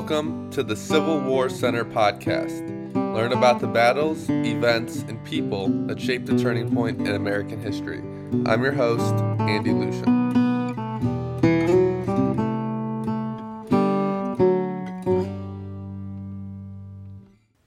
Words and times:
Welcome 0.00 0.50
to 0.52 0.62
the 0.62 0.76
Civil 0.76 1.20
War 1.20 1.50
Center 1.50 1.84
podcast. 1.84 2.66
Learn 2.94 3.32
about 3.32 3.60
the 3.60 3.66
battles, 3.66 4.30
events, 4.30 5.02
and 5.02 5.22
people 5.26 5.68
that 5.88 6.00
shaped 6.00 6.24
the 6.24 6.38
turning 6.38 6.74
point 6.74 7.02
in 7.02 7.14
American 7.14 7.60
history. 7.60 7.98
I'm 8.46 8.62
your 8.62 8.72
host, 8.72 9.12
Andy 9.40 9.72
Lucian. 9.72 10.32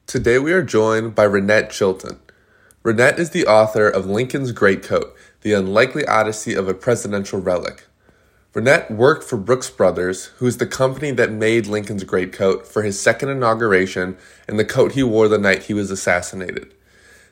Today 0.08 0.40
we 0.40 0.54
are 0.54 0.64
joined 0.64 1.14
by 1.14 1.28
Reignette 1.28 1.70
Chilton. 1.70 2.20
Reignette 2.84 3.20
is 3.20 3.30
the 3.30 3.46
author 3.46 3.88
of 3.88 4.08
Lincoln's 4.08 4.52
Greatcoat, 4.52 5.16
The 5.42 5.54
Unlikely 5.54 6.08
Odyssey 6.08 6.56
of 6.56 6.68
a 6.68 6.74
Presidential 6.74 7.40
Relic. 7.40 7.86
Reignette 8.54 8.92
worked 8.92 9.24
for 9.24 9.38
Brooks 9.38 9.72
Brothers, 9.72 10.26
who 10.38 10.46
is 10.46 10.58
the 10.58 10.68
company 10.68 11.10
that 11.10 11.32
made 11.32 11.66
Lincoln's 11.66 12.04
greatcoat 12.04 12.68
for 12.68 12.84
his 12.84 13.02
second 13.02 13.30
inauguration 13.30 14.16
and 14.48 14.60
the 14.60 14.66
coat 14.66 14.92
he 14.92 15.02
wore 15.02 15.28
the 15.28 15.40
night 15.40 15.64
he 15.64 15.74
was 15.74 15.90
assassinated. 15.90 16.72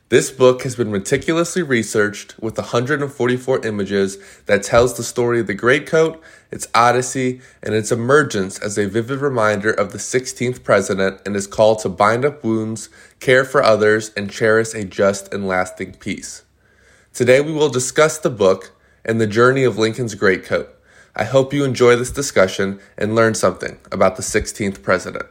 This 0.09 0.31
book 0.31 0.63
has 0.63 0.75
been 0.75 0.91
meticulously 0.91 1.61
researched 1.61 2.39
with 2.39 2.57
144 2.57 3.63
images 3.63 4.17
that 4.47 4.63
tells 4.63 4.97
the 4.97 5.03
story 5.03 5.39
of 5.39 5.45
the 5.45 5.53
greatcoat, 5.53 6.19
its 6.49 6.67
odyssey, 6.73 7.39
and 7.61 7.75
its 7.75 7.91
emergence 7.91 8.57
as 8.57 8.79
a 8.79 8.89
vivid 8.89 9.19
reminder 9.19 9.69
of 9.69 9.91
the 9.91 9.99
16th 9.99 10.63
president 10.63 11.21
and 11.23 11.35
his 11.35 11.45
call 11.45 11.75
to 11.75 11.87
bind 11.87 12.25
up 12.25 12.43
wounds, 12.43 12.89
care 13.19 13.45
for 13.45 13.61
others, 13.61 14.11
and 14.17 14.31
cherish 14.31 14.73
a 14.73 14.83
just 14.83 15.31
and 15.31 15.47
lasting 15.47 15.93
peace. 15.93 16.41
Today 17.13 17.41
we 17.41 17.53
will 17.53 17.69
discuss 17.69 18.17
the 18.17 18.31
book 18.31 18.71
and 19.05 19.21
the 19.21 19.27
journey 19.27 19.63
of 19.63 19.77
Lincoln's 19.77 20.15
greatcoat. 20.15 20.79
I 21.15 21.25
hope 21.25 21.53
you 21.53 21.65
enjoy 21.65 21.97
this 21.97 22.11
discussion 22.11 22.79
and 22.97 23.15
learn 23.15 23.33
something 23.33 23.77
about 23.91 24.15
the 24.15 24.21
16th 24.21 24.81
president. 24.81 25.25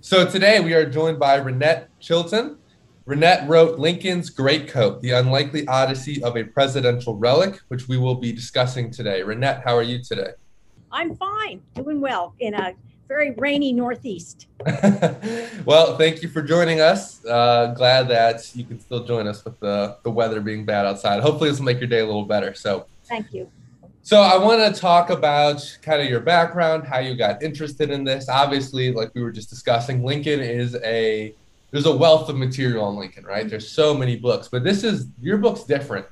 So 0.00 0.28
today 0.28 0.60
we 0.60 0.74
are 0.74 0.84
joined 0.84 1.18
by 1.18 1.40
Reignette 1.40 1.86
Chilton. 1.98 2.58
Reignette 3.06 3.48
wrote 3.48 3.78
Lincoln's 3.78 4.28
Great 4.28 4.68
Coat, 4.68 5.00
The 5.00 5.12
Unlikely 5.12 5.66
Odyssey 5.66 6.22
of 6.22 6.36
a 6.36 6.44
Presidential 6.44 7.16
Relic, 7.16 7.58
which 7.68 7.88
we 7.88 7.96
will 7.96 8.14
be 8.14 8.32
discussing 8.32 8.90
today. 8.90 9.22
Reignette, 9.22 9.64
how 9.64 9.74
are 9.74 9.82
you 9.82 10.02
today? 10.02 10.32
I'm 10.92 11.16
fine, 11.16 11.62
doing 11.74 12.02
well 12.02 12.34
in 12.38 12.52
a 12.52 12.74
very 13.08 13.30
rainy 13.32 13.72
Northeast. 13.72 14.46
well, 15.64 15.96
thank 15.96 16.22
you 16.22 16.28
for 16.28 16.42
joining 16.42 16.80
us. 16.80 17.24
Uh, 17.24 17.72
glad 17.74 18.08
that 18.08 18.54
you 18.54 18.64
can 18.64 18.78
still 18.78 19.04
join 19.04 19.26
us 19.26 19.42
with 19.44 19.58
the, 19.60 19.96
the 20.02 20.10
weather 20.10 20.40
being 20.40 20.66
bad 20.66 20.84
outside. 20.84 21.22
Hopefully, 21.22 21.48
this 21.48 21.58
will 21.58 21.66
make 21.66 21.80
your 21.80 21.88
day 21.88 22.00
a 22.00 22.06
little 22.06 22.24
better. 22.24 22.54
So, 22.54 22.86
thank 23.04 23.32
you. 23.32 23.50
So 24.04 24.20
I 24.20 24.36
want 24.36 24.60
to 24.60 24.78
talk 24.78 25.08
about 25.08 25.78
kind 25.80 26.02
of 26.02 26.10
your 26.10 26.20
background, 26.20 26.86
how 26.86 26.98
you 26.98 27.16
got 27.16 27.42
interested 27.42 27.90
in 27.90 28.04
this. 28.04 28.28
Obviously, 28.28 28.92
like 28.92 29.10
we 29.14 29.22
were 29.22 29.32
just 29.32 29.48
discussing, 29.48 30.04
Lincoln 30.04 30.40
is 30.40 30.76
a 30.84 31.34
there's 31.70 31.86
a 31.86 31.96
wealth 31.96 32.28
of 32.28 32.36
material 32.36 32.84
on 32.84 32.96
Lincoln, 32.96 33.24
right? 33.24 33.48
There's 33.48 33.66
so 33.66 33.94
many 33.94 34.16
books, 34.16 34.48
but 34.48 34.62
this 34.62 34.84
is 34.84 35.06
your 35.22 35.38
book's 35.38 35.64
different. 35.64 36.04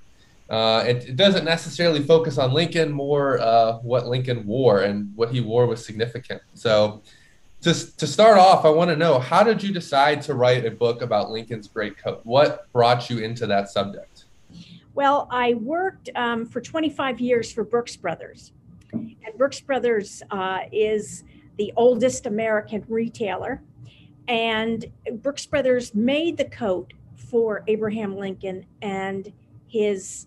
Uh, 0.49 0.83
it, 0.87 1.11
it, 1.11 1.17
doesn't 1.17 1.45
necessarily 1.45 2.03
focus 2.03 2.39
on 2.39 2.55
Lincoln, 2.55 2.91
more 2.91 3.39
uh, 3.41 3.75
what 3.81 4.07
Lincoln 4.07 4.47
wore 4.47 4.81
and 4.81 5.15
what 5.15 5.31
he 5.31 5.43
wore 5.43 5.67
was 5.67 5.85
significant. 5.85 6.41
So, 6.55 7.03
to, 7.61 7.97
to 7.99 8.07
start 8.07 8.39
off, 8.39 8.65
I 8.65 8.71
want 8.71 8.89
to 8.91 8.97
know 8.97 9.19
how 9.19 9.43
did 9.43 9.63
you 9.63 9.71
decide 9.71 10.23
to 10.23 10.35
write 10.35 10.65
a 10.65 10.71
book 10.71 11.03
about 11.03 11.31
Lincoln's 11.31 11.69
great 11.69 11.99
coat? 11.99 12.23
What 12.25 12.73
brought 12.73 13.11
you 13.11 13.19
into 13.19 13.47
that 13.49 13.69
subject? 13.69 14.12
Well, 14.95 15.27
I 15.31 15.55
worked 15.55 16.11
um, 16.15 16.47
for 16.47 16.61
25 16.61 17.21
years 17.21 17.51
for 17.51 17.65
Brooks 17.65 17.97
Brothers. 17.97 18.53
And 18.93 19.39
Brooks 19.39 19.61
Brothers 19.61 20.23
uh, 20.31 20.61
is 20.71 21.25
the 21.57 21.73
oldest 21.77 22.27
American 22.27 22.85
retailer. 22.89 23.63
And 24.29 24.85
Brooks 25.23 25.47
Brothers 25.47 25.95
made 25.95 26.37
the 26.37 26.45
coat 26.45 26.93
for 27.17 27.65
Abraham 27.69 28.17
Lincoln 28.17 28.67
and 28.83 29.33
his 29.67 30.27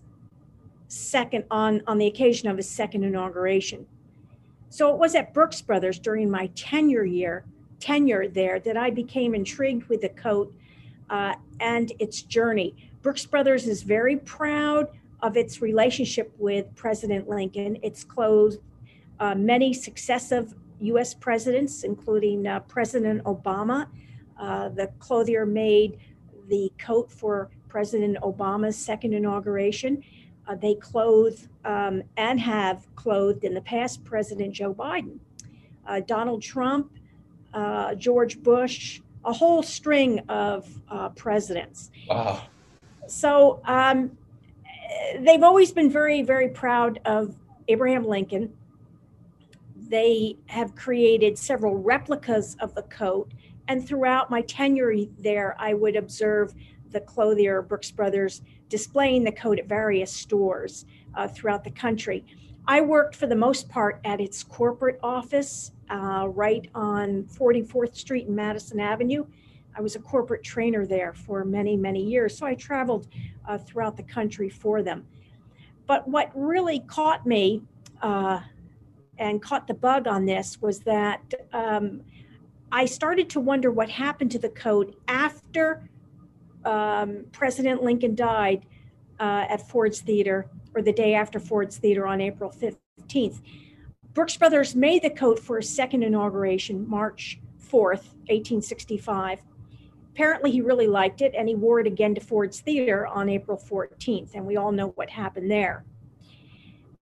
second 0.88 1.44
on 1.50 1.82
on 1.86 1.98
the 1.98 2.06
occasion 2.06 2.48
of 2.48 2.56
his 2.56 2.68
second 2.68 3.04
inauguration. 3.04 3.86
So 4.68 4.92
it 4.92 4.98
was 4.98 5.14
at 5.14 5.32
Brooks 5.32 5.62
Brothers 5.62 5.98
during 5.98 6.30
my 6.30 6.48
tenure 6.54 7.04
year 7.04 7.44
tenure 7.78 8.28
there 8.28 8.58
that 8.60 8.76
I 8.76 8.90
became 8.90 9.34
intrigued 9.34 9.88
with 9.88 10.00
the 10.00 10.08
coat 10.10 10.52
uh, 11.10 11.34
and 11.60 11.92
its 11.98 12.22
journey. 12.22 12.74
Brooks 13.06 13.24
Brothers 13.24 13.68
is 13.68 13.84
very 13.84 14.16
proud 14.16 14.88
of 15.22 15.36
its 15.36 15.62
relationship 15.62 16.34
with 16.38 16.74
President 16.74 17.28
Lincoln. 17.28 17.78
It's 17.80 18.02
closed 18.02 18.58
uh, 19.20 19.36
many 19.36 19.72
successive 19.72 20.52
U.S. 20.80 21.14
presidents, 21.14 21.84
including 21.84 22.48
uh, 22.48 22.58
President 22.66 23.22
Obama. 23.22 23.86
Uh, 24.36 24.70
the 24.70 24.88
clothier 24.98 25.46
made 25.46 26.00
the 26.48 26.72
coat 26.78 27.08
for 27.08 27.48
President 27.68 28.16
Obama's 28.22 28.76
second 28.76 29.14
inauguration. 29.14 30.02
Uh, 30.48 30.56
they 30.56 30.74
clothe 30.74 31.38
um, 31.64 32.02
and 32.16 32.40
have 32.40 32.92
clothed 32.96 33.44
in 33.44 33.54
the 33.54 33.60
past 33.60 34.02
President 34.02 34.52
Joe 34.52 34.74
Biden, 34.74 35.20
uh, 35.86 36.00
Donald 36.00 36.42
Trump, 36.42 36.90
uh, 37.54 37.94
George 37.94 38.42
Bush, 38.42 39.00
a 39.24 39.32
whole 39.32 39.62
string 39.62 40.18
of 40.28 40.68
presidents. 41.14 41.92
Wow 42.08 42.42
so 43.08 43.60
um, 43.64 44.16
they've 45.20 45.42
always 45.42 45.72
been 45.72 45.90
very, 45.90 46.22
very 46.22 46.48
proud 46.48 47.00
of 47.04 47.36
Abraham 47.68 48.06
Lincoln. 48.06 48.52
They 49.76 50.36
have 50.46 50.74
created 50.74 51.38
several 51.38 51.76
replicas 51.76 52.56
of 52.60 52.74
the 52.74 52.82
coat. 52.82 53.30
And 53.68 53.86
throughout 53.86 54.30
my 54.30 54.42
tenure 54.42 54.94
there, 55.18 55.56
I 55.58 55.74
would 55.74 55.96
observe 55.96 56.54
the 56.90 57.00
clothier 57.00 57.62
Brooks 57.62 57.90
Brothers 57.90 58.42
displaying 58.68 59.24
the 59.24 59.32
coat 59.32 59.58
at 59.58 59.66
various 59.66 60.12
stores 60.12 60.86
uh, 61.14 61.28
throughout 61.28 61.64
the 61.64 61.70
country. 61.70 62.24
I 62.68 62.80
worked 62.80 63.14
for 63.14 63.26
the 63.26 63.36
most 63.36 63.68
part 63.68 64.00
at 64.04 64.20
its 64.20 64.42
corporate 64.42 64.98
office 65.02 65.72
uh, 65.88 66.26
right 66.28 66.68
on 66.74 67.24
44th 67.24 67.96
Street 67.96 68.26
and 68.26 68.34
Madison 68.34 68.80
Avenue. 68.80 69.24
I 69.76 69.82
was 69.82 69.94
a 69.94 69.98
corporate 69.98 70.42
trainer 70.42 70.86
there 70.86 71.12
for 71.12 71.44
many, 71.44 71.76
many 71.76 72.02
years. 72.02 72.36
So 72.36 72.46
I 72.46 72.54
traveled 72.54 73.08
uh, 73.46 73.58
throughout 73.58 73.96
the 73.96 74.02
country 74.02 74.48
for 74.48 74.82
them. 74.82 75.06
But 75.86 76.08
what 76.08 76.30
really 76.34 76.80
caught 76.80 77.26
me 77.26 77.62
uh, 78.00 78.40
and 79.18 79.42
caught 79.42 79.66
the 79.66 79.74
bug 79.74 80.06
on 80.06 80.24
this 80.24 80.60
was 80.60 80.80
that 80.80 81.22
um, 81.52 82.02
I 82.72 82.86
started 82.86 83.28
to 83.30 83.40
wonder 83.40 83.70
what 83.70 83.90
happened 83.90 84.30
to 84.32 84.38
the 84.38 84.48
code 84.48 84.96
after 85.08 85.88
um, 86.64 87.26
President 87.32 87.82
Lincoln 87.82 88.14
died 88.14 88.66
uh, 89.20 89.46
at 89.48 89.68
Ford's 89.68 90.00
Theater, 90.00 90.48
or 90.74 90.82
the 90.82 90.92
day 90.92 91.14
after 91.14 91.38
Ford's 91.38 91.76
Theater 91.76 92.06
on 92.06 92.20
April 92.20 92.50
15th. 92.50 93.40
Brooks 94.12 94.36
Brothers 94.36 94.74
made 94.74 95.02
the 95.02 95.10
coat 95.10 95.38
for 95.38 95.58
a 95.58 95.62
second 95.62 96.02
inauguration, 96.02 96.88
March 96.88 97.38
4th, 97.70 98.08
1865 98.28 99.42
apparently 100.16 100.50
he 100.50 100.62
really 100.62 100.86
liked 100.86 101.20
it 101.20 101.34
and 101.36 101.46
he 101.46 101.54
wore 101.54 101.78
it 101.78 101.86
again 101.86 102.14
to 102.14 102.22
Ford's 102.22 102.60
Theater 102.60 103.06
on 103.06 103.28
April 103.28 103.58
14th, 103.58 104.34
and 104.34 104.46
we 104.46 104.56
all 104.56 104.72
know 104.72 104.88
what 104.94 105.10
happened 105.10 105.50
there. 105.50 105.84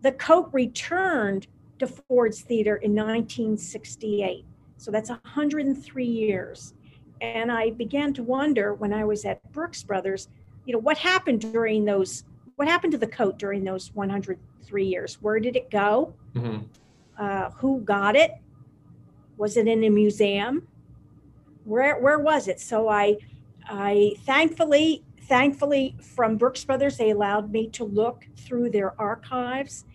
The 0.01 0.11
coat 0.11 0.49
returned 0.53 1.47
to 1.79 1.87
Ford's 1.87 2.41
Theater 2.41 2.75
in 2.75 2.91
1968. 2.91 4.45
So 4.77 4.91
that's 4.91 5.09
103 5.09 6.05
years. 6.05 6.75
And 7.19 7.51
I 7.51 7.71
began 7.71 8.13
to 8.13 8.21
wonder 8.21 8.75
when 8.75 8.93
I 8.93 9.03
was 9.05 9.25
at 9.25 9.41
Brooks 9.51 9.81
Brothers, 9.81 10.27
you 10.65 10.73
know, 10.73 10.79
what 10.79 10.99
happened 10.99 11.41
during 11.41 11.85
those, 11.85 12.25
what 12.57 12.67
happened 12.67 12.91
to 12.91 12.99
the 12.99 13.07
coat 13.07 13.39
during 13.39 13.63
those 13.63 13.91
103 13.95 14.85
years? 14.85 15.19
Where 15.19 15.39
did 15.39 15.55
it 15.55 15.71
go? 15.71 16.13
Mm-hmm. 16.35 16.63
Uh, 17.17 17.49
who 17.57 17.81
got 17.81 18.15
it? 18.15 18.35
Was 19.35 19.57
it 19.57 19.67
in 19.67 19.83
a 19.83 19.89
museum? 19.89 20.67
Where 21.69 21.99
where 21.99 22.19
was 22.19 22.47
it? 22.47 22.59
So 22.59 22.89
I 22.89 23.17
I 23.65 24.13
thankfully 24.25 25.03
thankfully 25.21 25.95
from 26.01 26.37
Brooks 26.37 26.65
Brothers 26.65 26.97
they 26.97 27.11
allowed 27.11 27.51
me 27.51 27.67
to 27.69 27.83
look 27.83 28.25
through 28.35 28.71
their 28.71 28.99
archives, 28.99 29.85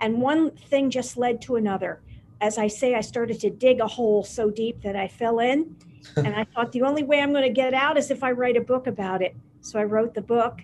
and 0.00 0.20
one 0.20 0.52
thing 0.52 0.90
just 0.90 1.16
led 1.16 1.42
to 1.42 1.56
another. 1.56 2.00
As 2.40 2.58
I 2.58 2.68
say, 2.68 2.94
I 2.94 3.00
started 3.00 3.40
to 3.40 3.50
dig 3.50 3.80
a 3.80 3.86
hole 3.86 4.22
so 4.22 4.50
deep 4.50 4.82
that 4.82 4.96
I 4.96 5.08
fell 5.08 5.40
in, 5.40 5.76
and 6.16 6.34
I 6.34 6.44
thought 6.44 6.72
the 6.72 6.82
only 6.82 7.02
way 7.02 7.20
I'm 7.20 7.32
going 7.32 7.44
to 7.44 7.60
get 7.62 7.74
out 7.74 7.98
is 7.98 8.10
if 8.10 8.22
I 8.22 8.30
write 8.30 8.56
a 8.56 8.60
book 8.60 8.86
about 8.86 9.20
it. 9.20 9.34
So 9.60 9.78
I 9.78 9.84
wrote 9.84 10.14
the 10.14 10.22
book 10.22 10.60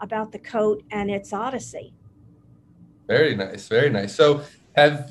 about 0.00 0.32
the 0.32 0.38
coat 0.38 0.82
and 0.90 1.10
its 1.10 1.32
odyssey. 1.32 1.92
Very 3.06 3.34
nice, 3.34 3.68
very 3.68 3.90
nice. 3.90 4.14
So 4.14 4.42
have 4.76 5.10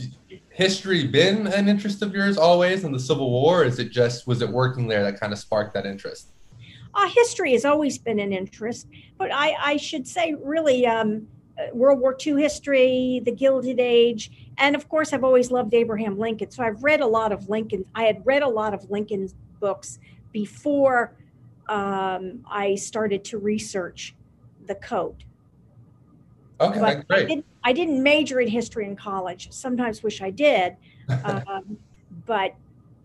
history 0.53 1.05
been 1.05 1.47
an 1.47 1.67
interest 1.67 2.01
of 2.01 2.13
yours 2.13 2.37
always 2.37 2.83
in 2.83 2.91
the 2.91 2.99
Civil 2.99 3.29
War? 3.29 3.65
is 3.65 3.79
it 3.79 3.91
just 3.91 4.27
was 4.27 4.41
it 4.41 4.49
working 4.49 4.87
there 4.87 5.03
that 5.03 5.19
kind 5.19 5.33
of 5.33 5.39
sparked 5.39 5.73
that 5.73 5.85
interest? 5.85 6.27
Uh, 6.93 7.09
history 7.09 7.53
has 7.53 7.65
always 7.65 7.97
been 7.97 8.19
an 8.19 8.31
interest, 8.31 8.87
but 9.17 9.31
I, 9.33 9.55
I 9.59 9.77
should 9.77 10.07
say, 10.07 10.35
really, 10.39 10.85
um, 10.85 11.27
uh, 11.57 11.65
World 11.73 11.99
War 11.99 12.15
II 12.25 12.39
history, 12.39 13.19
the 13.25 13.31
Gilded 13.31 13.79
Age, 13.79 14.31
and 14.59 14.75
of 14.75 14.87
course, 14.89 15.11
I've 15.11 15.23
always 15.23 15.49
loved 15.49 15.73
Abraham 15.73 16.19
Lincoln. 16.19 16.51
So 16.51 16.63
I've 16.63 16.83
read 16.83 17.01
a 17.01 17.07
lot 17.07 17.31
of 17.31 17.49
Lincoln. 17.49 17.85
I 17.95 18.03
had 18.03 18.21
read 18.25 18.43
a 18.43 18.47
lot 18.47 18.75
of 18.75 18.89
Lincoln's 18.91 19.33
books 19.59 19.97
before 20.31 21.15
um, 21.67 22.43
I 22.49 22.75
started 22.75 23.23
to 23.25 23.39
research 23.39 24.15
the 24.67 24.75
coat. 24.75 25.23
Okay, 26.59 26.79
But 26.79 27.07
great. 27.07 27.23
I 27.23 27.25
didn't, 27.25 27.45
I 27.63 27.73
didn't 27.73 28.01
major 28.01 28.39
in 28.39 28.47
history 28.47 28.85
in 28.85 28.95
college. 28.95 29.51
Sometimes 29.51 30.03
wish 30.03 30.21
I 30.21 30.29
did, 30.29 30.75
um, 31.25 31.77
but 32.25 32.55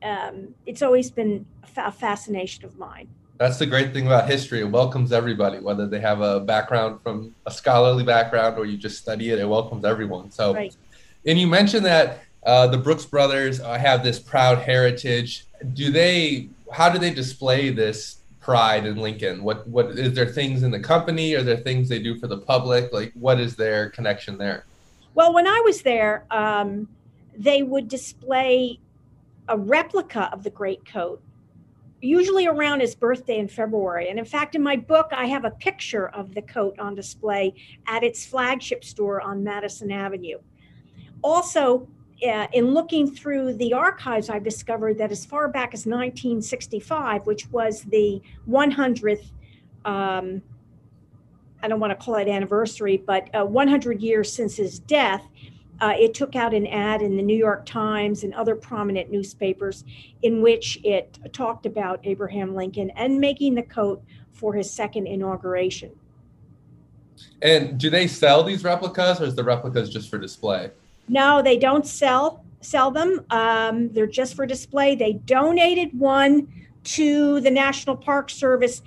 um, 0.02 0.54
it's 0.66 0.82
always 0.82 1.10
been 1.10 1.44
a 1.76 1.92
fascination 1.92 2.64
of 2.64 2.78
mine. 2.78 3.08
That's 3.38 3.58
the 3.58 3.66
great 3.66 3.92
thing 3.92 4.06
about 4.06 4.28
history. 4.28 4.60
It 4.60 4.70
welcomes 4.70 5.12
everybody, 5.12 5.60
whether 5.60 5.86
they 5.86 6.00
have 6.00 6.20
a 6.20 6.40
background 6.40 7.00
from 7.02 7.34
a 7.46 7.50
scholarly 7.50 8.02
background 8.02 8.58
or 8.58 8.66
you 8.66 8.76
just 8.76 8.98
study 8.98 9.30
it. 9.30 9.38
It 9.38 9.48
welcomes 9.48 9.84
everyone. 9.84 10.30
So, 10.32 10.54
Right. 10.54 10.74
and 11.24 11.38
you 11.38 11.46
mentioned 11.46 11.86
that 11.86 12.20
uh, 12.44 12.66
the 12.66 12.78
Brooks 12.78 13.04
brothers 13.06 13.60
uh, 13.60 13.78
have 13.78 14.02
this 14.02 14.18
proud 14.18 14.58
heritage. 14.58 15.46
Do 15.74 15.90
they? 15.90 16.48
How 16.72 16.88
do 16.90 16.98
they 16.98 17.10
display 17.12 17.70
this 17.70 18.17
pride 18.48 18.86
in 18.86 18.96
Lincoln? 18.96 19.42
What 19.42 19.68
what 19.68 19.90
is 19.90 20.14
there 20.14 20.24
things 20.24 20.62
in 20.62 20.70
the 20.70 20.80
company? 20.80 21.34
Are 21.34 21.42
there 21.42 21.58
things 21.58 21.86
they 21.86 21.98
do 21.98 22.18
for 22.18 22.28
the 22.28 22.38
public? 22.38 22.90
Like, 22.94 23.12
what 23.12 23.38
is 23.38 23.56
their 23.56 23.90
connection 23.90 24.38
there? 24.38 24.64
Well, 25.14 25.34
when 25.34 25.46
I 25.46 25.60
was 25.66 25.82
there, 25.82 26.24
um, 26.30 26.88
they 27.36 27.62
would 27.62 27.88
display 27.88 28.80
a 29.48 29.58
replica 29.58 30.30
of 30.32 30.44
the 30.44 30.50
great 30.50 30.82
coat, 30.86 31.20
usually 32.00 32.46
around 32.46 32.80
his 32.80 32.94
birthday 32.94 33.38
in 33.38 33.48
February. 33.48 34.08
And 34.08 34.18
in 34.18 34.24
fact, 34.24 34.54
in 34.54 34.62
my 34.62 34.76
book, 34.76 35.08
I 35.12 35.26
have 35.26 35.44
a 35.44 35.50
picture 35.50 36.08
of 36.08 36.34
the 36.34 36.40
coat 36.40 36.78
on 36.78 36.94
display 36.94 37.52
at 37.86 38.02
its 38.02 38.24
flagship 38.24 38.82
store 38.82 39.20
on 39.20 39.44
Madison 39.44 39.92
Avenue. 39.92 40.38
Also, 41.22 41.86
uh, 42.26 42.48
in 42.52 42.72
looking 42.74 43.10
through 43.10 43.54
the 43.54 43.72
archives, 43.72 44.28
I've 44.28 44.44
discovered 44.44 44.98
that 44.98 45.12
as 45.12 45.24
far 45.24 45.48
back 45.48 45.72
as 45.74 45.86
1965, 45.86 47.26
which 47.26 47.48
was 47.50 47.82
the 47.82 48.20
100th, 48.48 49.30
um, 49.84 50.42
I 51.62 51.68
don't 51.68 51.80
want 51.80 51.98
to 51.98 52.04
call 52.04 52.16
it 52.16 52.28
anniversary, 52.28 52.96
but 52.96 53.28
uh, 53.34 53.44
100 53.44 54.00
years 54.00 54.32
since 54.32 54.56
his 54.56 54.78
death, 54.80 55.28
uh, 55.80 55.94
it 55.96 56.12
took 56.12 56.34
out 56.34 56.54
an 56.54 56.66
ad 56.66 57.02
in 57.02 57.16
the 57.16 57.22
New 57.22 57.36
York 57.36 57.64
Times 57.64 58.24
and 58.24 58.34
other 58.34 58.56
prominent 58.56 59.10
newspapers 59.10 59.84
in 60.22 60.42
which 60.42 60.80
it 60.82 61.18
talked 61.32 61.66
about 61.66 62.00
Abraham 62.02 62.54
Lincoln 62.54 62.90
and 62.96 63.20
making 63.20 63.54
the 63.54 63.62
coat 63.62 64.02
for 64.32 64.54
his 64.54 64.68
second 64.68 65.06
inauguration. 65.06 65.92
And 67.42 67.78
do 67.78 67.90
they 67.90 68.08
sell 68.08 68.42
these 68.42 68.64
replicas, 68.64 69.20
or 69.20 69.24
is 69.24 69.34
the 69.34 69.44
replicas 69.44 69.90
just 69.90 70.10
for 70.10 70.18
display? 70.18 70.70
No, 71.08 71.42
they 71.42 71.56
don't 71.56 71.86
sell 71.86 72.44
sell 72.60 72.90
them. 72.90 73.24
Um, 73.30 73.92
they're 73.92 74.06
just 74.06 74.34
for 74.34 74.46
display. 74.46 74.94
They 74.94 75.14
donated 75.14 75.98
one 75.98 76.48
to 76.84 77.40
the 77.40 77.50
National 77.50 77.96
Park 77.96 78.30
Service 78.30 78.82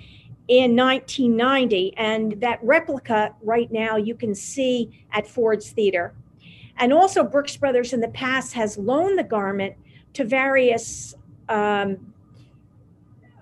in 0.48 0.76
1990, 0.76 1.96
and 1.96 2.32
that 2.40 2.58
replica 2.62 3.34
right 3.42 3.70
now 3.70 3.96
you 3.96 4.14
can 4.14 4.34
see 4.34 5.06
at 5.12 5.26
Ford's 5.26 5.70
Theater. 5.70 6.14
And 6.76 6.92
also, 6.92 7.22
Brooks 7.22 7.56
Brothers 7.56 7.92
in 7.92 8.00
the 8.00 8.08
past 8.08 8.54
has 8.54 8.76
loaned 8.76 9.18
the 9.18 9.24
garment 9.24 9.74
to 10.14 10.24
various, 10.24 11.14
um, 11.48 12.12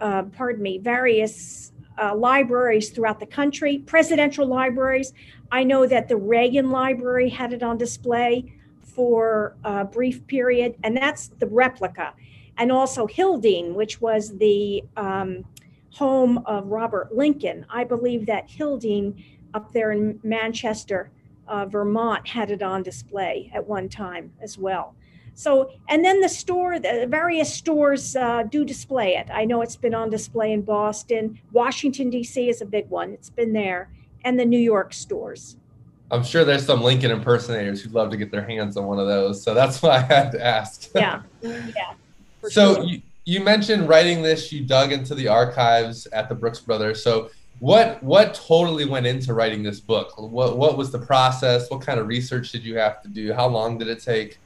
uh, 0.00 0.24
pardon 0.24 0.62
me, 0.62 0.78
various 0.78 1.72
uh, 2.00 2.14
libraries 2.14 2.90
throughout 2.90 3.18
the 3.18 3.26
country, 3.26 3.78
presidential 3.78 4.46
libraries. 4.46 5.12
I 5.50 5.64
know 5.64 5.86
that 5.86 6.08
the 6.08 6.16
Reagan 6.16 6.70
Library 6.70 7.28
had 7.28 7.52
it 7.52 7.62
on 7.62 7.78
display 7.78 8.59
for 9.00 9.56
a 9.64 9.82
brief 9.82 10.26
period, 10.26 10.74
and 10.84 10.94
that's 10.94 11.28
the 11.38 11.46
replica. 11.46 12.12
And 12.58 12.70
also 12.70 13.06
Hildene, 13.06 13.72
which 13.72 13.98
was 14.02 14.36
the 14.36 14.84
um, 14.98 15.42
home 15.90 16.42
of 16.44 16.66
Robert 16.66 17.16
Lincoln. 17.16 17.64
I 17.70 17.84
believe 17.84 18.26
that 18.26 18.46
Hildene 18.46 19.24
up 19.54 19.72
there 19.72 19.92
in 19.92 20.20
Manchester, 20.22 21.10
uh, 21.48 21.64
Vermont, 21.64 22.28
had 22.28 22.50
it 22.50 22.62
on 22.62 22.82
display 22.82 23.50
at 23.54 23.66
one 23.66 23.88
time 23.88 24.34
as 24.42 24.58
well. 24.58 24.94
So, 25.32 25.70
and 25.88 26.04
then 26.04 26.20
the 26.20 26.28
store, 26.28 26.78
the 26.78 27.06
various 27.08 27.50
stores 27.54 28.14
uh, 28.16 28.42
do 28.42 28.66
display 28.66 29.16
it. 29.16 29.28
I 29.32 29.46
know 29.46 29.62
it's 29.62 29.76
been 29.76 29.94
on 29.94 30.10
display 30.10 30.52
in 30.52 30.60
Boston. 30.60 31.40
Washington, 31.52 32.10
D.C. 32.10 32.50
is 32.50 32.60
a 32.60 32.66
big 32.66 32.90
one, 32.90 33.12
it's 33.12 33.30
been 33.30 33.54
there, 33.54 33.90
and 34.24 34.38
the 34.38 34.44
New 34.44 34.60
York 34.60 34.92
stores. 34.92 35.56
I'm 36.10 36.24
sure 36.24 36.44
there's 36.44 36.66
some 36.66 36.82
Lincoln 36.82 37.10
impersonators 37.10 37.82
who'd 37.82 37.92
love 37.92 38.10
to 38.10 38.16
get 38.16 38.30
their 38.30 38.44
hands 38.44 38.76
on 38.76 38.86
one 38.86 38.98
of 38.98 39.06
those. 39.06 39.42
So 39.42 39.54
that's 39.54 39.82
why 39.82 39.96
I 39.96 40.00
had 40.00 40.32
to 40.32 40.44
ask. 40.44 40.88
Yeah, 40.94 41.22
yeah. 41.42 41.94
so 42.48 42.74
sure. 42.74 42.84
you, 42.84 43.02
you 43.24 43.40
mentioned 43.40 43.88
writing 43.88 44.22
this, 44.22 44.52
you 44.52 44.64
dug 44.64 44.92
into 44.92 45.14
the 45.14 45.28
archives 45.28 46.06
at 46.06 46.28
the 46.28 46.34
Brooks 46.34 46.60
Brothers. 46.60 47.02
So 47.02 47.30
what 47.60 48.02
what 48.02 48.34
totally 48.34 48.86
went 48.86 49.06
into 49.06 49.34
writing 49.34 49.62
this 49.62 49.80
book? 49.80 50.18
What 50.18 50.56
what 50.56 50.76
was 50.76 50.90
the 50.90 50.98
process? 50.98 51.70
What 51.70 51.82
kind 51.82 52.00
of 52.00 52.08
research 52.08 52.52
did 52.52 52.64
you 52.64 52.76
have 52.78 53.02
to 53.02 53.08
do? 53.08 53.32
How 53.32 53.46
long 53.46 53.78
did 53.78 53.88
it 53.88 54.02
take? 54.02 54.38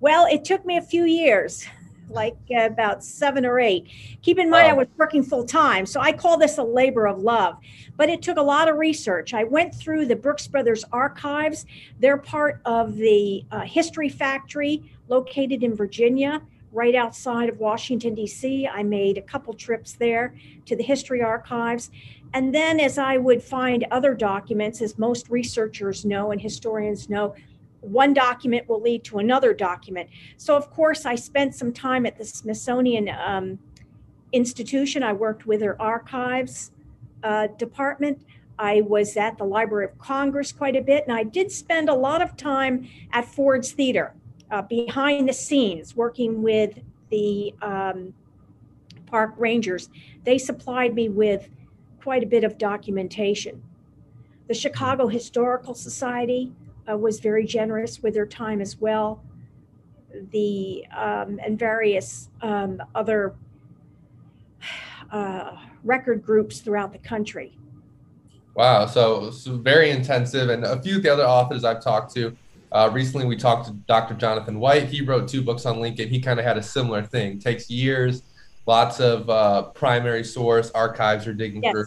Well, 0.00 0.26
it 0.26 0.44
took 0.44 0.64
me 0.64 0.76
a 0.76 0.82
few 0.82 1.04
years, 1.04 1.66
like 2.10 2.36
about 2.54 3.04
seven 3.04 3.44
or 3.44 3.58
eight. 3.58 3.88
Keep 4.22 4.38
in 4.38 4.50
mind, 4.50 4.68
I 4.68 4.72
was 4.72 4.88
working 4.96 5.22
full 5.22 5.44
time, 5.44 5.86
so 5.86 6.00
I 6.00 6.12
call 6.12 6.38
this 6.38 6.58
a 6.58 6.62
labor 6.62 7.06
of 7.06 7.18
love. 7.18 7.56
But 7.96 8.08
it 8.08 8.22
took 8.22 8.36
a 8.36 8.42
lot 8.42 8.68
of 8.68 8.76
research. 8.76 9.34
I 9.34 9.44
went 9.44 9.74
through 9.74 10.06
the 10.06 10.16
Brooks 10.16 10.46
Brothers 10.46 10.84
archives. 10.92 11.66
They're 11.98 12.18
part 12.18 12.60
of 12.64 12.96
the 12.96 13.44
uh, 13.50 13.60
History 13.60 14.08
Factory 14.08 14.82
located 15.08 15.62
in 15.62 15.74
Virginia, 15.74 16.42
right 16.72 16.94
outside 16.94 17.48
of 17.48 17.58
Washington, 17.58 18.14
D.C. 18.14 18.68
I 18.68 18.82
made 18.82 19.18
a 19.18 19.22
couple 19.22 19.54
trips 19.54 19.94
there 19.94 20.34
to 20.66 20.76
the 20.76 20.82
history 20.82 21.22
archives. 21.22 21.90
And 22.34 22.54
then, 22.54 22.78
as 22.78 22.98
I 22.98 23.16
would 23.16 23.42
find 23.42 23.86
other 23.90 24.14
documents, 24.14 24.82
as 24.82 24.98
most 24.98 25.30
researchers 25.30 26.04
know 26.04 26.30
and 26.30 26.40
historians 26.40 27.08
know, 27.08 27.34
one 27.90 28.14
document 28.14 28.68
will 28.68 28.80
lead 28.80 29.04
to 29.04 29.18
another 29.18 29.52
document. 29.52 30.08
So, 30.36 30.56
of 30.56 30.70
course, 30.70 31.06
I 31.06 31.14
spent 31.14 31.54
some 31.54 31.72
time 31.72 32.06
at 32.06 32.18
the 32.18 32.24
Smithsonian 32.24 33.08
um, 33.08 33.58
Institution. 34.32 35.02
I 35.02 35.12
worked 35.12 35.46
with 35.46 35.60
their 35.60 35.80
archives 35.80 36.72
uh, 37.22 37.48
department. 37.58 38.24
I 38.58 38.80
was 38.80 39.16
at 39.16 39.38
the 39.38 39.44
Library 39.44 39.84
of 39.86 39.98
Congress 39.98 40.52
quite 40.52 40.76
a 40.76 40.82
bit, 40.82 41.04
and 41.06 41.16
I 41.16 41.22
did 41.22 41.50
spend 41.50 41.88
a 41.88 41.94
lot 41.94 42.22
of 42.22 42.36
time 42.36 42.88
at 43.12 43.24
Ford's 43.24 43.72
Theater 43.72 44.14
uh, 44.50 44.62
behind 44.62 45.28
the 45.28 45.32
scenes 45.32 45.94
working 45.94 46.42
with 46.42 46.78
the 47.10 47.54
um, 47.62 48.14
park 49.06 49.34
rangers. 49.38 49.88
They 50.24 50.38
supplied 50.38 50.94
me 50.94 51.08
with 51.08 51.48
quite 52.02 52.22
a 52.22 52.26
bit 52.26 52.44
of 52.44 52.58
documentation. 52.58 53.62
The 54.48 54.54
Chicago 54.54 55.08
Historical 55.08 55.74
Society 55.74 56.52
uh, 56.90 56.96
was 56.96 57.20
very 57.20 57.44
generous 57.44 58.02
with 58.02 58.14
their 58.14 58.26
time 58.26 58.60
as 58.60 58.78
well. 58.78 59.22
The 60.32 60.84
um, 60.96 61.38
and 61.44 61.58
various 61.58 62.28
um, 62.42 62.82
other 62.94 63.34
uh, 65.12 65.56
record 65.84 66.24
groups 66.24 66.60
throughout 66.60 66.92
the 66.92 66.98
country. 66.98 67.56
Wow, 68.54 68.86
so, 68.86 69.30
so 69.30 69.56
very 69.56 69.90
intensive. 69.90 70.50
And 70.50 70.64
a 70.64 70.82
few 70.82 70.96
of 70.96 71.04
the 71.04 71.12
other 71.12 71.24
authors 71.24 71.62
I've 71.62 71.80
talked 71.80 72.12
to, 72.14 72.36
uh, 72.72 72.90
recently 72.92 73.24
we 73.24 73.36
talked 73.36 73.68
to 73.68 73.72
Dr. 73.86 74.14
Jonathan 74.14 74.58
White. 74.58 74.88
He 74.88 75.00
wrote 75.00 75.28
two 75.28 75.42
books 75.42 75.64
on 75.64 75.78
Lincoln. 75.80 76.08
He 76.08 76.18
kind 76.18 76.40
of 76.40 76.44
had 76.44 76.58
a 76.58 76.62
similar 76.62 77.04
thing. 77.04 77.38
Takes 77.38 77.70
years, 77.70 78.24
lots 78.66 78.98
of 78.98 79.30
uh, 79.30 79.62
primary 79.74 80.24
source 80.24 80.72
archives 80.72 81.24
are 81.28 81.34
digging 81.34 81.62
Yes. 81.62 81.72
through. 81.72 81.86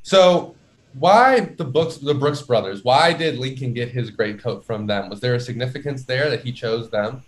So 0.00 0.54
why 0.94 1.40
the 1.40 1.64
books, 1.64 1.96
the 1.96 2.14
Brooks 2.14 2.42
brothers? 2.42 2.84
Why 2.84 3.12
did 3.12 3.38
Lincoln 3.38 3.72
get 3.72 3.90
his 3.90 4.10
great 4.10 4.40
coat 4.40 4.64
from 4.64 4.86
them? 4.86 5.08
Was 5.10 5.20
there 5.20 5.34
a 5.34 5.40
significance 5.40 6.04
there 6.04 6.30
that 6.30 6.42
he 6.42 6.52
chose 6.52 6.90
them? 6.90 7.22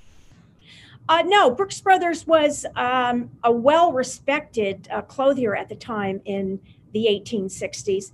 Uh, 1.09 1.23
no, 1.26 1.50
Brooks 1.50 1.80
Brothers 1.80 2.26
was 2.26 2.64
um, 2.76 3.30
a 3.42 3.52
well 3.52 3.92
respected 3.92 4.88
uh, 4.90 5.02
clothier 5.02 5.54
at 5.54 5.68
the 5.68 5.75
time 5.75 6.21
in 6.25 6.59
the 6.92 7.06
1860s. 7.06 8.12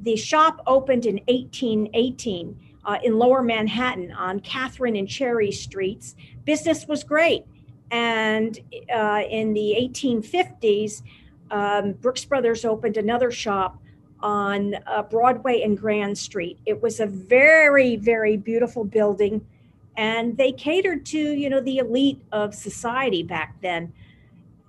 The 0.00 0.16
shop 0.16 0.60
opened 0.66 1.06
in 1.06 1.20
1818 1.28 2.58
uh, 2.84 2.98
in 3.04 3.18
lower 3.18 3.42
Manhattan 3.42 4.10
on 4.12 4.40
Catherine 4.40 4.96
and 4.96 5.08
Cherry 5.08 5.52
Streets. 5.52 6.16
Business 6.44 6.86
was 6.86 7.04
great. 7.04 7.44
And 7.92 8.58
uh, 8.92 9.22
in 9.28 9.52
the 9.52 9.76
1850s, 9.78 11.02
um, 11.50 11.92
Brooks 11.92 12.24
Brothers 12.24 12.64
opened 12.64 12.96
another 12.96 13.30
shop 13.30 13.78
on 14.22 14.76
uh, 14.86 15.02
Broadway 15.02 15.62
and 15.62 15.78
Grand 15.78 16.16
Street. 16.16 16.58
It 16.66 16.82
was 16.82 17.00
a 17.00 17.06
very, 17.06 17.96
very 17.96 18.36
beautiful 18.36 18.84
building 18.84 19.46
and 19.96 20.38
they 20.38 20.52
catered 20.52 21.04
to 21.04 21.18
you 21.18 21.50
know 21.50 21.60
the 21.60 21.76
elite 21.76 22.18
of 22.32 22.54
society 22.54 23.22
back 23.22 23.54
then 23.60 23.92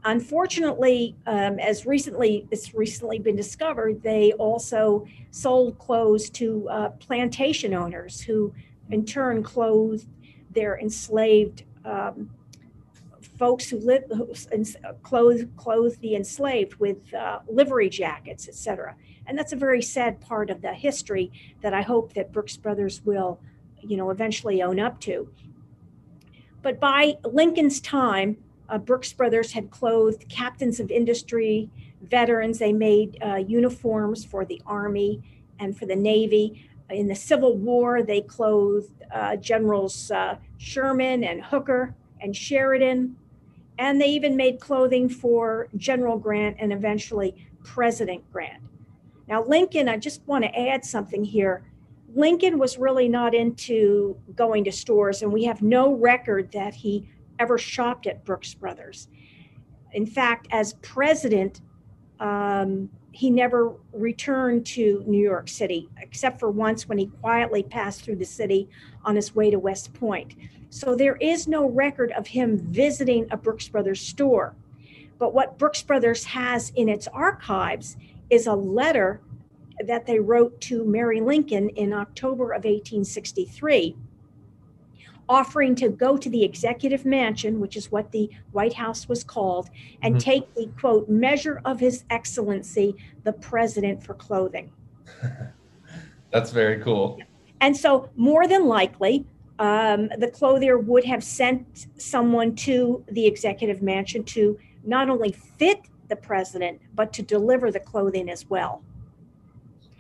unfortunately, 0.06 1.16
um, 1.28 1.60
as 1.60 1.86
recently 1.86 2.48
it's 2.52 2.74
recently 2.74 3.20
been 3.20 3.36
discovered, 3.36 4.02
they 4.04 4.34
also 4.34 5.08
sold 5.32 5.78
clothes 5.80 6.30
to 6.32 6.68
uh, 6.70 6.90
plantation 6.90 7.74
owners 7.74 8.22
who, 8.22 8.54
in 8.90 9.06
turn, 9.06 9.44
clothed 9.44 10.08
their 10.52 10.78
enslaved 10.80 11.64
um, 11.86 12.30
folks 13.40 13.70
who 13.70 13.78
live 13.80 14.04
who 14.10 14.34
clothe 15.02 15.50
clothe 15.58 15.98
the 16.02 16.16
enslaved 16.16 16.76
with 16.76 17.14
uh, 17.14 17.40
livery 17.48 17.90
jackets, 17.90 18.48
etc. 18.48 18.96
And 19.28 19.38
that's 19.38 19.54
a 19.54 19.58
very 19.58 19.82
sad 19.82 20.20
part 20.20 20.50
of 20.50 20.62
the 20.62 20.74
history 20.74 21.32
that 21.62 21.74
I 21.74 21.82
hope 21.82 22.14
that 22.14 22.32
Brooks 22.32 22.58
Brothers 22.58 23.02
will, 23.06 23.40
you 23.82 23.98
know, 23.98 24.10
eventually 24.10 24.62
own 24.62 24.80
up 24.80 25.00
to. 25.02 25.30
But 26.62 26.80
by 26.80 27.18
Lincoln's 27.24 27.80
time, 27.80 28.38
uh, 28.70 28.78
Brooks 28.78 29.14
Brothers 29.14 29.52
had 29.52 29.70
clothed 29.70 30.28
captains 30.30 30.80
of 30.80 30.90
industry, 30.90 31.70
veterans. 32.02 32.60
They 32.60 32.74
made 32.74 33.18
uh, 33.22 33.36
uniforms 33.36 34.24
for 34.26 34.46
the 34.46 34.62
Army 34.66 35.22
and 35.60 35.78
for 35.78 35.86
the 35.86 35.96
Navy. 35.96 36.68
In 36.90 37.08
the 37.08 37.16
Civil 37.16 37.58
War, 37.58 38.04
they 38.04 38.22
clothed 38.22 39.04
uh, 39.12 39.36
Generals 39.38 40.12
uh, 40.12 40.38
Sherman 40.58 41.24
and 41.24 41.44
Hooker 41.44 41.96
and 42.22 42.36
Sheridan. 42.36 43.16
And 43.78 44.00
they 44.00 44.08
even 44.08 44.38
made 44.38 44.60
clothing 44.60 45.10
for 45.10 45.68
General 45.76 46.18
Grant 46.18 46.58
and 46.60 46.72
eventually 46.72 47.48
President 47.64 48.24
Grant. 48.32 48.62
Now, 49.28 49.44
Lincoln, 49.44 49.88
I 49.88 49.98
just 49.98 50.22
want 50.28 50.44
to 50.44 50.60
add 50.60 50.84
something 50.84 51.24
here. 51.24 51.64
Lincoln 52.16 52.60
was 52.60 52.78
really 52.78 53.08
not 53.08 53.34
into 53.34 54.18
going 54.36 54.64
to 54.66 54.72
stores, 54.72 55.22
and 55.22 55.32
we 55.32 55.46
have 55.46 55.62
no 55.62 55.94
record 55.94 56.52
that 56.52 56.74
he 56.74 57.10
ever 57.40 57.58
shopped 57.58 58.06
at 58.06 58.24
Brooks 58.24 58.54
Brothers. 58.54 59.08
In 59.94 60.06
fact, 60.06 60.48
as 60.52 60.74
president, 60.82 61.62
um, 62.20 62.90
he 63.12 63.30
never 63.30 63.76
returned 63.94 64.66
to 64.66 65.04
New 65.06 65.22
York 65.22 65.48
City, 65.48 65.90
except 66.02 66.40
for 66.40 66.50
once 66.50 66.88
when 66.88 66.98
he 66.98 67.08
quietly 67.22 67.64
passed 67.64 68.02
through 68.02 68.16
the 68.16 68.26
city 68.26 68.70
on 69.06 69.16
his 69.16 69.36
way 69.36 69.50
to 69.52 69.60
West 69.60 69.94
Point. 69.94 70.36
So 70.70 70.96
there 70.96 71.16
is 71.18 71.48
no 71.48 71.70
record 71.70 72.12
of 72.14 72.28
him 72.28 72.58
visiting 72.58 73.28
a 73.30 73.38
Brooks 73.38 73.68
Brothers 73.68 74.02
store. 74.02 74.56
But 75.20 75.34
what 75.34 75.60
Brooks 75.60 75.84
Brothers 75.84 76.24
has 76.26 76.72
in 76.76 76.90
its 76.90 77.08
archives 77.08 77.98
is 78.30 78.48
a 78.48 78.54
letter 78.54 79.22
that 79.86 80.06
they 80.06 80.20
wrote 80.20 80.60
to 80.62 80.86
Mary 80.86 81.20
Lincoln 81.20 81.70
in 81.70 81.94
October 81.94 82.52
of 82.52 82.64
1863 82.64 83.96
offering 85.30 85.76
to 85.76 85.90
go 85.90 86.18
to 86.18 86.30
the 86.30 86.44
executive 86.44 87.06
mansion, 87.06 87.60
which 87.60 87.76
is 87.76 87.92
what 87.92 88.12
the 88.12 88.30
White 88.52 88.74
House 88.74 89.08
was 89.08 89.24
called, 89.24 89.70
and 90.02 90.16
mm-hmm. 90.16 90.32
take 90.32 90.54
the 90.56 90.70
quote 90.80 91.10
measure 91.10 91.62
of 91.66 91.80
His 91.80 92.04
Excellency, 92.10 92.96
the 93.24 93.34
President, 93.34 94.04
for 94.04 94.14
clothing. 94.14 94.72
That's 96.32 96.52
very 96.52 96.82
cool. 96.82 97.20
And 97.62 97.76
so, 97.76 98.10
more 98.16 98.48
than 98.48 98.66
likely, 98.66 99.26
um, 99.60 100.10
the 100.18 100.30
clothier 100.30 100.78
would 100.78 101.06
have 101.06 101.24
sent 101.24 101.88
someone 101.98 102.56
to 102.58 103.04
the 103.12 103.26
executive 103.26 103.82
mansion 103.82 104.24
to 104.26 104.60
not 104.84 105.10
only 105.10 105.32
fit 105.32 105.80
the 106.14 106.22
president, 106.22 106.80
but 106.96 107.12
to 107.14 107.22
deliver 107.24 107.72
the 107.72 107.80
clothing 107.80 108.30
as 108.30 108.50
well. 108.50 108.84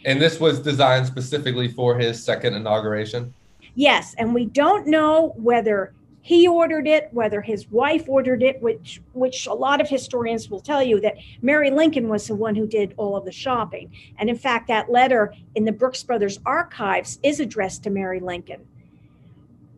And 0.05 0.21
this 0.21 0.39
was 0.39 0.59
designed 0.59 1.07
specifically 1.07 1.67
for 1.67 1.97
his 1.97 2.23
second 2.23 2.53
inauguration? 2.53 3.33
Yes, 3.75 4.13
and 4.17 4.33
we 4.33 4.45
don't 4.45 4.85
know 4.85 5.33
whether 5.37 5.93
he 6.21 6.47
ordered 6.47 6.87
it, 6.87 7.09
whether 7.11 7.41
his 7.41 7.69
wife 7.69 8.07
ordered 8.07 8.43
it, 8.43 8.61
which 8.61 9.01
which 9.13 9.45
a 9.45 9.53
lot 9.53 9.81
of 9.81 9.89
historians 9.89 10.49
will 10.49 10.61
tell 10.61 10.83
you 10.83 11.01
that 11.01 11.17
Mary 11.41 11.69
Lincoln 11.69 12.07
was 12.07 12.27
the 12.27 12.35
one 12.35 12.55
who 12.55 12.67
did 12.67 12.93
all 12.95 13.17
of 13.17 13.25
the 13.25 13.31
shopping. 13.31 13.91
And 14.17 14.29
in 14.29 14.37
fact, 14.37 14.67
that 14.67 14.91
letter 14.91 15.33
in 15.55 15.65
the 15.65 15.71
Brooks 15.71 16.03
Brothers 16.03 16.39
archives 16.45 17.19
is 17.23 17.39
addressed 17.39 17.83
to 17.83 17.89
Mary 17.89 18.19
Lincoln. 18.19 18.65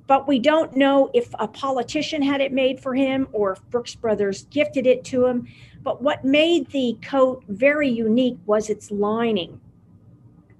But 0.08 0.28
we 0.28 0.40
don't 0.40 0.76
know 0.76 1.10
if 1.14 1.34
a 1.40 1.48
politician 1.48 2.22
had 2.22 2.42
it 2.42 2.52
made 2.52 2.80
for 2.80 2.94
him 2.94 3.28
or 3.32 3.54
if 3.54 3.62
Brooks 3.70 3.96
Brothers 3.96 4.46
gifted 4.52 4.86
it 4.86 5.04
to 5.06 5.26
him. 5.26 5.48
But 5.84 6.02
what 6.02 6.24
made 6.24 6.70
the 6.70 6.98
coat 7.02 7.44
very 7.48 7.90
unique 7.90 8.38
was 8.46 8.70
its 8.70 8.92
lining. 8.92 9.60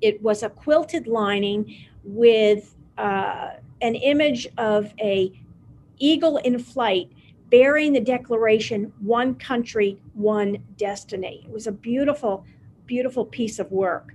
It 0.02 0.22
was 0.22 0.44
a 0.44 0.50
quilted 0.50 1.08
lining 1.08 1.76
with 2.04 2.76
uh, 2.98 3.52
an 3.82 3.96
image 3.96 4.48
of 4.58 4.94
a 5.00 5.32
eagle 6.00 6.38
in 6.38 6.60
flight 6.60 7.10
bearing 7.50 7.94
the 7.94 8.00
declaration 8.00 8.92
one 9.00 9.36
country 9.36 9.98
one 10.14 10.58
destiny 10.78 11.44
it 11.46 11.52
was 11.52 11.68
a 11.68 11.72
beautiful 11.72 12.44
beautiful 12.86 13.26
piece 13.26 13.60
of 13.60 13.72
work 13.72 14.14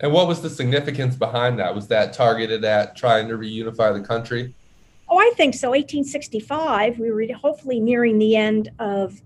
and 0.00 0.12
what 0.12 0.26
was 0.26 0.42
the 0.42 0.50
significance 0.50 1.16
behind 1.16 1.58
that 1.58 1.74
was 1.74 1.88
that 1.88 2.12
targeted 2.12 2.64
at 2.64 2.96
trying 2.96 3.28
to 3.28 3.34
reunify 3.34 3.92
the 3.92 4.06
country 4.06 4.54
oh 5.08 5.18
i 5.18 5.30
think 5.36 5.54
so 5.54 5.70
1865 5.70 6.98
we 6.98 7.10
were 7.10 7.26
hopefully 7.34 7.80
nearing 7.80 8.18
the 8.18 8.36
end 8.36 8.70
of 8.78 9.20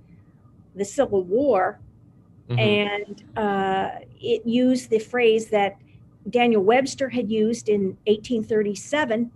the 0.75 0.84
civil 0.84 1.22
war 1.22 1.80
mm-hmm. 2.48 2.58
and 2.58 3.25
uh, 3.37 3.90
it 4.20 4.46
used 4.46 4.90
the 4.90 4.98
phrase 4.98 5.48
that 5.48 5.76
Daniel 6.30 6.62
Webster 6.62 7.08
had 7.08 7.30
used 7.30 7.68
in 7.68 7.96
1837 8.06 9.30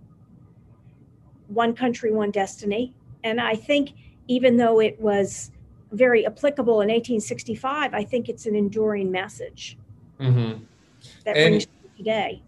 one 1.47 1.75
country, 1.75 2.11
one 2.11 2.31
destiny. 2.31 2.93
And 3.23 3.39
I 3.39 3.55
think 3.55 3.91
even 4.27 4.57
though 4.57 4.79
it 4.79 4.99
was 4.99 5.51
very 5.91 6.25
applicable 6.25 6.81
in 6.81 6.87
1865, 6.87 7.93
I 7.93 8.03
think 8.03 8.29
it's 8.29 8.45
an 8.45 8.55
enduring 8.55 9.11
message 9.11 9.77
mm-hmm. 10.19 10.63
That 11.25 11.37
and, 11.37 11.51
brings 11.53 11.67
today. 11.97 12.41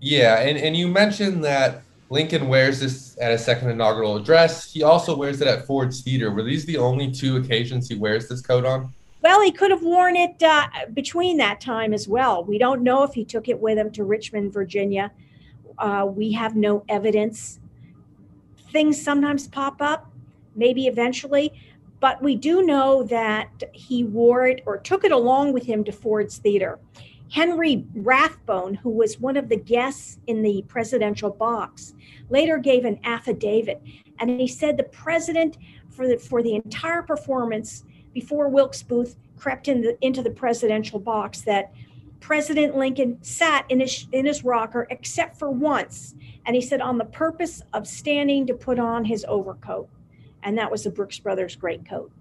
Yeah, 0.00 0.40
and, 0.40 0.56
and 0.58 0.76
you 0.76 0.88
mentioned 0.88 1.44
that 1.44 1.82
Lincoln 2.08 2.48
wears 2.48 2.80
this 2.80 3.16
at 3.20 3.30
his 3.30 3.44
second 3.44 3.70
inaugural 3.70 4.16
address. 4.16 4.72
He 4.72 4.82
also 4.82 5.16
wears 5.16 5.40
it 5.40 5.46
at 5.46 5.66
Ford's 5.66 6.00
Theater. 6.00 6.32
Were 6.32 6.42
these 6.42 6.64
the 6.64 6.76
only 6.78 7.10
two 7.10 7.36
occasions 7.36 7.88
he 7.88 7.94
wears 7.94 8.28
this 8.28 8.40
coat 8.40 8.64
on? 8.64 8.92
Well, 9.22 9.42
he 9.42 9.52
could 9.52 9.70
have 9.70 9.82
worn 9.82 10.16
it 10.16 10.42
uh, 10.42 10.66
between 10.94 11.36
that 11.36 11.60
time 11.60 11.92
as 11.92 12.08
well. 12.08 12.42
We 12.42 12.58
don't 12.58 12.82
know 12.82 13.02
if 13.02 13.12
he 13.12 13.24
took 13.24 13.48
it 13.48 13.60
with 13.60 13.76
him 13.76 13.90
to 13.92 14.04
Richmond, 14.04 14.52
Virginia. 14.52 15.12
Uh, 15.78 16.06
we 16.08 16.32
have 16.32 16.56
no 16.56 16.84
evidence. 16.88 17.60
Things 18.72 19.00
sometimes 19.00 19.46
pop 19.46 19.82
up, 19.82 20.10
maybe 20.56 20.86
eventually, 20.86 21.52
but 22.00 22.22
we 22.22 22.34
do 22.34 22.62
know 22.62 23.02
that 23.04 23.62
he 23.72 24.04
wore 24.04 24.46
it 24.46 24.62
or 24.64 24.78
took 24.78 25.04
it 25.04 25.12
along 25.12 25.52
with 25.52 25.66
him 25.66 25.84
to 25.84 25.92
Ford's 25.92 26.38
Theater. 26.38 26.78
Henry 27.30 27.86
Rathbone, 27.94 28.74
who 28.74 28.90
was 28.90 29.20
one 29.20 29.36
of 29.36 29.48
the 29.48 29.56
guests 29.56 30.18
in 30.26 30.42
the 30.42 30.64
presidential 30.68 31.30
box, 31.30 31.94
later 32.28 32.58
gave 32.58 32.84
an 32.84 32.98
affidavit, 33.04 33.80
and 34.18 34.40
he 34.40 34.48
said 34.48 34.76
the 34.76 34.84
president 34.84 35.56
for 35.90 36.06
the 36.06 36.18
for 36.18 36.42
the 36.42 36.54
entire 36.54 37.02
performance 37.02 37.84
before 38.12 38.48
Wilkes 38.48 38.82
Booth 38.82 39.16
crept 39.36 39.68
in 39.68 39.80
the, 39.80 39.96
into 40.04 40.22
the 40.22 40.30
presidential 40.30 40.98
box 40.98 41.42
that 41.42 41.72
President 42.20 42.76
Lincoln 42.76 43.18
sat 43.22 43.64
in 43.70 43.80
his, 43.80 44.06
in 44.12 44.26
his 44.26 44.44
rocker 44.44 44.86
except 44.90 45.38
for 45.38 45.50
once. 45.50 46.14
And 46.44 46.54
he 46.54 46.62
said, 46.62 46.80
on 46.80 46.98
the 46.98 47.04
purpose 47.06 47.62
of 47.72 47.86
standing 47.86 48.46
to 48.46 48.54
put 48.54 48.78
on 48.78 49.04
his 49.04 49.24
overcoat. 49.26 49.88
And 50.42 50.56
that 50.58 50.70
was 50.70 50.84
the 50.84 50.90
Brooks 50.90 51.18
Brothers 51.18 51.56
great 51.56 51.88
coat. 51.88 52.12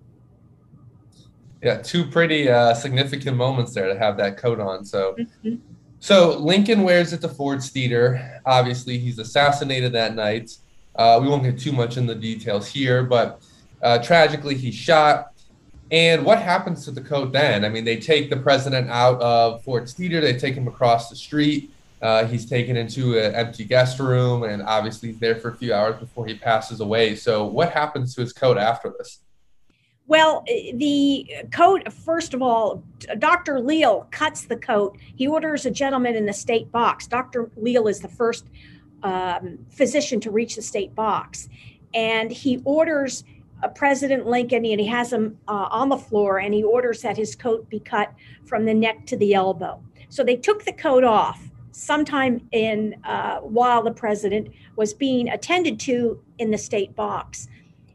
Yeah, 1.62 1.82
two 1.82 2.06
pretty 2.06 2.50
uh, 2.50 2.74
significant 2.74 3.36
moments 3.36 3.74
there 3.74 3.92
to 3.92 4.00
have 4.00 4.16
that 4.18 4.38
coat 4.38 4.60
on. 4.60 4.86
So, 4.86 5.16
mm-hmm. 5.20 5.56
so 6.00 6.38
Lincoln 6.38 6.84
wears 6.84 7.12
it 7.12 7.22
to 7.22 7.30
Ford's 7.30 7.70
Theater. 7.70 8.42
Obviously, 8.46 8.98
he's 8.98 9.20
assassinated 9.20 9.92
that 9.92 10.16
night. 10.16 10.52
Uh, 10.96 11.20
we 11.22 11.28
won't 11.28 11.44
get 11.44 11.60
too 11.60 11.74
much 11.74 11.98
in 11.98 12.06
the 12.06 12.16
details 12.16 12.68
here, 12.68 13.04
but 13.04 13.42
uh, 13.82 13.98
tragically, 14.00 14.56
he's 14.56 14.76
shot. 14.76 15.34
And 15.92 16.24
what 16.24 16.42
happens 16.42 16.86
to 16.86 16.92
the 16.92 17.02
coat 17.02 17.32
then? 17.34 17.66
I 17.66 17.70
mean, 17.70 17.84
they 17.84 17.98
take 17.98 18.30
the 18.30 18.38
president 18.38 18.90
out 18.90 19.20
of 19.22 19.64
Ford's 19.64 19.94
Theater, 19.94 20.22
they 20.22 20.38
take 20.38 20.56
him 20.56 20.68
across 20.68 21.10
the 21.10 21.16
street. 21.16 21.72
Uh, 22.02 22.26
he's 22.26 22.46
taken 22.46 22.78
into 22.78 23.20
an 23.20 23.36
empty 23.36 23.66
guest 23.66 24.00
room, 24.00 24.44
and 24.44 24.62
obviously 24.62 25.10
he's 25.10 25.20
there 25.20 25.36
for 25.36 25.50
a 25.50 25.58
few 25.58 25.74
hours 25.74 26.00
before 26.00 26.26
he 26.26 26.34
passes 26.34 26.80
away. 26.80 27.14
So, 27.16 27.46
what 27.46 27.74
happens 27.74 28.16
to 28.16 28.22
his 28.22 28.32
coat 28.32 28.58
after 28.58 28.94
this? 28.98 29.20
Well, 30.10 30.44
the 30.74 31.32
coat, 31.52 31.94
first 31.94 32.34
of 32.34 32.42
all, 32.42 32.84
Dr. 33.20 33.60
Leale 33.60 34.08
cuts 34.10 34.46
the 34.46 34.56
coat. 34.56 34.98
He 35.16 35.28
orders 35.28 35.68
a 35.68 35.72
gentleman 35.72 36.16
in 36.16 36.26
the 36.26 36.34
state 36.34 36.72
box. 36.72 37.06
Dr. 37.06 37.52
Leale 37.56 37.88
is 37.88 38.00
the 38.00 38.08
first 38.08 38.46
um, 39.04 39.60
physician 39.70 40.20
to 40.22 40.32
reach 40.32 40.56
the 40.56 40.64
state 40.64 40.96
box. 40.96 41.48
And 41.94 42.32
he 42.32 42.60
orders 42.66 43.24
uh, 43.62 43.68
President 43.68 44.26
Lincoln, 44.26 44.66
and 44.66 44.80
he 44.80 44.88
has 44.88 45.14
him 45.14 45.38
uh, 45.48 45.68
on 45.70 45.90
the 45.90 45.98
floor, 45.98 46.40
and 46.40 46.56
he 46.56 46.64
orders 46.64 47.04
that 47.04 47.16
his 47.16 47.36
coat 47.36 47.70
be 47.70 47.80
cut 47.80 48.12
from 48.46 48.66
the 48.66 48.74
neck 48.74 49.06
to 49.06 49.18
the 49.18 49.36
elbow. 49.36 49.80
So 50.10 50.24
they 50.24 50.38
took 50.38 50.66
the 50.66 50.74
coat 50.74 51.04
off 51.04 51.40
sometime 51.72 52.48
in 52.52 52.96
uh, 53.04 53.42
while 53.42 53.84
the 53.84 53.92
president 53.92 54.48
was 54.76 54.92
being 54.92 55.30
attended 55.30 55.80
to 55.82 56.20
in 56.40 56.50
the 56.50 56.58
state 56.58 56.96
box. 56.96 57.48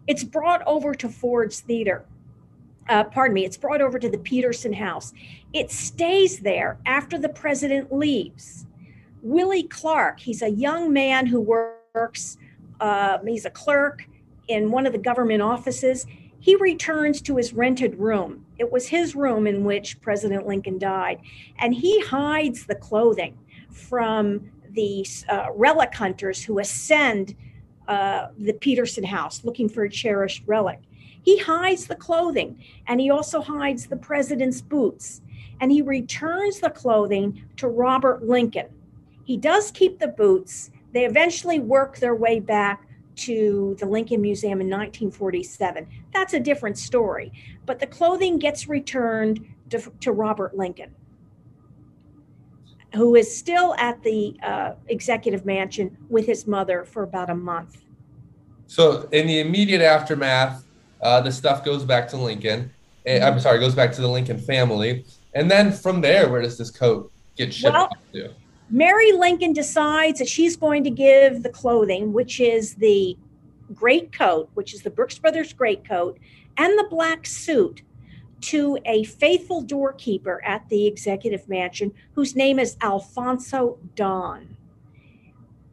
It's 0.06 0.24
brought 0.24 0.62
over 0.66 0.94
to 0.94 1.08
Ford's 1.08 1.60
Theater. 1.60 2.04
Uh, 2.88 3.04
pardon 3.04 3.34
me, 3.34 3.44
it's 3.44 3.56
brought 3.56 3.80
over 3.80 3.98
to 3.98 4.08
the 4.08 4.18
Petersen 4.18 4.74
House. 4.74 5.12
It 5.52 5.70
stays 5.70 6.40
there 6.40 6.78
after 6.84 7.18
the 7.18 7.30
president 7.30 7.92
leaves. 7.92 8.66
Willie 9.22 9.62
Clark, 9.62 10.20
he's 10.20 10.42
a 10.42 10.50
young 10.50 10.92
man 10.92 11.26
who 11.26 11.40
works, 11.40 12.36
uh, 12.80 13.18
he's 13.24 13.46
a 13.46 13.50
clerk 13.50 14.06
in 14.48 14.70
one 14.70 14.86
of 14.86 14.92
the 14.92 14.98
government 14.98 15.40
offices. 15.40 16.06
He 16.40 16.56
returns 16.56 17.22
to 17.22 17.36
his 17.36 17.54
rented 17.54 17.98
room. 17.98 18.44
It 18.58 18.70
was 18.70 18.88
his 18.88 19.14
room 19.14 19.46
in 19.46 19.64
which 19.64 19.98
President 20.02 20.46
Lincoln 20.46 20.78
died. 20.78 21.20
And 21.58 21.74
he 21.74 22.00
hides 22.00 22.66
the 22.66 22.74
clothing 22.74 23.38
from 23.70 24.50
the 24.72 25.06
uh, 25.30 25.46
relic 25.54 25.94
hunters 25.94 26.44
who 26.44 26.58
ascend 26.58 27.34
uh, 27.88 28.28
the 28.38 28.54
Petersen 28.54 29.04
house 29.04 29.44
looking 29.44 29.68
for 29.68 29.84
a 29.84 29.90
cherished 29.90 30.42
relic. 30.46 30.80
He 31.22 31.38
hides 31.38 31.86
the 31.86 31.96
clothing 31.96 32.62
and 32.86 33.00
he 33.00 33.10
also 33.10 33.40
hides 33.40 33.86
the 33.86 33.96
president's 33.96 34.60
boots. 34.60 35.22
And 35.60 35.70
he 35.70 35.82
returns 35.82 36.60
the 36.60 36.70
clothing 36.70 37.44
to 37.56 37.68
Robert 37.68 38.24
Lincoln. 38.24 38.68
He 39.24 39.36
does 39.36 39.70
keep 39.70 39.98
the 39.98 40.08
boots. 40.08 40.70
They 40.92 41.06
eventually 41.06 41.60
work 41.60 41.98
their 41.98 42.14
way 42.14 42.40
back 42.40 42.86
to 43.16 43.76
the 43.78 43.86
Lincoln 43.86 44.20
Museum 44.20 44.60
in 44.60 44.68
1947. 44.68 45.86
That's 46.12 46.34
a 46.34 46.40
different 46.40 46.78
story. 46.78 47.32
But 47.64 47.78
the 47.78 47.86
clothing 47.86 48.38
gets 48.38 48.68
returned 48.68 49.46
to, 49.70 49.92
to 50.00 50.12
Robert 50.12 50.56
Lincoln, 50.56 50.94
who 52.94 53.16
is 53.16 53.36
still 53.36 53.74
at 53.76 54.02
the 54.02 54.36
uh, 54.42 54.72
executive 54.88 55.44
mansion 55.44 55.96
with 56.08 56.26
his 56.26 56.46
mother 56.46 56.84
for 56.84 57.02
about 57.02 57.30
a 57.30 57.34
month. 57.34 57.82
So, 58.66 59.08
in 59.12 59.26
the 59.26 59.40
immediate 59.40 59.82
aftermath, 59.82 60.64
uh, 61.02 61.20
the 61.20 61.32
stuff 61.32 61.64
goes 61.64 61.84
back 61.84 62.08
to 62.08 62.16
Lincoln. 62.16 62.72
Eh, 63.06 63.24
I'm 63.24 63.38
sorry, 63.40 63.58
goes 63.58 63.74
back 63.74 63.92
to 63.92 64.00
the 64.00 64.08
Lincoln 64.08 64.38
family. 64.38 65.04
And 65.34 65.50
then 65.50 65.72
from 65.72 66.00
there, 66.00 66.28
where 66.28 66.40
does 66.40 66.56
this 66.56 66.70
coat 66.70 67.12
get 67.36 67.52
shipped 67.52 67.74
well, 67.74 67.90
to? 68.12 68.30
Mary 68.70 69.12
Lincoln 69.12 69.52
decides 69.52 70.18
that 70.20 70.28
she's 70.28 70.56
going 70.56 70.84
to 70.84 70.90
give 70.90 71.42
the 71.42 71.50
clothing, 71.50 72.12
which 72.12 72.40
is 72.40 72.74
the 72.76 73.16
great 73.74 74.12
coat, 74.12 74.48
which 74.54 74.72
is 74.72 74.82
the 74.82 74.90
Brooks 74.90 75.18
Brothers 75.18 75.52
great 75.52 75.86
coat, 75.86 76.18
and 76.56 76.78
the 76.78 76.86
black 76.88 77.26
suit 77.26 77.82
to 78.44 78.78
a 78.84 79.04
faithful 79.04 79.62
doorkeeper 79.62 80.42
at 80.44 80.68
the 80.68 80.86
executive 80.86 81.48
mansion 81.48 81.92
whose 82.12 82.36
name 82.36 82.58
is 82.58 82.76
Alphonso 82.80 83.78
Don. 83.94 84.56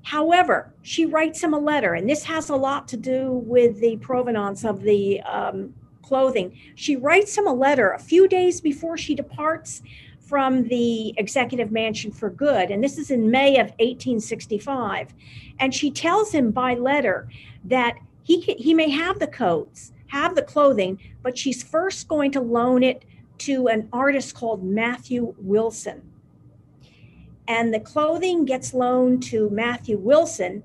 However, 0.04 0.74
she 0.82 1.06
writes 1.06 1.44
him 1.44 1.54
a 1.54 1.60
letter, 1.60 1.94
and 1.94 2.10
this 2.10 2.24
has 2.24 2.50
a 2.50 2.56
lot 2.56 2.88
to 2.90 2.98
do 2.98 3.32
with 3.46 3.80
the 3.80 3.98
provenance 3.98 4.64
of 4.64 4.82
the 4.82 5.22
um, 5.22 5.74
clothing. 6.02 6.58
She 6.76 6.96
writes 6.96 7.38
him 7.38 7.48
a 7.48 7.54
letter 7.54 7.92
a 7.92 8.00
few 8.00 8.28
days 8.28 8.62
before 8.62 8.98
she 8.98 9.16
departs 9.16 9.82
from 10.20 10.64
the 10.70 11.14
executive 11.18 11.72
mansion 11.72 12.12
for 12.12 12.30
good. 12.30 12.72
And 12.72 12.84
this 12.84 12.98
is 12.98 13.12
in 13.12 13.30
May 13.30 13.56
of 13.56 13.68
1865. 13.80 15.14
And 15.60 15.76
she 15.76 15.92
tells 15.92 16.32
him 16.32 16.52
by 16.52 16.74
letter 16.74 17.28
that 17.66 17.96
he, 18.24 18.40
he 18.40 18.74
may 18.74 18.90
have 18.90 19.20
the 19.20 19.28
coats, 19.28 19.92
have 20.12 20.36
the 20.36 20.42
clothing, 20.42 21.00
but 21.24 21.38
she's 21.38 21.64
first 21.64 22.08
going 22.10 22.32
to 22.32 22.42
loan 22.42 22.84
it 22.84 23.06
to 23.38 23.68
an 23.68 23.88
artist 23.94 24.36
called 24.36 24.62
Matthew 24.62 25.34
Wilson. 25.38 26.02
And 27.48 27.74
the 27.74 27.80
clothing 27.80 28.44
gets 28.44 28.74
loaned 28.74 29.24
to 29.24 29.50
Matthew 29.52 29.98
Wilson. 29.98 30.64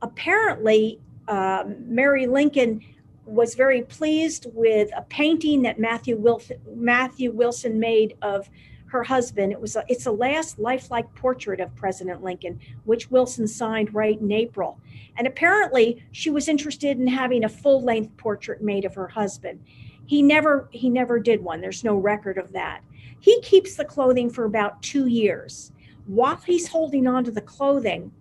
Apparently, 0.00 0.98
uh, 1.28 1.64
Mary 1.78 2.26
Lincoln 2.26 2.80
was 3.26 3.54
very 3.54 3.82
pleased 3.82 4.46
with 4.54 4.88
a 4.96 5.02
painting 5.02 5.62
that 5.62 5.78
Matthew 5.78 6.16
Wilson, 6.16 6.58
Matthew 6.74 7.32
Wilson 7.32 7.78
made 7.78 8.16
of 8.22 8.48
her 8.88 9.02
husband. 9.02 9.52
It 9.52 9.60
was 9.60 9.76
a, 9.76 9.84
it's 9.88 10.06
a 10.06 10.12
last 10.12 10.58
lifelike 10.58 11.12
portrait 11.14 11.60
of 11.60 11.74
President 11.74 12.22
Lincoln, 12.22 12.60
which 12.84 13.10
Wilson 13.10 13.46
signed 13.46 13.94
right 13.94 14.20
in 14.20 14.32
April. 14.32 14.78
And 15.16 15.26
apparently, 15.26 16.04
she 16.12 16.30
was 16.30 16.48
interested 16.48 16.98
in 16.98 17.06
having 17.06 17.44
a 17.44 17.48
full 17.48 17.82
length 17.82 18.16
portrait 18.16 18.62
made 18.62 18.84
of 18.84 18.94
her 18.94 19.08
husband. 19.08 19.60
He 20.06 20.22
never 20.22 20.68
he 20.70 20.88
never 20.88 21.18
did 21.18 21.42
one. 21.42 21.60
There's 21.60 21.84
no 21.84 21.96
record 21.96 22.38
of 22.38 22.52
that. 22.52 22.82
He 23.18 23.40
keeps 23.40 23.74
the 23.74 23.84
clothing 23.84 24.30
for 24.30 24.44
about 24.44 24.82
two 24.82 25.06
years. 25.06 25.72
While 26.06 26.36
he's 26.36 26.68
holding 26.68 27.06
on 27.08 27.24
to 27.24 27.32
the 27.32 27.40
clothing, 27.40 28.12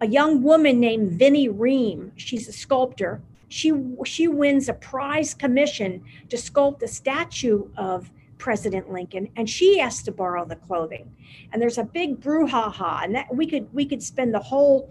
a 0.00 0.06
young 0.06 0.42
woman 0.42 0.80
named 0.80 1.12
Vinnie 1.12 1.48
Ream, 1.48 2.12
she's 2.16 2.48
a 2.48 2.52
sculptor, 2.52 3.22
she 3.48 3.72
she 4.04 4.28
wins 4.28 4.68
a 4.68 4.74
prize 4.74 5.34
commission 5.34 6.04
to 6.28 6.36
sculpt 6.36 6.82
a 6.82 6.88
statue 6.88 7.68
of 7.76 8.10
President 8.40 8.90
Lincoln, 8.90 9.28
and 9.36 9.48
she 9.48 9.80
asked 9.80 10.06
to 10.06 10.12
borrow 10.12 10.44
the 10.44 10.56
clothing. 10.56 11.14
And 11.52 11.62
there's 11.62 11.78
a 11.78 11.84
big 11.84 12.20
brouhaha, 12.20 13.04
and 13.04 13.14
that 13.14 13.32
we 13.32 13.46
could 13.46 13.72
we 13.72 13.86
could 13.86 14.02
spend 14.02 14.34
the 14.34 14.40
whole 14.40 14.90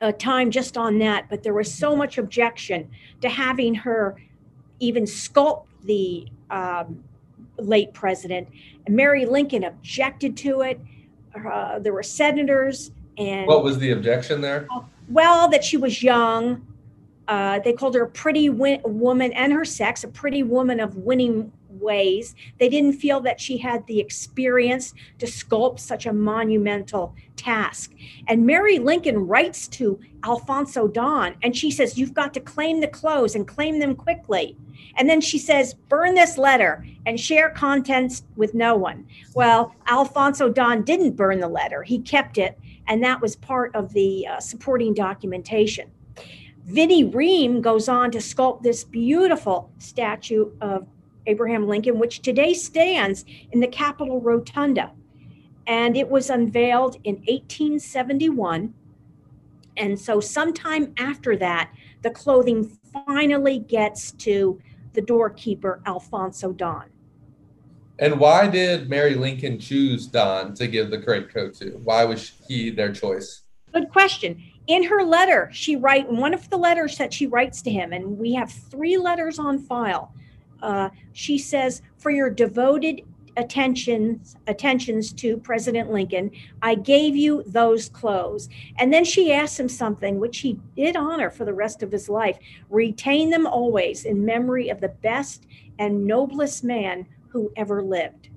uh, 0.00 0.12
time 0.12 0.50
just 0.50 0.78
on 0.78 0.98
that. 1.00 1.28
But 1.28 1.42
there 1.42 1.52
was 1.52 1.72
so 1.72 1.94
much 1.94 2.16
objection 2.16 2.88
to 3.20 3.28
having 3.28 3.74
her 3.74 4.16
even 4.78 5.04
sculpt 5.04 5.66
the 5.84 6.26
um, 6.50 7.04
late 7.58 7.92
president. 7.92 8.48
And 8.86 8.96
Mary 8.96 9.26
Lincoln 9.26 9.64
objected 9.64 10.36
to 10.38 10.62
it. 10.62 10.80
Uh, 11.34 11.78
there 11.78 11.92
were 11.92 12.02
senators 12.02 12.92
and 13.20 13.46
what 13.46 13.62
was 13.62 13.78
the 13.78 13.90
objection 13.90 14.40
there? 14.40 14.66
Well, 15.08 15.48
that 15.50 15.62
she 15.62 15.76
was 15.76 16.02
young. 16.02 16.66
Uh, 17.28 17.60
they 17.60 17.72
called 17.72 17.94
her 17.94 18.04
a 18.04 18.08
pretty 18.08 18.48
win- 18.48 18.80
woman 18.84 19.32
and 19.34 19.52
her 19.52 19.64
sex, 19.64 20.02
a 20.04 20.08
pretty 20.08 20.42
woman 20.42 20.80
of 20.80 20.96
winning 20.96 21.52
ways. 21.80 22.34
They 22.58 22.68
didn't 22.68 22.94
feel 22.94 23.20
that 23.20 23.40
she 23.40 23.58
had 23.58 23.86
the 23.86 24.00
experience 24.00 24.94
to 25.18 25.26
sculpt 25.26 25.80
such 25.80 26.06
a 26.06 26.12
monumental 26.12 27.14
task. 27.36 27.92
And 28.28 28.46
Mary 28.46 28.78
Lincoln 28.78 29.26
writes 29.26 29.66
to 29.68 29.98
Alphonso 30.22 30.88
Don 30.88 31.36
and 31.42 31.56
she 31.56 31.70
says, 31.70 31.98
You've 31.98 32.14
got 32.14 32.34
to 32.34 32.40
claim 32.40 32.80
the 32.80 32.88
clothes 32.88 33.34
and 33.34 33.46
claim 33.48 33.78
them 33.78 33.94
quickly. 33.94 34.56
And 34.96 35.08
then 35.08 35.20
she 35.20 35.38
says, 35.38 35.74
Burn 35.74 36.14
this 36.14 36.36
letter 36.36 36.84
and 37.06 37.18
share 37.18 37.50
contents 37.50 38.22
with 38.36 38.54
no 38.54 38.76
one. 38.76 39.06
Well, 39.34 39.74
Alphonso 39.86 40.48
Don 40.48 40.82
didn't 40.82 41.16
burn 41.16 41.40
the 41.40 41.48
letter, 41.48 41.82
he 41.82 42.00
kept 42.00 42.38
it, 42.38 42.58
and 42.86 43.02
that 43.02 43.20
was 43.20 43.36
part 43.36 43.74
of 43.74 43.92
the 43.92 44.26
uh, 44.26 44.40
supporting 44.40 44.94
documentation. 44.94 45.90
Vinnie 46.64 47.04
Ream 47.04 47.60
goes 47.60 47.88
on 47.88 48.10
to 48.12 48.18
sculpt 48.18 48.62
this 48.62 48.84
beautiful 48.84 49.72
statue 49.78 50.52
of 50.60 50.86
Abraham 51.30 51.68
Lincoln, 51.68 51.98
which 51.98 52.22
today 52.22 52.52
stands 52.52 53.24
in 53.52 53.60
the 53.60 53.68
Capitol 53.68 54.20
Rotunda. 54.20 54.92
And 55.66 55.96
it 55.96 56.08
was 56.08 56.30
unveiled 56.30 56.96
in 57.04 57.16
1871. 57.16 58.74
And 59.76 59.98
so, 59.98 60.20
sometime 60.20 60.92
after 60.98 61.36
that, 61.36 61.72
the 62.02 62.10
clothing 62.10 62.64
finally 62.92 63.60
gets 63.60 64.10
to 64.12 64.60
the 64.94 65.00
doorkeeper, 65.00 65.80
Alphonso 65.86 66.52
Don. 66.52 66.86
And 68.00 68.18
why 68.18 68.48
did 68.48 68.88
Mary 68.88 69.14
Lincoln 69.14 69.58
choose 69.58 70.06
Don 70.06 70.54
to 70.54 70.66
give 70.66 70.90
the 70.90 70.98
great 70.98 71.32
coat 71.32 71.54
to? 71.56 71.80
Why 71.84 72.04
was 72.04 72.32
he 72.48 72.70
their 72.70 72.92
choice? 72.92 73.42
Good 73.72 73.90
question. 73.90 74.42
In 74.66 74.84
her 74.84 75.04
letter, 75.04 75.50
she 75.52 75.76
write 75.76 76.10
one 76.10 76.34
of 76.34 76.48
the 76.50 76.56
letters 76.56 76.98
that 76.98 77.12
she 77.12 77.26
writes 77.26 77.62
to 77.62 77.70
him, 77.70 77.92
and 77.92 78.18
we 78.18 78.34
have 78.34 78.50
three 78.50 78.96
letters 78.96 79.38
on 79.38 79.58
file 79.58 80.12
uh, 80.62 80.90
she 81.12 81.38
says, 81.38 81.82
for 81.98 82.10
your 82.10 82.30
devoted 82.30 83.02
attentions 83.36 84.36
attentions 84.46 85.12
to 85.12 85.36
President 85.38 85.90
Lincoln, 85.90 86.30
I 86.62 86.74
gave 86.74 87.16
you 87.16 87.42
those 87.46 87.88
clothes. 87.88 88.48
And 88.78 88.92
then 88.92 89.04
she 89.04 89.32
asks 89.32 89.58
him 89.58 89.68
something 89.68 90.18
which 90.18 90.38
he 90.38 90.58
did 90.76 90.96
honor 90.96 91.30
for 91.30 91.44
the 91.44 91.54
rest 91.54 91.82
of 91.82 91.92
his 91.92 92.08
life. 92.08 92.38
Retain 92.68 93.30
them 93.30 93.46
always 93.46 94.04
in 94.04 94.24
memory 94.24 94.68
of 94.68 94.80
the 94.80 94.88
best 94.88 95.46
and 95.78 96.06
noblest 96.06 96.64
man 96.64 97.06
who 97.28 97.52
ever 97.56 97.82
lived. 97.82 98.28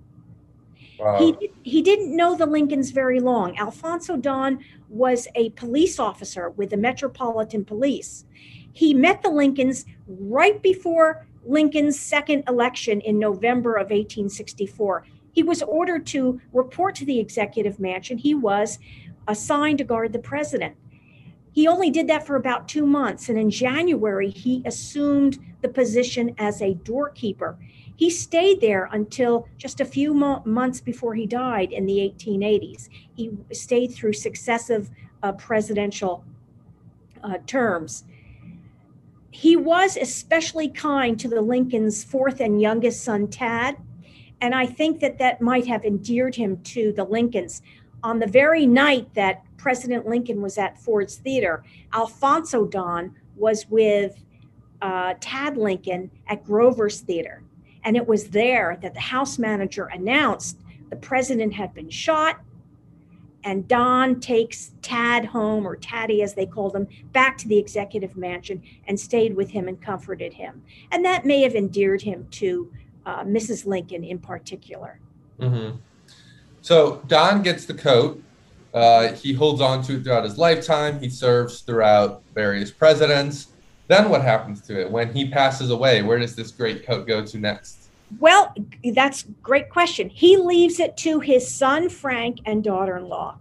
Wow. 0.99 1.17
He, 1.17 1.49
he 1.63 1.81
didn't 1.81 2.15
know 2.15 2.35
the 2.35 2.45
Lincolns 2.45 2.91
very 2.91 3.19
long. 3.19 3.57
Alphonso 3.57 4.15
Don 4.15 4.63
was 4.87 5.27
a 5.35 5.49
police 5.51 5.99
officer 5.99 6.51
with 6.51 6.69
the 6.69 6.77
Metropolitan 6.77 7.65
Police. 7.65 8.25
He 8.71 8.93
met 8.93 9.21
the 9.21 9.29
Lincolns 9.29 9.85
right 10.07 10.61
before 10.61 11.27
Lincoln's 11.45 11.99
second 11.99 12.43
election 12.47 13.01
in 13.01 13.19
November 13.19 13.75
of 13.75 13.85
1864. 13.85 15.05
He 15.31 15.43
was 15.43 15.61
ordered 15.63 16.05
to 16.07 16.39
report 16.53 16.95
to 16.95 17.05
the 17.05 17.19
executive 17.19 17.79
mansion. 17.79 18.17
He 18.17 18.35
was 18.35 18.79
assigned 19.27 19.79
to 19.79 19.83
guard 19.83 20.13
the 20.13 20.19
president. 20.19 20.75
He 21.51 21.67
only 21.67 21.89
did 21.91 22.07
that 22.07 22.25
for 22.25 22.35
about 22.35 22.67
two 22.67 22.85
months. 22.85 23.29
And 23.29 23.37
in 23.37 23.49
January, 23.49 24.29
he 24.29 24.63
assumed 24.65 25.39
the 25.61 25.69
position 25.69 26.33
as 26.37 26.61
a 26.61 26.73
doorkeeper. 26.73 27.57
He 27.95 28.09
stayed 28.09 28.59
there 28.59 28.89
until 28.91 29.47
just 29.57 29.79
a 29.79 29.85
few 29.85 30.13
mo- 30.13 30.41
months 30.45 30.81
before 30.81 31.13
he 31.13 31.27
died 31.27 31.71
in 31.71 31.85
the 31.85 31.97
1880s. 31.99 32.89
He 33.15 33.31
stayed 33.51 33.93
through 33.93 34.13
successive 34.13 34.89
uh, 35.21 35.33
presidential 35.33 36.25
uh, 37.23 37.37
terms 37.45 38.03
he 39.33 39.55
was 39.55 39.97
especially 39.97 40.69
kind 40.69 41.19
to 41.19 41.27
the 41.27 41.41
Lincoln's 41.41 42.03
fourth 42.03 42.39
and 42.39 42.61
youngest 42.61 43.03
son, 43.03 43.27
Tad. 43.27 43.77
And 44.41 44.53
I 44.53 44.67
think 44.67 44.99
that 44.99 45.17
that 45.17 45.41
might 45.41 45.65
have 45.65 45.83
endeared 45.83 46.35
him 46.35 46.61
to 46.65 46.93
the 46.93 47.03
Lincolns. 47.03 47.63
On 48.03 48.19
the 48.19 48.27
very 48.27 48.67
night 48.67 49.11
that 49.15 49.41
President 49.57 50.07
Lincoln 50.07 50.39
was 50.39 50.59
at 50.59 50.79
Ford's 50.79 51.15
Theater, 51.15 51.63
Alphonso 51.93 52.65
Don 52.65 53.15
was 53.35 53.65
with 53.69 54.23
uh, 54.83 55.15
Tad 55.19 55.57
Lincoln 55.57 56.11
at 56.27 56.43
Grover's 56.43 57.01
Theater. 57.01 57.43
And 57.85 57.97
it 57.97 58.07
was 58.07 58.29
there 58.29 58.77
that 58.83 58.93
the 58.93 58.99
house 58.99 59.39
manager 59.39 59.85
announced 59.85 60.59
the 60.91 60.95
president 60.95 61.53
had 61.53 61.73
been 61.73 61.89
shot. 61.89 62.39
And 63.43 63.67
Don 63.67 64.19
takes 64.19 64.71
Tad 64.81 65.25
home, 65.25 65.67
or 65.67 65.75
Taddy 65.75 66.21
as 66.21 66.33
they 66.33 66.45
called 66.45 66.75
him, 66.75 66.87
back 67.11 67.37
to 67.39 67.47
the 67.47 67.57
executive 67.57 68.15
mansion 68.15 68.61
and 68.87 68.99
stayed 68.99 69.35
with 69.35 69.49
him 69.49 69.67
and 69.67 69.81
comforted 69.81 70.33
him. 70.33 70.63
And 70.91 71.03
that 71.05 71.25
may 71.25 71.41
have 71.41 71.55
endeared 71.55 72.01
him 72.01 72.27
to 72.31 72.71
uh, 73.05 73.23
Mrs. 73.23 73.65
Lincoln 73.65 74.03
in 74.03 74.19
particular. 74.19 74.99
Mm-hmm. 75.39 75.77
So 76.61 77.01
Don 77.07 77.41
gets 77.41 77.65
the 77.65 77.73
coat. 77.73 78.23
Uh, 78.73 79.09
he 79.13 79.33
holds 79.33 79.61
on 79.61 79.83
to 79.83 79.97
it 79.97 80.03
throughout 80.03 80.23
his 80.23 80.37
lifetime. 80.37 80.99
He 80.99 81.09
serves 81.09 81.61
throughout 81.61 82.23
various 82.33 82.71
presidents. 82.71 83.49
Then 83.87 84.09
what 84.09 84.21
happens 84.21 84.61
to 84.61 84.79
it 84.79 84.89
when 84.89 85.13
he 85.13 85.29
passes 85.29 85.69
away? 85.69 86.01
Where 86.01 86.17
does 86.17 86.35
this 86.35 86.51
great 86.51 86.85
coat 86.85 87.05
go 87.05 87.23
to 87.25 87.37
next? 87.37 87.82
Well, 88.19 88.53
that's 88.93 89.23
great 89.41 89.69
question. 89.69 90.09
He 90.09 90.37
leaves 90.37 90.79
it 90.79 90.97
to 90.97 91.19
his 91.19 91.51
son 91.53 91.89
Frank 91.89 92.39
and 92.45 92.63
daughter-in-law. 92.63 93.37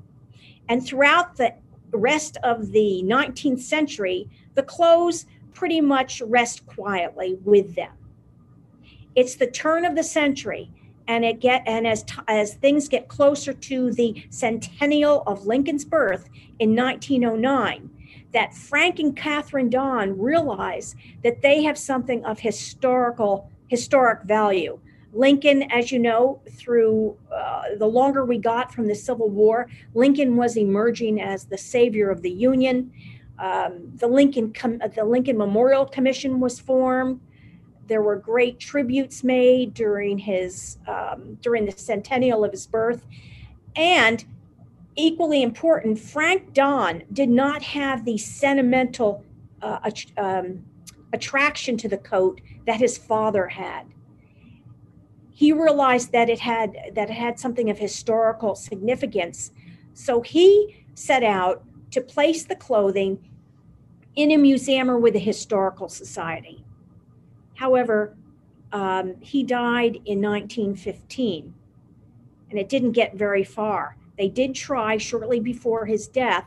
And 0.69 0.85
throughout 0.85 1.37
the 1.37 1.55
rest 1.93 2.37
of 2.43 2.73
the 2.73 3.03
19th 3.05 3.61
century, 3.61 4.29
the 4.55 4.63
clothes 4.63 5.27
pretty 5.53 5.81
much 5.81 6.23
rest 6.23 6.67
quietly 6.67 7.39
with 7.45 7.75
them. 7.75 7.93
It's 9.15 9.35
the 9.35 9.47
turn 9.47 9.85
of 9.85 9.95
the 9.95 10.03
century 10.03 10.71
and 11.09 11.25
it 11.25 11.41
get 11.41 11.63
and 11.67 11.87
as 11.87 12.05
as 12.29 12.55
things 12.55 12.89
get 12.89 13.09
closer 13.09 13.53
to 13.53 13.93
the 13.93 14.25
centennial 14.31 15.23
of 15.27 15.47
Lincoln's 15.47 15.85
birth 15.85 16.29
in 16.59 16.75
1909 16.75 17.91
that 18.33 18.55
Frank 18.55 18.99
and 18.99 19.15
Catherine 19.15 19.69
Don 19.69 20.19
realize 20.19 20.95
that 21.23 21.43
they 21.43 21.63
have 21.65 21.77
something 21.77 22.25
of 22.25 22.39
historical 22.39 23.51
historic 23.73 24.23
value. 24.25 24.79
Lincoln, 25.15 25.63
as 25.73 25.91
you 25.91 25.99
know, 25.99 26.43
through 26.51 27.17
uh, 27.35 27.63
the 27.79 27.87
longer 27.87 28.23
we 28.27 28.37
got 28.37 28.71
from 28.71 28.87
the 28.87 28.95
Civil 28.95 29.31
War, 29.31 29.67
Lincoln 29.95 30.37
was 30.37 30.59
emerging 30.59 31.23
as 31.23 31.47
the 31.47 31.57
savior 31.57 32.11
of 32.11 32.21
the 32.21 32.31
Union. 32.31 32.93
Um, 33.39 33.93
the 33.95 34.07
Lincoln 34.07 34.53
Com- 34.53 34.83
the 34.95 35.05
Lincoln 35.05 35.39
Memorial 35.39 35.87
Commission 35.87 36.39
was 36.39 36.61
formed. 36.61 37.19
There 37.87 38.03
were 38.03 38.17
great 38.17 38.61
tributes 38.61 39.25
made 39.25 39.73
during 39.73 40.19
his 40.19 40.77
um, 40.87 41.39
during 41.41 41.65
the 41.65 41.73
centennial 41.73 42.45
of 42.45 42.51
his 42.51 42.67
birth, 42.67 43.07
and 43.75 44.23
equally 44.97 45.43
important, 45.43 45.99
Frank 45.99 46.53
Don 46.53 47.05
did 47.11 47.31
not 47.31 47.63
have 47.63 48.05
the 48.05 48.19
sentimental 48.19 49.25
uh, 49.63 49.91
um, 50.19 50.63
attraction 51.15 51.79
to 51.79 51.89
the 51.89 51.99
coat 51.99 52.41
that 52.67 52.81
his 52.81 52.99
father 52.99 53.49
had. 53.49 53.87
He 55.31 55.53
realized 55.53 56.13
that 56.13 56.29
it 56.29 56.41
had 56.41 56.77
that 56.95 57.11
it 57.11 57.15
had 57.15 57.39
something 57.39 57.71
of 57.71 57.79
historical 57.79 58.55
significance, 58.55 59.51
so 59.95 60.21
he 60.21 60.85
set 60.95 61.23
out 61.23 61.65
to 61.91 62.01
place 62.01 62.45
the 62.45 62.57
clothing 62.57 63.29
in 64.15 64.31
a 64.31 64.37
museum 64.37 64.91
or 64.91 64.99
with 64.99 65.17
a 65.17 65.21
historical 65.21 65.89
society. 65.89 66.65
However, 67.55 68.17
um, 68.73 69.17
he 69.21 69.43
died 69.43 69.97
in 70.05 70.21
1915, 70.21 71.55
and 72.51 72.59
it 72.59 72.69
didn't 72.69 72.93
get 72.93 73.15
very 73.15 73.45
far. 73.45 73.97
They 74.19 74.29
did 74.29 74.55
try 74.55 74.97
shortly 74.97 75.41
before 75.41 75.87
his 75.87 76.07
death 76.09 76.47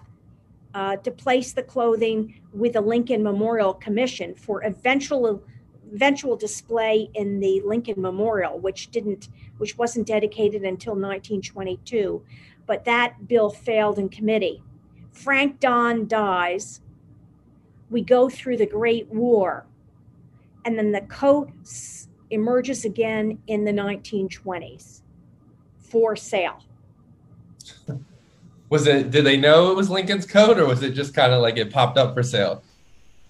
uh, 0.73 0.97
to 0.97 1.11
place 1.11 1.53
the 1.53 1.63
clothing 1.63 2.41
with 2.53 2.73
the 2.73 2.81
Lincoln 2.81 3.23
Memorial 3.23 3.73
Commission 3.73 4.35
for 4.35 4.61
eventual 4.61 5.43
eventual 5.95 6.35
display 6.35 7.09
in 7.13 7.39
the 7.39 7.61
Lincoln 7.65 8.01
Memorial, 8.01 8.59
which 8.59 8.91
didn't 8.91 9.29
which 9.57 9.77
wasn't 9.77 10.05
dedicated 10.05 10.63
until 10.63 10.93
1922, 10.93 12.21
but 12.65 12.83
that 12.83 13.27
bill 13.27 13.49
failed 13.49 13.97
in 13.97 14.09
committee. 14.09 14.61
Frank 15.11 15.59
Don 15.59 16.07
dies. 16.07 16.81
We 17.89 18.01
go 18.01 18.29
through 18.29 18.57
the 18.57 18.65
Great 18.65 19.07
War, 19.07 19.65
and 20.65 20.77
then 20.77 20.91
the 20.91 21.01
coat 21.01 21.51
emerges 22.29 22.83
again 22.83 23.39
in 23.47 23.63
the 23.63 23.71
1920s 23.71 25.01
for 25.79 26.15
sale 26.15 26.61
was 28.69 28.87
it? 28.87 29.11
Did 29.11 29.25
they 29.25 29.37
know 29.37 29.71
it 29.71 29.75
was 29.75 29.89
Lincoln's 29.89 30.25
coat, 30.25 30.57
or 30.59 30.65
was 30.65 30.83
it 30.83 30.91
just 30.91 31.13
kind 31.13 31.31
of 31.31 31.41
like 31.41 31.57
it 31.57 31.71
popped 31.71 31.97
up 31.97 32.13
for 32.13 32.23
sale? 32.23 32.63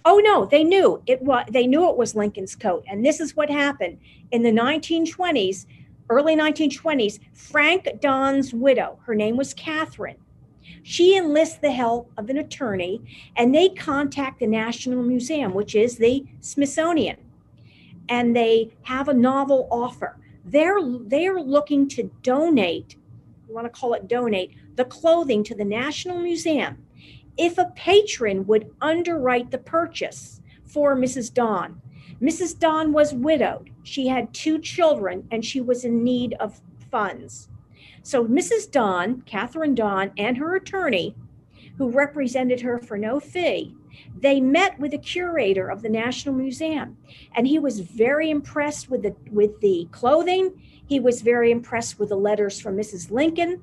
Oh 0.08 0.18
no, 0.18 0.44
they 0.44 0.62
knew 0.62 1.02
it 1.06 1.20
was. 1.20 1.46
They 1.50 1.66
knew 1.66 1.90
it 1.90 1.96
was 1.96 2.14
Lincoln's 2.14 2.54
coat, 2.54 2.84
and 2.88 3.04
this 3.04 3.18
is 3.18 3.34
what 3.34 3.50
happened 3.50 3.98
in 4.30 4.44
the 4.44 4.52
1920s, 4.52 5.66
early 6.08 6.36
1920s. 6.36 7.18
Frank 7.34 7.88
Don's 8.00 8.54
widow, 8.54 9.00
her 9.04 9.16
name 9.16 9.36
was 9.36 9.52
Catherine. 9.52 10.18
She 10.84 11.16
enlists 11.16 11.58
the 11.58 11.72
help 11.72 12.12
of 12.16 12.30
an 12.30 12.38
attorney, 12.38 13.02
and 13.36 13.52
they 13.52 13.68
contact 13.70 14.38
the 14.38 14.46
National 14.46 15.02
Museum, 15.02 15.52
which 15.54 15.74
is 15.74 15.96
the 15.96 16.24
Smithsonian, 16.40 17.16
and 18.08 18.36
they 18.36 18.70
have 18.82 19.08
a 19.08 19.14
novel 19.14 19.66
offer. 19.72 20.18
They're 20.44 20.78
they're 21.00 21.40
looking 21.40 21.88
to 21.88 22.04
donate 22.22 22.94
you 23.48 23.54
want 23.54 23.66
to 23.66 23.80
call 23.80 23.94
it 23.94 24.08
donate, 24.08 24.52
the 24.76 24.84
clothing 24.84 25.42
to 25.44 25.54
the 25.54 25.64
National 25.64 26.18
Museum 26.18 26.78
if 27.36 27.58
a 27.58 27.72
patron 27.74 28.46
would 28.46 28.70
underwrite 28.80 29.50
the 29.50 29.58
purchase 29.58 30.40
for 30.64 30.96
Mrs. 30.96 31.32
Don. 31.32 31.80
Mrs. 32.20 32.58
Don 32.58 32.92
was 32.92 33.12
widowed. 33.12 33.70
She 33.82 34.08
had 34.08 34.32
two 34.32 34.58
children 34.58 35.26
and 35.30 35.44
she 35.44 35.60
was 35.60 35.84
in 35.84 36.02
need 36.02 36.34
of 36.40 36.60
funds. 36.90 37.48
So 38.02 38.24
Mrs. 38.24 38.70
Don, 38.70 39.22
Catherine 39.22 39.74
Don, 39.74 40.12
and 40.16 40.36
her 40.38 40.54
attorney, 40.54 41.14
who 41.76 41.90
represented 41.90 42.60
her 42.62 42.78
for 42.78 42.96
no 42.96 43.20
fee, 43.20 43.74
they 44.18 44.40
met 44.40 44.78
with 44.78 44.92
the 44.92 44.98
curator 44.98 45.68
of 45.68 45.82
the 45.82 45.88
National 45.88 46.34
Museum, 46.34 46.96
and 47.34 47.46
he 47.46 47.58
was 47.58 47.80
very 47.80 48.30
impressed 48.30 48.90
with 48.90 49.02
the 49.02 49.14
with 49.30 49.60
the 49.60 49.88
clothing. 49.90 50.52
He 50.86 51.00
was 51.00 51.22
very 51.22 51.50
impressed 51.50 51.98
with 51.98 52.10
the 52.10 52.16
letters 52.16 52.60
from 52.60 52.76
Mrs. 52.76 53.10
Lincoln. 53.10 53.60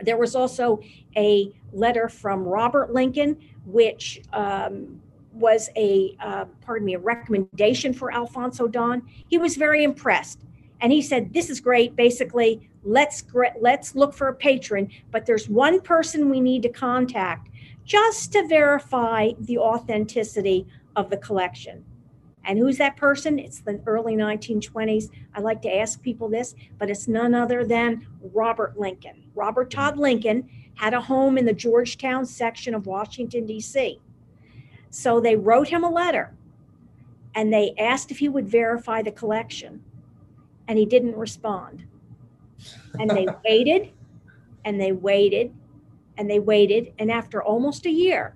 There 0.00 0.16
was 0.16 0.34
also 0.34 0.80
a 1.16 1.52
letter 1.72 2.08
from 2.08 2.44
Robert 2.44 2.92
Lincoln, 2.92 3.36
which 3.64 4.20
um, 4.32 5.00
was 5.32 5.70
a 5.76 6.16
uh, 6.20 6.44
pardon 6.60 6.86
me 6.86 6.94
a 6.94 6.98
recommendation 6.98 7.92
for 7.92 8.12
Alphonso 8.12 8.66
Don. 8.66 9.02
He 9.28 9.38
was 9.38 9.56
very 9.56 9.84
impressed, 9.84 10.40
and 10.80 10.92
he 10.92 11.02
said, 11.02 11.32
"This 11.32 11.50
is 11.50 11.60
great. 11.60 11.96
Basically, 11.96 12.68
let's 12.82 13.24
let's 13.60 13.94
look 13.94 14.14
for 14.14 14.28
a 14.28 14.34
patron, 14.34 14.90
but 15.10 15.26
there's 15.26 15.48
one 15.48 15.80
person 15.80 16.30
we 16.30 16.40
need 16.40 16.62
to 16.62 16.68
contact 16.68 17.48
just 17.84 18.32
to 18.32 18.46
verify 18.46 19.30
the 19.40 19.58
authenticity 19.58 20.66
of 20.96 21.10
the 21.10 21.16
collection." 21.16 21.84
And 22.44 22.58
who's 22.58 22.78
that 22.78 22.96
person? 22.96 23.38
It's 23.38 23.60
the 23.60 23.80
early 23.86 24.14
1920s. 24.16 25.10
I 25.34 25.40
like 25.40 25.62
to 25.62 25.76
ask 25.76 26.00
people 26.02 26.28
this, 26.28 26.54
but 26.78 26.90
it's 26.90 27.06
none 27.06 27.34
other 27.34 27.64
than 27.64 28.06
Robert 28.32 28.78
Lincoln. 28.78 29.24
Robert 29.34 29.70
Todd 29.70 29.98
Lincoln 29.98 30.48
had 30.74 30.94
a 30.94 31.00
home 31.00 31.36
in 31.36 31.44
the 31.44 31.52
Georgetown 31.52 32.24
section 32.24 32.74
of 32.74 32.86
Washington, 32.86 33.46
D.C. 33.46 34.00
So 34.90 35.20
they 35.20 35.36
wrote 35.36 35.68
him 35.68 35.84
a 35.84 35.90
letter 35.90 36.34
and 37.34 37.52
they 37.52 37.74
asked 37.78 38.10
if 38.10 38.18
he 38.18 38.28
would 38.28 38.48
verify 38.48 39.02
the 39.02 39.12
collection, 39.12 39.82
and 40.68 40.78
he 40.78 40.86
didn't 40.86 41.16
respond. 41.16 41.84
And 42.98 43.10
they 43.10 43.26
waited 43.44 43.92
and 44.64 44.80
they 44.80 44.92
waited 44.92 45.54
and 46.16 46.30
they 46.30 46.38
waited. 46.38 46.92
And 46.98 47.10
after 47.10 47.42
almost 47.42 47.86
a 47.86 47.90
year, 47.90 48.34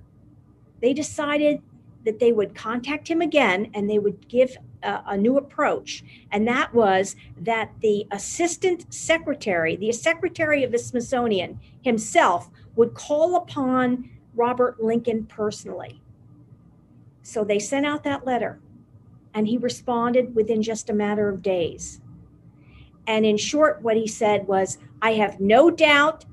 they 0.81 0.93
decided 0.93 1.61
that 2.05 2.19
they 2.19 2.33
would 2.33 2.55
contact 2.55 3.09
him 3.09 3.21
again 3.21 3.71
and 3.75 3.89
they 3.89 3.99
would 3.99 4.29
give 4.29 4.57
a, 4.83 5.03
a, 5.09 5.17
new 5.17 5.39
approach. 5.39 6.05
And 6.31 6.47
that 6.47 6.75
was 6.75 7.17
that 7.41 7.73
the 7.81 8.07
assistant 8.11 8.93
secretary, 8.93 9.77
the 9.77 9.93
secretary 9.93 10.63
of 10.65 10.73
the 10.73 10.79
Smithsonian 10.79 11.59
himself, 11.83 12.51
would 12.77 12.95
call 12.95 13.37
upon 13.37 14.11
Robert 14.35 14.83
Lincoln 14.83 15.27
personally. 15.27 16.01
So 17.23 17.45
they 17.45 17.59
sent 17.59 17.87
out 17.87 18.05
that 18.05 18.27
letter 18.27 18.61
and 19.33 19.49
he 19.49 19.59
responded 19.59 20.35
within 20.35 20.63
just 20.63 20.91
a 20.91 20.95
matter 20.95 21.29
of 21.29 21.43
days. 21.43 22.01
And 23.07 23.27
in 23.27 23.37
short, 23.37 23.83
what 23.83 23.97
he 23.97 24.07
said 24.07 24.47
was, 24.47 24.79
I 25.03 25.13
have 25.15 25.41
no 25.41 25.71
doubt 25.71 26.25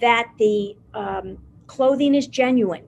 that 0.00 0.32
the 0.38 0.76
um, 0.94 1.38
clothing 1.66 2.14
is 2.14 2.26
genuine. 2.26 2.84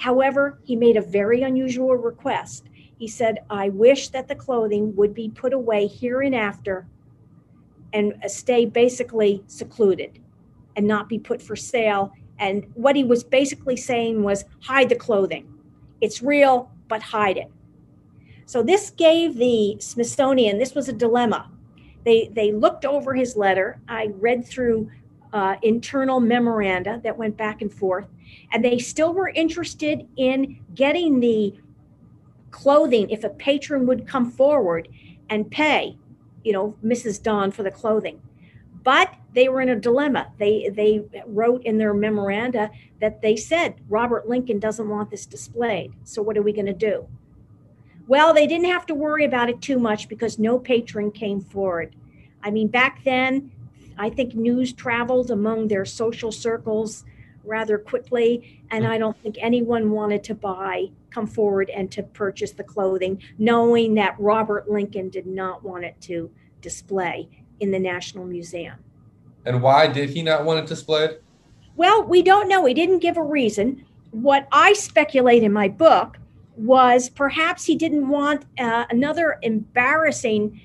However, 0.00 0.58
he 0.64 0.76
made 0.76 0.96
a 0.96 1.02
very 1.02 1.42
unusual 1.42 1.94
request 1.94 2.64
He 2.98 3.06
said, 3.06 3.38
I 3.48 3.68
wish 3.68 4.08
that 4.08 4.28
the 4.28 4.34
clothing 4.34 4.96
would 4.96 5.14
be 5.14 5.28
put 5.28 5.52
away 5.52 5.86
hereinafter 5.86 6.86
and 7.92 8.12
after 8.12 8.14
and 8.14 8.24
uh, 8.24 8.28
stay 8.28 8.66
basically 8.66 9.42
secluded 9.46 10.18
and 10.76 10.86
not 10.86 11.08
be 11.08 11.18
put 11.18 11.42
for 11.42 11.56
sale. 11.56 12.12
And 12.38 12.66
what 12.74 12.96
he 12.96 13.04
was 13.04 13.24
basically 13.24 13.76
saying 13.76 14.22
was 14.22 14.44
hide 14.62 14.88
the 14.88 14.96
clothing. 14.96 15.46
It's 16.00 16.22
real, 16.22 16.70
but 16.88 17.02
hide 17.02 17.36
it. 17.36 17.50
So 18.46 18.62
this 18.62 18.90
gave 18.90 19.36
the 19.36 19.76
Smithsonian, 19.80 20.58
this 20.58 20.74
was 20.74 20.88
a 20.88 20.92
dilemma. 20.92 21.50
They, 22.04 22.30
they 22.32 22.52
looked 22.52 22.84
over 22.84 23.14
his 23.14 23.36
letter. 23.36 23.80
I 23.88 24.10
read 24.14 24.46
through 24.46 24.90
uh, 25.32 25.56
internal 25.62 26.20
memoranda 26.20 27.00
that 27.04 27.16
went 27.16 27.36
back 27.36 27.62
and 27.62 27.72
forth, 27.72 28.06
and 28.52 28.64
they 28.64 28.78
still 28.78 29.12
were 29.12 29.28
interested 29.28 30.06
in 30.16 30.58
getting 30.74 31.20
the 31.20 31.54
clothing 32.50 33.08
if 33.10 33.24
a 33.24 33.28
patron 33.28 33.86
would 33.86 34.06
come 34.06 34.30
forward 34.30 34.88
and 35.28 35.50
pay, 35.50 35.96
you 36.42 36.52
know, 36.52 36.74
Mrs. 36.84 37.22
Don 37.22 37.50
for 37.50 37.62
the 37.62 37.70
clothing. 37.70 38.20
But 38.82 39.14
they 39.32 39.48
were 39.48 39.60
in 39.60 39.68
a 39.68 39.76
dilemma. 39.76 40.32
They 40.38 40.70
they 40.72 41.04
wrote 41.26 41.62
in 41.64 41.78
their 41.78 41.94
memoranda 41.94 42.70
that 43.00 43.22
they 43.22 43.36
said 43.36 43.76
Robert 43.88 44.28
Lincoln 44.28 44.58
doesn't 44.58 44.88
want 44.88 45.10
this 45.10 45.26
displayed. 45.26 45.92
So 46.04 46.22
what 46.22 46.36
are 46.36 46.42
we 46.42 46.52
going 46.52 46.66
to 46.66 46.72
do? 46.72 47.06
Well, 48.08 48.34
they 48.34 48.46
didn't 48.46 48.70
have 48.70 48.86
to 48.86 48.94
worry 48.94 49.24
about 49.24 49.50
it 49.50 49.60
too 49.60 49.78
much 49.78 50.08
because 50.08 50.38
no 50.38 50.58
patron 50.58 51.12
came 51.12 51.40
forward. 51.40 51.94
I 52.42 52.50
mean, 52.50 52.68
back 52.68 53.04
then, 53.04 53.52
I 54.00 54.08
think 54.08 54.34
news 54.34 54.72
traveled 54.72 55.30
among 55.30 55.68
their 55.68 55.84
social 55.84 56.32
circles 56.32 57.04
rather 57.44 57.76
quickly, 57.76 58.62
and 58.70 58.86
I 58.86 58.96
don't 58.96 59.16
think 59.22 59.36
anyone 59.38 59.90
wanted 59.90 60.24
to 60.24 60.34
buy, 60.34 60.86
come 61.10 61.26
forward, 61.26 61.68
and 61.68 61.92
to 61.92 62.02
purchase 62.02 62.52
the 62.52 62.64
clothing, 62.64 63.22
knowing 63.36 63.92
that 63.94 64.16
Robert 64.18 64.70
Lincoln 64.70 65.10
did 65.10 65.26
not 65.26 65.62
want 65.62 65.84
it 65.84 66.00
to 66.02 66.30
display 66.62 67.28
in 67.60 67.72
the 67.72 67.78
National 67.78 68.24
Museum. 68.24 68.76
And 69.44 69.60
why 69.60 69.86
did 69.86 70.08
he 70.08 70.22
not 70.22 70.46
want 70.46 70.60
it 70.60 70.66
displayed? 70.66 71.18
Well, 71.76 72.02
we 72.02 72.22
don't 72.22 72.48
know. 72.48 72.64
He 72.64 72.72
didn't 72.72 73.00
give 73.00 73.18
a 73.18 73.22
reason. 73.22 73.84
What 74.12 74.48
I 74.50 74.72
speculate 74.72 75.42
in 75.42 75.52
my 75.52 75.68
book 75.68 76.16
was 76.56 77.10
perhaps 77.10 77.66
he 77.66 77.76
didn't 77.76 78.08
want 78.08 78.46
uh, 78.58 78.86
another 78.88 79.38
embarrassing 79.42 80.58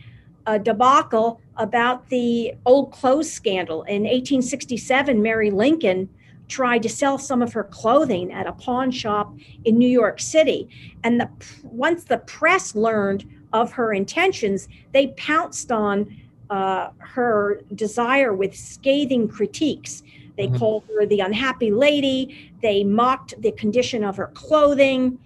uh, 0.45 0.57
debacle 0.57 1.41
about 1.57 2.09
the 2.09 2.53
old 2.65 2.91
clothes 2.91 3.31
scandal. 3.31 3.83
In 3.83 4.03
1867, 4.03 5.21
Mary 5.21 5.51
Lincoln 5.51 6.09
tried 6.47 6.83
to 6.83 6.89
sell 6.89 7.17
some 7.17 7.41
of 7.41 7.53
her 7.53 7.63
clothing 7.63 8.31
at 8.31 8.47
a 8.47 8.51
pawn 8.53 8.91
shop 8.91 9.33
in 9.63 9.77
New 9.77 9.89
York 9.89 10.19
City. 10.19 10.69
And 11.03 11.19
the, 11.19 11.29
once 11.63 12.03
the 12.03 12.19
press 12.19 12.75
learned 12.75 13.25
of 13.53 13.71
her 13.71 13.93
intentions, 13.93 14.67
they 14.91 15.07
pounced 15.07 15.71
on 15.71 16.15
uh, 16.49 16.89
her 16.99 17.61
desire 17.73 18.33
with 18.33 18.55
scathing 18.55 19.27
critiques. 19.27 20.03
They 20.37 20.47
mm-hmm. 20.47 20.57
called 20.57 20.83
her 20.95 21.05
the 21.05 21.21
unhappy 21.21 21.71
lady. 21.71 22.51
They 22.61 22.83
mocked 22.83 23.41
the 23.41 23.51
condition 23.53 24.03
of 24.03 24.17
her 24.17 24.27
clothing. 24.27 25.17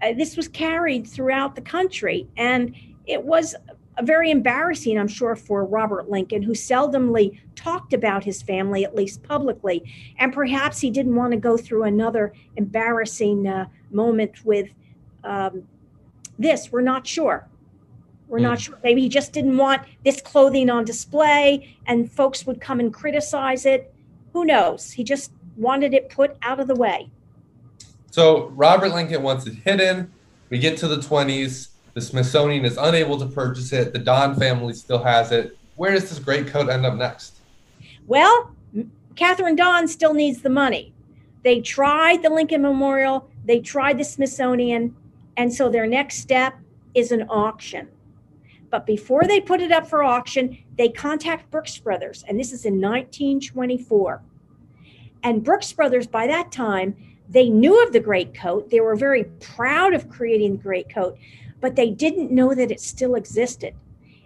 Uh, 0.00 0.14
this 0.14 0.36
was 0.36 0.48
carried 0.48 1.06
throughout 1.06 1.54
the 1.54 1.60
country, 1.60 2.26
and 2.36 2.74
it 3.06 3.22
was 3.22 3.54
very 4.02 4.30
embarrassing, 4.30 4.98
I'm 4.98 5.08
sure, 5.08 5.36
for 5.36 5.64
Robert 5.64 6.08
Lincoln, 6.08 6.42
who 6.42 6.52
seldomly 6.52 7.38
talked 7.54 7.92
about 7.92 8.24
his 8.24 8.40
family, 8.40 8.84
at 8.84 8.94
least 8.94 9.22
publicly. 9.22 9.82
And 10.18 10.32
perhaps 10.32 10.80
he 10.80 10.90
didn't 10.90 11.14
want 11.14 11.32
to 11.32 11.38
go 11.38 11.56
through 11.56 11.84
another 11.84 12.32
embarrassing 12.56 13.46
uh, 13.46 13.66
moment 13.90 14.44
with 14.44 14.68
um, 15.24 15.64
this. 16.38 16.72
We're 16.72 16.80
not 16.80 17.06
sure. 17.06 17.48
We're 18.28 18.38
mm. 18.38 18.42
not 18.42 18.60
sure. 18.60 18.78
Maybe 18.82 19.02
he 19.02 19.08
just 19.10 19.32
didn't 19.32 19.56
want 19.56 19.82
this 20.04 20.20
clothing 20.22 20.70
on 20.70 20.84
display 20.84 21.76
and 21.86 22.10
folks 22.10 22.46
would 22.46 22.60
come 22.60 22.80
and 22.80 22.92
criticize 22.92 23.66
it. 23.66 23.94
Who 24.32 24.46
knows? 24.46 24.92
He 24.92 25.04
just 25.04 25.32
wanted 25.56 25.92
it 25.92 26.08
put 26.08 26.36
out 26.40 26.58
of 26.58 26.66
the 26.66 26.74
way. 26.74 27.10
So 28.10 28.48
Robert 28.48 28.90
Lincoln 28.90 29.22
wants 29.22 29.46
it 29.46 29.54
hidden. 29.54 30.10
We 30.48 30.58
get 30.58 30.78
to 30.78 30.88
the 30.88 30.96
20s. 30.96 31.68
The 31.94 32.00
Smithsonian 32.00 32.64
is 32.64 32.78
unable 32.78 33.18
to 33.18 33.26
purchase 33.26 33.72
it. 33.72 33.92
The 33.92 33.98
Don 33.98 34.34
family 34.36 34.72
still 34.72 35.02
has 35.02 35.30
it. 35.30 35.56
Where 35.76 35.92
does 35.92 36.08
this 36.08 36.18
great 36.18 36.46
coat 36.46 36.68
end 36.68 36.86
up 36.86 36.94
next? 36.94 37.40
Well, 38.06 38.50
Catherine 39.14 39.56
Don 39.56 39.86
still 39.86 40.14
needs 40.14 40.42
the 40.42 40.50
money. 40.50 40.92
They 41.42 41.60
tried 41.60 42.22
the 42.22 42.30
Lincoln 42.30 42.62
Memorial, 42.62 43.28
they 43.44 43.60
tried 43.60 43.98
the 43.98 44.04
Smithsonian, 44.04 44.94
and 45.36 45.52
so 45.52 45.68
their 45.68 45.86
next 45.86 46.18
step 46.18 46.54
is 46.94 47.10
an 47.10 47.22
auction. 47.28 47.88
But 48.70 48.86
before 48.86 49.24
they 49.24 49.40
put 49.40 49.60
it 49.60 49.72
up 49.72 49.86
for 49.86 50.02
auction, 50.02 50.56
they 50.78 50.88
contact 50.88 51.50
Brooks 51.50 51.76
Brothers, 51.78 52.24
and 52.26 52.38
this 52.38 52.52
is 52.52 52.64
in 52.64 52.80
1924. 52.80 54.22
And 55.24 55.44
Brooks 55.44 55.72
Brothers, 55.72 56.06
by 56.06 56.26
that 56.26 56.52
time, 56.52 56.96
they 57.28 57.48
knew 57.48 57.82
of 57.82 57.92
the 57.92 58.00
great 58.00 58.34
coat. 58.34 58.70
They 58.70 58.80
were 58.80 58.96
very 58.96 59.24
proud 59.40 59.94
of 59.94 60.08
creating 60.08 60.56
the 60.56 60.62
great 60.62 60.92
coat, 60.92 61.18
but 61.62 61.76
they 61.76 61.88
didn't 61.88 62.30
know 62.30 62.54
that 62.54 62.70
it 62.70 62.80
still 62.80 63.14
existed. 63.14 63.74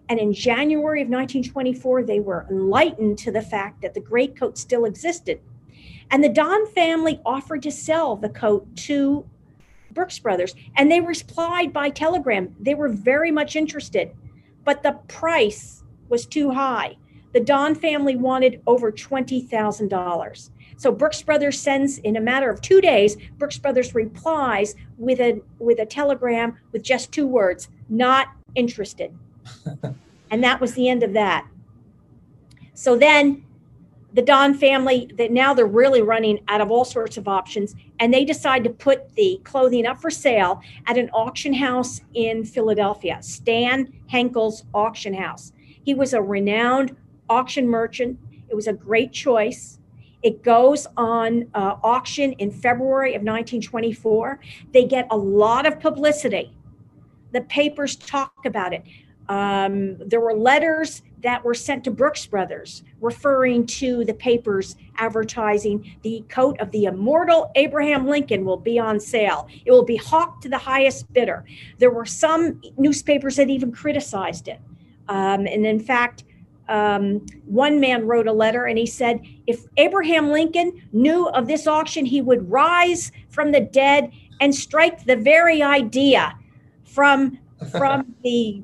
And 0.08 0.18
in 0.18 0.32
January 0.32 1.02
of 1.02 1.08
1924, 1.08 2.02
they 2.02 2.18
were 2.18 2.46
enlightened 2.50 3.18
to 3.18 3.30
the 3.30 3.42
fact 3.42 3.82
that 3.82 3.94
the 3.94 4.00
great 4.00 4.36
coat 4.36 4.58
still 4.58 4.84
existed. 4.84 5.40
And 6.10 6.24
the 6.24 6.28
Don 6.28 6.66
family 6.66 7.20
offered 7.24 7.62
to 7.62 7.70
sell 7.70 8.16
the 8.16 8.28
coat 8.28 8.66
to 8.76 9.24
Brooks 9.92 10.18
Brothers, 10.18 10.56
and 10.76 10.90
they 10.90 11.00
replied 11.00 11.72
by 11.72 11.90
telegram. 11.90 12.56
They 12.58 12.74
were 12.74 12.88
very 12.88 13.30
much 13.30 13.54
interested 13.54 14.10
but 14.66 14.82
the 14.82 14.98
price 15.06 15.84
was 16.10 16.26
too 16.26 16.50
high. 16.50 16.96
The 17.32 17.40
Don 17.40 17.74
family 17.74 18.16
wanted 18.16 18.60
over 18.66 18.92
$20,000. 18.92 20.50
So 20.76 20.92
Brooks 20.92 21.22
Brothers 21.22 21.60
sends 21.60 21.98
in 21.98 22.16
a 22.16 22.20
matter 22.20 22.50
of 22.50 22.60
2 22.60 22.80
days, 22.80 23.16
Brooks 23.38 23.58
Brothers 23.58 23.94
replies 23.94 24.74
with 24.98 25.20
a 25.20 25.40
with 25.58 25.78
a 25.78 25.86
telegram 25.86 26.58
with 26.72 26.82
just 26.82 27.12
two 27.12 27.26
words, 27.26 27.68
not 27.88 28.28
interested. 28.54 29.16
and 30.30 30.44
that 30.44 30.60
was 30.60 30.74
the 30.74 30.88
end 30.88 31.02
of 31.02 31.12
that. 31.12 31.46
So 32.74 32.96
then 32.96 33.44
the 34.16 34.22
Don 34.22 34.54
family 34.54 35.10
that 35.18 35.30
now 35.30 35.52
they're 35.52 35.66
really 35.66 36.00
running 36.00 36.40
out 36.48 36.62
of 36.62 36.70
all 36.70 36.86
sorts 36.86 37.18
of 37.18 37.28
options, 37.28 37.74
and 38.00 38.12
they 38.12 38.24
decide 38.24 38.64
to 38.64 38.70
put 38.70 39.14
the 39.14 39.38
clothing 39.44 39.84
up 39.84 40.00
for 40.00 40.10
sale 40.10 40.62
at 40.86 40.96
an 40.96 41.10
auction 41.10 41.52
house 41.52 42.00
in 42.14 42.42
Philadelphia, 42.42 43.18
Stan 43.20 43.92
Henkels' 44.10 44.64
auction 44.72 45.12
house. 45.12 45.52
He 45.84 45.92
was 45.92 46.14
a 46.14 46.22
renowned 46.22 46.96
auction 47.28 47.68
merchant. 47.68 48.18
It 48.48 48.54
was 48.54 48.66
a 48.66 48.72
great 48.72 49.12
choice. 49.12 49.75
It 50.26 50.42
goes 50.42 50.88
on 50.96 51.48
uh, 51.54 51.76
auction 51.84 52.32
in 52.32 52.50
February 52.50 53.10
of 53.10 53.22
1924. 53.22 54.40
They 54.72 54.84
get 54.84 55.06
a 55.12 55.16
lot 55.16 55.66
of 55.66 55.78
publicity. 55.78 56.52
The 57.30 57.42
papers 57.42 57.94
talk 57.94 58.44
about 58.44 58.72
it. 58.72 58.82
Um, 59.28 59.96
there 59.98 60.18
were 60.18 60.34
letters 60.34 61.02
that 61.22 61.44
were 61.44 61.54
sent 61.54 61.84
to 61.84 61.92
Brooks 61.92 62.26
Brothers 62.26 62.82
referring 63.00 63.66
to 63.66 64.04
the 64.04 64.14
papers 64.14 64.74
advertising 64.96 65.94
the 66.02 66.24
coat 66.28 66.58
of 66.58 66.72
the 66.72 66.86
immortal 66.86 67.52
Abraham 67.54 68.08
Lincoln 68.08 68.44
will 68.44 68.56
be 68.56 68.80
on 68.80 68.98
sale. 68.98 69.46
It 69.64 69.70
will 69.70 69.84
be 69.84 69.96
hawked 69.96 70.42
to 70.42 70.48
the 70.48 70.58
highest 70.58 71.12
bidder. 71.12 71.44
There 71.78 71.92
were 71.92 72.04
some 72.04 72.60
newspapers 72.76 73.36
that 73.36 73.48
even 73.48 73.70
criticized 73.70 74.48
it. 74.48 74.58
Um, 75.08 75.46
and 75.46 75.64
in 75.64 75.78
fact, 75.78 76.24
um, 76.68 77.24
one 77.44 77.80
man 77.80 78.06
wrote 78.06 78.26
a 78.26 78.32
letter 78.32 78.64
and 78.64 78.78
he 78.78 78.86
said, 78.86 79.20
if 79.46 79.64
Abraham 79.76 80.30
Lincoln 80.30 80.82
knew 80.92 81.28
of 81.28 81.46
this 81.46 81.66
auction, 81.66 82.04
he 82.04 82.20
would 82.20 82.50
rise 82.50 83.12
from 83.28 83.52
the 83.52 83.60
dead 83.60 84.10
and 84.40 84.54
strike 84.54 85.04
the 85.04 85.16
very 85.16 85.62
idea 85.62 86.36
from 86.84 87.38
from 87.70 88.14
the 88.24 88.62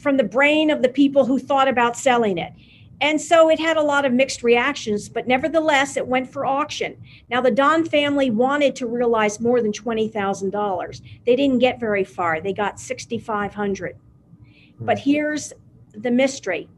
from 0.00 0.16
the 0.16 0.24
brain 0.24 0.70
of 0.70 0.82
the 0.82 0.88
people 0.88 1.24
who 1.26 1.38
thought 1.38 1.68
about 1.68 1.96
selling 1.96 2.38
it. 2.38 2.52
And 3.00 3.20
so 3.20 3.50
it 3.50 3.60
had 3.60 3.76
a 3.76 3.82
lot 3.82 4.06
of 4.06 4.12
mixed 4.12 4.42
reactions, 4.42 5.08
but 5.08 5.28
nevertheless, 5.28 5.98
it 5.98 6.06
went 6.06 6.32
for 6.32 6.46
auction. 6.46 6.96
Now, 7.28 7.42
the 7.42 7.50
Don 7.50 7.84
family 7.84 8.30
wanted 8.30 8.74
to 8.76 8.86
realize 8.86 9.38
more 9.38 9.60
than 9.60 9.72
$20,000. 9.72 11.02
They 11.26 11.36
didn't 11.36 11.58
get 11.58 11.78
very 11.78 12.04
far, 12.04 12.40
they 12.40 12.54
got 12.54 12.80
6,500. 12.80 13.98
But 14.80 14.98
here's 14.98 15.52
the 15.92 16.10
mystery 16.10 16.68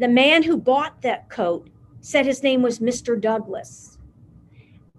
the 0.00 0.08
man 0.08 0.42
who 0.42 0.56
bought 0.56 1.02
that 1.02 1.28
coat 1.28 1.68
said 2.00 2.26
his 2.26 2.42
name 2.42 2.62
was 2.62 2.80
Mr. 2.80 3.20
Douglas. 3.20 3.98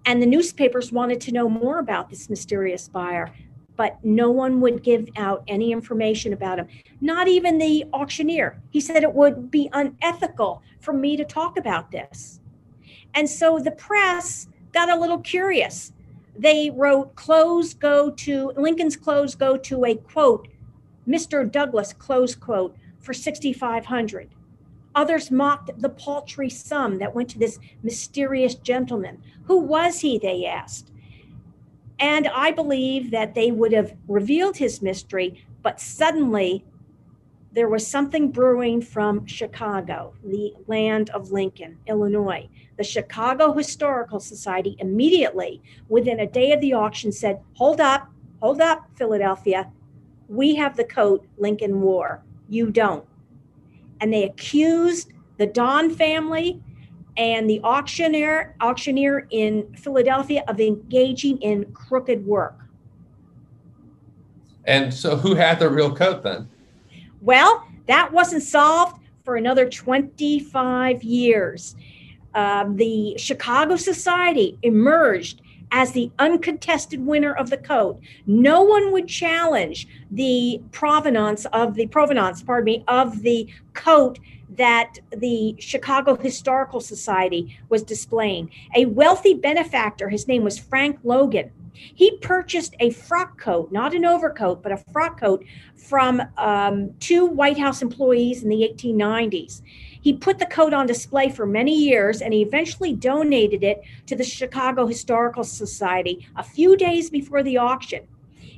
And 0.06 0.22
the 0.22 0.26
newspapers 0.26 0.90
wanted 0.90 1.20
to 1.22 1.32
know 1.32 1.48
more 1.48 1.78
about 1.78 2.08
this 2.08 2.30
mysterious 2.30 2.88
buyer 2.88 3.32
but 3.76 3.98
no 4.04 4.30
one 4.30 4.60
would 4.60 4.82
give 4.82 5.08
out 5.16 5.42
any 5.48 5.72
information 5.72 6.32
about 6.32 6.58
him, 6.58 6.68
not 7.00 7.28
even 7.28 7.58
the 7.58 7.84
auctioneer. 7.92 8.60
He 8.70 8.80
said 8.80 9.02
it 9.02 9.12
would 9.12 9.50
be 9.50 9.68
unethical 9.72 10.62
for 10.80 10.92
me 10.92 11.16
to 11.16 11.24
talk 11.24 11.58
about 11.58 11.90
this. 11.90 12.40
And 13.14 13.28
so 13.28 13.58
the 13.58 13.70
press 13.70 14.48
got 14.72 14.90
a 14.90 14.98
little 14.98 15.18
curious. 15.18 15.92
they 16.38 16.70
wrote 16.70 17.14
clothes 17.14 17.74
go 17.74 18.10
to 18.10 18.52
Lincoln's 18.56 18.96
clothes 18.96 19.34
go 19.34 19.56
to 19.56 19.84
a 19.84 19.96
quote, 19.96 20.48
Mr. 21.06 21.50
Douglas, 21.50 21.92
close 21.92 22.34
quote, 22.34 22.76
for 23.00 23.12
6,500. 23.12 24.30
Others 24.94 25.30
mocked 25.30 25.80
the 25.80 25.88
paltry 25.88 26.50
sum 26.50 26.98
that 26.98 27.14
went 27.14 27.30
to 27.30 27.38
this 27.38 27.58
mysterious 27.82 28.54
gentleman. 28.54 29.22
Who 29.44 29.58
was 29.58 30.00
he? 30.00 30.18
They 30.18 30.46
asked. 30.46 30.90
And 31.98 32.28
I 32.28 32.50
believe 32.50 33.10
that 33.12 33.34
they 33.34 33.52
would 33.52 33.72
have 33.72 33.94
revealed 34.08 34.56
his 34.56 34.82
mystery, 34.82 35.44
but 35.62 35.80
suddenly 35.80 36.64
there 37.52 37.68
was 37.68 37.86
something 37.86 38.30
brewing 38.30 38.80
from 38.80 39.26
Chicago, 39.26 40.14
the 40.24 40.54
land 40.66 41.10
of 41.10 41.32
Lincoln, 41.32 41.78
Illinois. 41.86 42.48
The 42.78 42.84
Chicago 42.84 43.52
Historical 43.52 44.20
Society 44.20 44.74
immediately, 44.78 45.62
within 45.88 46.20
a 46.20 46.26
day 46.26 46.52
of 46.52 46.60
the 46.60 46.72
auction, 46.72 47.12
said, 47.12 47.40
Hold 47.54 47.80
up, 47.80 48.08
hold 48.40 48.60
up, 48.60 48.88
Philadelphia. 48.96 49.70
We 50.28 50.54
have 50.54 50.76
the 50.76 50.84
coat 50.84 51.26
Lincoln 51.36 51.82
wore. 51.82 52.24
You 52.48 52.70
don't 52.70 53.04
and 54.02 54.12
they 54.12 54.24
accused 54.24 55.12
the 55.38 55.46
Don 55.46 55.88
family 55.88 56.60
and 57.16 57.48
the 57.48 57.60
auctioneer 57.62 58.56
auctioneer 58.60 59.28
in 59.30 59.72
Philadelphia 59.74 60.44
of 60.48 60.60
engaging 60.60 61.40
in 61.40 61.64
crooked 61.72 62.26
work. 62.26 62.58
And 64.64 64.92
so 64.92 65.16
who 65.16 65.34
had 65.34 65.58
the 65.58 65.68
real 65.68 65.94
coat 65.94 66.22
then? 66.22 66.48
Well, 67.20 67.66
that 67.86 68.12
wasn't 68.12 68.42
solved 68.42 69.00
for 69.24 69.36
another 69.36 69.68
25 69.68 71.02
years. 71.04 71.76
Um, 72.34 72.76
the 72.76 73.16
Chicago 73.18 73.76
Society 73.76 74.58
emerged 74.62 75.42
as 75.72 75.92
the 75.92 76.12
uncontested 76.18 77.04
winner 77.04 77.32
of 77.32 77.50
the 77.50 77.56
coat. 77.56 77.98
No 78.26 78.62
one 78.62 78.92
would 78.92 79.08
challenge 79.08 79.88
the 80.10 80.60
provenance 80.70 81.46
of 81.46 81.74
the 81.74 81.86
provenance, 81.86 82.42
pardon 82.42 82.66
me, 82.66 82.84
of 82.86 83.22
the 83.22 83.48
coat 83.72 84.18
that 84.50 84.98
the 85.16 85.56
Chicago 85.58 86.14
Historical 86.14 86.80
Society 86.80 87.58
was 87.70 87.82
displaying. 87.82 88.50
A 88.76 88.84
wealthy 88.84 89.32
benefactor, 89.32 90.10
his 90.10 90.28
name 90.28 90.44
was 90.44 90.58
Frank 90.58 90.98
Logan. 91.02 91.50
He 91.72 92.18
purchased 92.18 92.76
a 92.78 92.90
frock 92.90 93.40
coat, 93.40 93.72
not 93.72 93.94
an 93.94 94.04
overcoat, 94.04 94.62
but 94.62 94.72
a 94.72 94.76
frock 94.76 95.18
coat 95.18 95.42
from 95.74 96.20
um, 96.36 96.92
two 97.00 97.24
White 97.24 97.58
House 97.58 97.80
employees 97.80 98.42
in 98.42 98.50
the 98.50 98.70
1890s. 98.76 99.62
He 100.02 100.12
put 100.12 100.40
the 100.40 100.46
coat 100.46 100.74
on 100.74 100.86
display 100.86 101.30
for 101.30 101.46
many 101.46 101.74
years 101.74 102.20
and 102.20 102.34
he 102.34 102.42
eventually 102.42 102.92
donated 102.92 103.62
it 103.62 103.82
to 104.06 104.16
the 104.16 104.24
Chicago 104.24 104.86
Historical 104.86 105.44
Society 105.44 106.26
a 106.36 106.42
few 106.42 106.76
days 106.76 107.08
before 107.08 107.42
the 107.42 107.56
auction. 107.56 108.06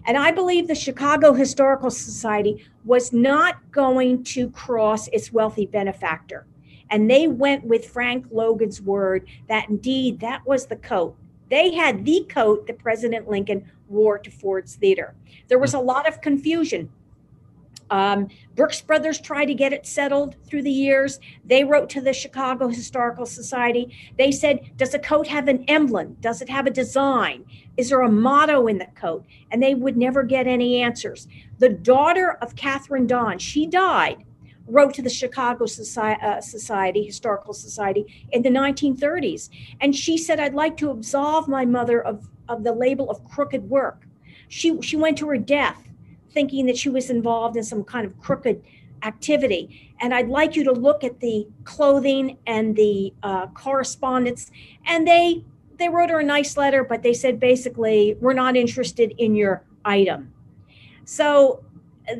And 0.06 0.16
I 0.16 0.32
believe 0.32 0.66
the 0.66 0.74
Chicago 0.74 1.34
Historical 1.34 1.90
Society 1.90 2.64
was 2.84 3.12
not 3.12 3.70
going 3.70 4.24
to 4.24 4.50
cross 4.50 5.06
its 5.08 5.32
wealthy 5.32 5.66
benefactor. 5.66 6.46
And 6.90 7.10
they 7.10 7.28
went 7.28 7.64
with 7.64 7.90
Frank 7.90 8.26
Logan's 8.30 8.80
word 8.80 9.26
that 9.48 9.68
indeed 9.68 10.20
that 10.20 10.46
was 10.46 10.66
the 10.66 10.76
coat. 10.76 11.14
They 11.50 11.74
had 11.74 12.04
the 12.04 12.26
coat 12.28 12.66
that 12.66 12.78
President 12.78 13.28
Lincoln 13.28 13.70
wore 13.88 14.18
to 14.18 14.30
Ford's 14.30 14.76
Theater. 14.76 15.14
There 15.48 15.58
was 15.58 15.74
a 15.74 15.78
lot 15.78 16.08
of 16.08 16.20
confusion. 16.22 16.90
Um, 17.94 18.26
Brooks 18.56 18.80
Brothers 18.80 19.20
tried 19.20 19.44
to 19.44 19.54
get 19.54 19.72
it 19.72 19.86
settled 19.86 20.34
through 20.46 20.62
the 20.62 20.70
years. 20.70 21.20
They 21.44 21.62
wrote 21.62 21.88
to 21.90 22.00
the 22.00 22.12
Chicago 22.12 22.66
Historical 22.66 23.24
Society. 23.24 23.96
They 24.18 24.32
said, 24.32 24.72
Does 24.76 24.90
the 24.90 24.98
coat 24.98 25.28
have 25.28 25.46
an 25.46 25.64
emblem? 25.68 26.16
Does 26.20 26.42
it 26.42 26.48
have 26.48 26.66
a 26.66 26.72
design? 26.72 27.44
Is 27.76 27.90
there 27.90 28.00
a 28.00 28.10
motto 28.10 28.66
in 28.66 28.78
the 28.78 28.88
coat? 28.96 29.24
And 29.52 29.62
they 29.62 29.76
would 29.76 29.96
never 29.96 30.24
get 30.24 30.48
any 30.48 30.82
answers. 30.82 31.28
The 31.60 31.68
daughter 31.68 32.32
of 32.42 32.56
Catherine 32.56 33.06
Don, 33.06 33.38
she 33.38 33.64
died, 33.64 34.24
wrote 34.66 34.94
to 34.94 35.02
the 35.02 35.08
Chicago 35.08 35.64
Society, 35.66 36.20
uh, 36.20 36.40
Society, 36.40 37.04
Historical 37.04 37.54
Society 37.54 38.26
in 38.32 38.42
the 38.42 38.50
1930s. 38.50 39.50
And 39.80 39.94
she 39.94 40.18
said, 40.18 40.40
I'd 40.40 40.52
like 40.54 40.76
to 40.78 40.90
absolve 40.90 41.46
my 41.46 41.64
mother 41.64 42.02
of, 42.02 42.28
of 42.48 42.64
the 42.64 42.72
label 42.72 43.08
of 43.08 43.24
crooked 43.24 43.70
work. 43.70 44.08
She, 44.48 44.82
she 44.82 44.96
went 44.96 45.16
to 45.18 45.28
her 45.28 45.38
death 45.38 45.84
thinking 46.34 46.66
that 46.66 46.76
she 46.76 46.90
was 46.90 47.08
involved 47.08 47.56
in 47.56 47.62
some 47.62 47.84
kind 47.84 48.04
of 48.04 48.18
crooked 48.20 48.62
activity. 49.02 49.92
And 50.00 50.12
I'd 50.12 50.28
like 50.28 50.56
you 50.56 50.64
to 50.64 50.72
look 50.72 51.04
at 51.04 51.20
the 51.20 51.46
clothing 51.64 52.38
and 52.46 52.74
the 52.76 53.14
uh, 53.22 53.46
correspondence. 53.48 54.50
And 54.86 55.06
they 55.06 55.44
they 55.76 55.88
wrote 55.88 56.10
her 56.10 56.20
a 56.20 56.24
nice 56.24 56.56
letter, 56.56 56.84
but 56.84 57.02
they 57.02 57.12
said 57.12 57.40
basically, 57.40 58.16
we're 58.20 58.32
not 58.32 58.56
interested 58.56 59.12
in 59.18 59.34
your 59.34 59.64
item. 59.84 60.32
So 61.04 61.64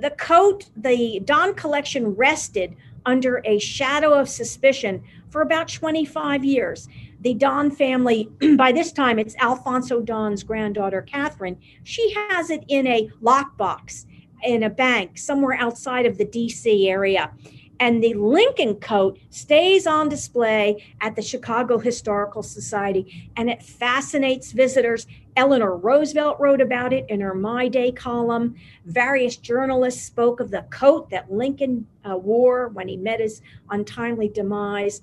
the 0.00 0.10
coat, 0.10 0.70
the 0.76 1.20
Don 1.24 1.54
collection 1.54 2.14
rested 2.14 2.74
under 3.06 3.40
a 3.44 3.58
shadow 3.58 4.12
of 4.12 4.28
suspicion 4.28 5.02
for 5.30 5.42
about 5.42 5.68
25 5.68 6.44
years. 6.44 6.88
The 7.20 7.34
Don 7.34 7.70
family, 7.70 8.30
by 8.56 8.72
this 8.72 8.92
time, 8.92 9.18
it's 9.18 9.34
Alphonso 9.36 10.00
Don's 10.00 10.42
granddaughter, 10.42 11.02
Catherine. 11.02 11.58
She 11.82 12.12
has 12.12 12.50
it 12.50 12.64
in 12.68 12.86
a 12.86 13.08
lockbox 13.22 14.06
in 14.44 14.62
a 14.62 14.70
bank 14.70 15.18
somewhere 15.18 15.56
outside 15.58 16.06
of 16.06 16.18
the 16.18 16.26
DC 16.26 16.86
area. 16.86 17.32
And 17.80 18.02
the 18.02 18.14
Lincoln 18.14 18.76
coat 18.76 19.18
stays 19.30 19.86
on 19.86 20.08
display 20.08 20.84
at 21.00 21.16
the 21.16 21.22
Chicago 21.22 21.78
Historical 21.78 22.42
Society 22.42 23.30
and 23.36 23.50
it 23.50 23.62
fascinates 23.62 24.52
visitors. 24.52 25.06
Eleanor 25.36 25.76
Roosevelt 25.76 26.38
wrote 26.38 26.60
about 26.60 26.92
it 26.92 27.04
in 27.08 27.20
her 27.20 27.34
My 27.34 27.68
Day 27.68 27.90
column. 27.90 28.54
Various 28.86 29.36
journalists 29.36 30.04
spoke 30.04 30.40
of 30.40 30.50
the 30.50 30.62
coat 30.70 31.10
that 31.10 31.32
Lincoln 31.32 31.86
uh, 32.08 32.16
wore 32.16 32.68
when 32.68 32.88
he 32.88 32.96
met 32.96 33.20
his 33.20 33.42
untimely 33.70 34.28
demise. 34.28 35.02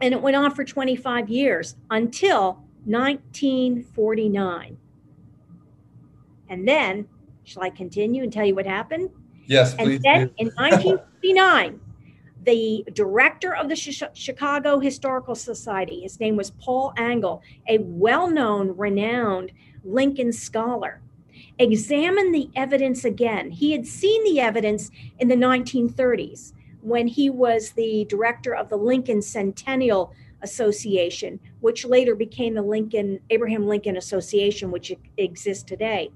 And 0.00 0.14
it 0.14 0.22
went 0.22 0.36
on 0.36 0.54
for 0.54 0.64
25 0.64 1.28
years 1.28 1.76
until 1.90 2.64
1949. 2.84 4.78
And 6.48 6.66
then 6.66 7.06
Shall 7.48 7.62
I 7.62 7.70
continue 7.70 8.22
and 8.22 8.30
tell 8.30 8.44
you 8.44 8.54
what 8.54 8.66
happened? 8.66 9.08
Yes, 9.46 9.74
and 9.76 9.86
please. 9.86 10.02
then 10.02 10.30
in 10.36 10.50
1959, 11.22 11.80
the 12.44 12.84
director 12.92 13.54
of 13.54 13.68
the 13.68 13.76
Chicago 14.14 14.78
Historical 14.78 15.34
Society, 15.34 16.00
his 16.00 16.20
name 16.20 16.36
was 16.36 16.52
Paul 16.52 16.92
Angle, 16.96 17.42
a 17.68 17.78
well 17.78 18.30
known, 18.30 18.76
renowned 18.76 19.52
Lincoln 19.84 20.32
scholar, 20.32 21.00
examined 21.58 22.34
the 22.34 22.48
evidence 22.54 23.04
again. 23.04 23.50
He 23.50 23.72
had 23.72 23.86
seen 23.86 24.22
the 24.24 24.40
evidence 24.40 24.90
in 25.18 25.28
the 25.28 25.34
1930s 25.34 26.52
when 26.80 27.08
he 27.08 27.28
was 27.28 27.72
the 27.72 28.06
director 28.08 28.54
of 28.54 28.68
the 28.68 28.76
Lincoln 28.76 29.20
Centennial 29.20 30.14
Association, 30.42 31.40
which 31.60 31.84
later 31.84 32.14
became 32.14 32.54
the 32.54 32.62
Lincoln 32.62 33.18
Abraham 33.30 33.66
Lincoln 33.66 33.96
Association, 33.96 34.70
which 34.70 34.92
exists 35.16 35.64
today. 35.64 36.10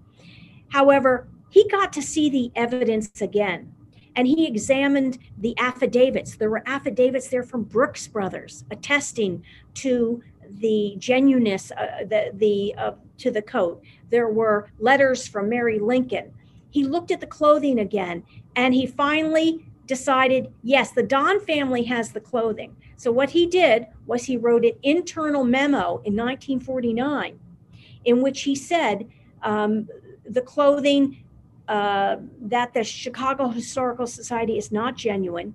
However, 0.68 1.26
he 1.50 1.68
got 1.68 1.92
to 1.94 2.02
see 2.02 2.30
the 2.30 2.52
evidence 2.54 3.20
again 3.20 3.74
and 4.16 4.26
he 4.26 4.46
examined 4.46 5.18
the 5.38 5.56
affidavits. 5.58 6.36
There 6.36 6.50
were 6.50 6.62
affidavits 6.66 7.28
there 7.28 7.42
from 7.42 7.64
Brooks 7.64 8.06
Brothers 8.06 8.64
attesting 8.70 9.42
to 9.74 10.22
the 10.60 10.96
genuineness, 10.98 11.70
uh, 11.72 12.04
the, 12.08 12.30
the 12.34 12.74
uh, 12.76 12.92
to 13.18 13.30
the 13.30 13.42
coat. 13.42 13.82
There 14.10 14.28
were 14.28 14.70
letters 14.78 15.26
from 15.26 15.48
Mary 15.48 15.78
Lincoln. 15.78 16.32
He 16.70 16.84
looked 16.84 17.10
at 17.10 17.20
the 17.20 17.26
clothing 17.26 17.78
again 17.80 18.24
and 18.56 18.74
he 18.74 18.86
finally 18.86 19.64
decided 19.86 20.52
yes, 20.62 20.92
the 20.92 21.02
Don 21.02 21.40
family 21.40 21.84
has 21.84 22.12
the 22.12 22.20
clothing. 22.20 22.76
So 22.96 23.10
what 23.10 23.30
he 23.30 23.46
did 23.46 23.86
was 24.06 24.24
he 24.24 24.36
wrote 24.36 24.64
an 24.64 24.72
internal 24.82 25.44
memo 25.44 26.00
in 26.04 26.16
1949 26.16 27.38
in 28.04 28.22
which 28.22 28.42
he 28.42 28.54
said 28.54 29.08
um, 29.42 29.88
the 30.24 30.42
clothing 30.42 31.21
uh, 31.68 32.16
that 32.40 32.74
the 32.74 32.84
Chicago 32.84 33.48
Historical 33.48 34.06
Society 34.06 34.58
is 34.58 34.72
not 34.72 34.96
genuine. 34.96 35.54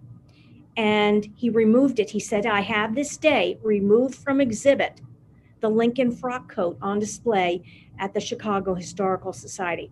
And 0.76 1.28
he 1.36 1.50
removed 1.50 2.00
it. 2.00 2.12
He 2.12 2.20
said, 2.20 2.46
I 2.46 2.62
have 2.62 2.96
this 2.96 3.18
day 3.18 3.58
removed 3.64 4.16
from 4.16 4.40
exhibit 4.40 5.02
the 5.60 5.70
Lincoln 5.70 6.12
frock 6.12 6.54
coat 6.54 6.78
on 6.82 7.00
display 7.00 7.64
at 8.00 8.14
the 8.14 8.20
Chicago 8.20 8.76
Historical 8.76 9.34
Society. 9.34 9.92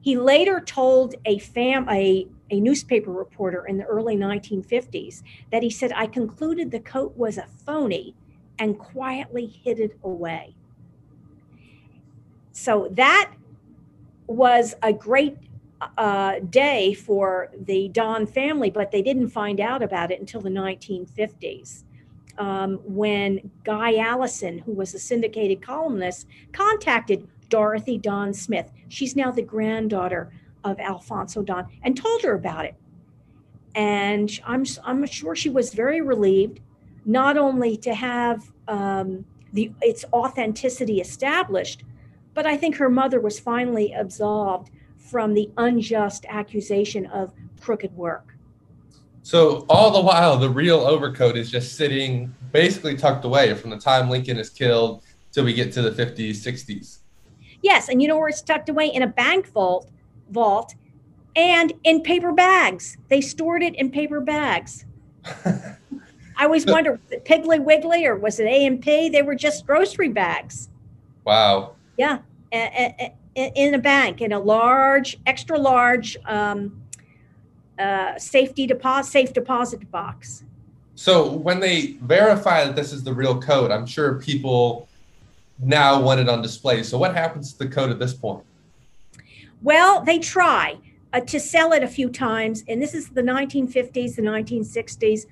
He 0.00 0.16
later 0.16 0.60
told 0.60 1.14
a 1.24 1.38
fam 1.38 1.88
a, 1.88 2.28
a 2.50 2.60
newspaper 2.60 3.10
reporter 3.10 3.66
in 3.66 3.78
the 3.78 3.84
early 3.84 4.16
1950s 4.16 5.22
that 5.50 5.62
he 5.62 5.70
said, 5.70 5.92
I 5.94 6.06
concluded 6.06 6.70
the 6.70 6.80
coat 6.80 7.16
was 7.16 7.38
a 7.38 7.46
phony 7.64 8.14
and 8.58 8.78
quietly 8.78 9.46
hid 9.46 9.80
it 9.80 9.98
away. 10.04 10.54
So 12.52 12.88
that 12.92 13.32
was 14.26 14.74
a 14.82 14.92
great 14.92 15.36
uh, 15.98 16.38
day 16.50 16.94
for 16.94 17.50
the 17.66 17.88
Don 17.88 18.26
family, 18.26 18.70
but 18.70 18.90
they 18.90 19.02
didn't 19.02 19.28
find 19.28 19.60
out 19.60 19.82
about 19.82 20.10
it 20.10 20.20
until 20.20 20.40
the 20.40 20.50
1950s. 20.50 21.84
um, 22.38 22.80
when 22.84 23.50
Guy 23.64 23.96
Allison, 23.96 24.58
who 24.58 24.72
was 24.72 24.94
a 24.94 24.98
syndicated 24.98 25.62
columnist, 25.62 26.26
contacted 26.52 27.28
Dorothy 27.48 27.98
Don 27.98 28.32
Smith. 28.34 28.70
She's 28.88 29.14
now 29.14 29.30
the 29.30 29.42
granddaughter 29.42 30.32
of 30.64 30.78
Alphonso 30.80 31.42
Don, 31.42 31.66
and 31.82 31.96
told 31.96 32.22
her 32.22 32.34
about 32.34 32.64
it. 32.64 32.74
And 33.74 34.30
I'm 34.44 34.64
I'm 34.84 35.04
sure 35.06 35.34
she 35.34 35.50
was 35.50 35.74
very 35.74 36.00
relieved, 36.00 36.60
not 37.04 37.36
only 37.36 37.76
to 37.78 37.94
have 37.94 38.50
um, 38.68 39.24
the 39.52 39.72
its 39.82 40.04
authenticity 40.12 41.00
established, 41.00 41.84
but 42.34 42.46
I 42.46 42.56
think 42.56 42.76
her 42.76 42.90
mother 42.90 43.20
was 43.20 43.38
finally 43.40 43.92
absolved 43.92 44.70
from 44.98 45.34
the 45.34 45.50
unjust 45.56 46.26
accusation 46.28 47.06
of 47.06 47.32
crooked 47.60 47.94
work. 47.96 48.34
So 49.22 49.64
all 49.68 49.90
the 49.90 50.02
while, 50.02 50.36
the 50.36 50.50
real 50.50 50.80
overcoat 50.80 51.36
is 51.36 51.50
just 51.50 51.76
sitting 51.76 52.34
basically 52.52 52.96
tucked 52.96 53.24
away 53.24 53.54
from 53.54 53.70
the 53.70 53.78
time 53.78 54.10
Lincoln 54.10 54.38
is 54.38 54.50
killed 54.50 55.02
till 55.32 55.44
we 55.44 55.54
get 55.54 55.72
to 55.72 55.82
the 55.82 55.90
50s, 55.90 56.36
60s. 56.36 56.98
Yes, 57.62 57.88
and 57.88 58.02
you 58.02 58.08
know 58.08 58.18
where 58.18 58.28
it's 58.28 58.42
tucked 58.42 58.68
away 58.68 58.88
in 58.88 59.02
a 59.02 59.06
bank 59.06 59.48
vault, 59.48 59.90
vault, 60.30 60.74
and 61.34 61.72
in 61.84 62.02
paper 62.02 62.32
bags. 62.32 62.98
They 63.08 63.20
stored 63.20 63.62
it 63.62 63.74
in 63.76 63.90
paper 63.90 64.20
bags. 64.20 64.84
I 66.36 66.44
always 66.44 66.66
wonder, 66.66 66.92
was 66.92 67.12
it 67.12 67.24
Piggly 67.24 67.62
Wiggly 67.62 68.06
or 68.06 68.16
was 68.16 68.40
it 68.40 68.44
A 68.44 68.66
and 68.66 68.80
P? 68.80 69.08
They 69.08 69.22
were 69.22 69.34
just 69.34 69.66
grocery 69.66 70.08
bags. 70.08 70.68
Wow. 71.24 71.73
Yeah, 71.96 72.18
in 73.34 73.74
a 73.74 73.78
bank, 73.78 74.20
in 74.20 74.32
a 74.32 74.38
large, 74.38 75.18
extra 75.26 75.58
large 75.58 76.16
um, 76.26 76.82
uh, 77.78 78.18
safety 78.18 78.66
deposit, 78.66 79.10
safe 79.10 79.32
deposit 79.32 79.90
box. 79.90 80.44
So 80.94 81.32
when 81.32 81.60
they 81.60 81.96
verify 82.02 82.64
that 82.64 82.76
this 82.76 82.92
is 82.92 83.02
the 83.02 83.12
real 83.12 83.40
code, 83.40 83.70
I'm 83.70 83.86
sure 83.86 84.14
people 84.20 84.88
now 85.58 86.00
want 86.00 86.20
it 86.20 86.28
on 86.28 86.42
display. 86.42 86.82
So 86.82 86.98
what 86.98 87.14
happens 87.14 87.52
to 87.52 87.58
the 87.58 87.68
code 87.68 87.90
at 87.90 87.98
this 87.98 88.14
point? 88.14 88.44
Well, 89.62 90.02
they 90.02 90.18
try 90.18 90.78
uh, 91.12 91.20
to 91.20 91.40
sell 91.40 91.72
it 91.72 91.82
a 91.82 91.88
few 91.88 92.10
times, 92.10 92.64
and 92.68 92.80
this 92.80 92.94
is 92.94 93.08
the 93.10 93.22
1950s, 93.22 94.16
the 94.16 94.22
1960s. 94.22 95.26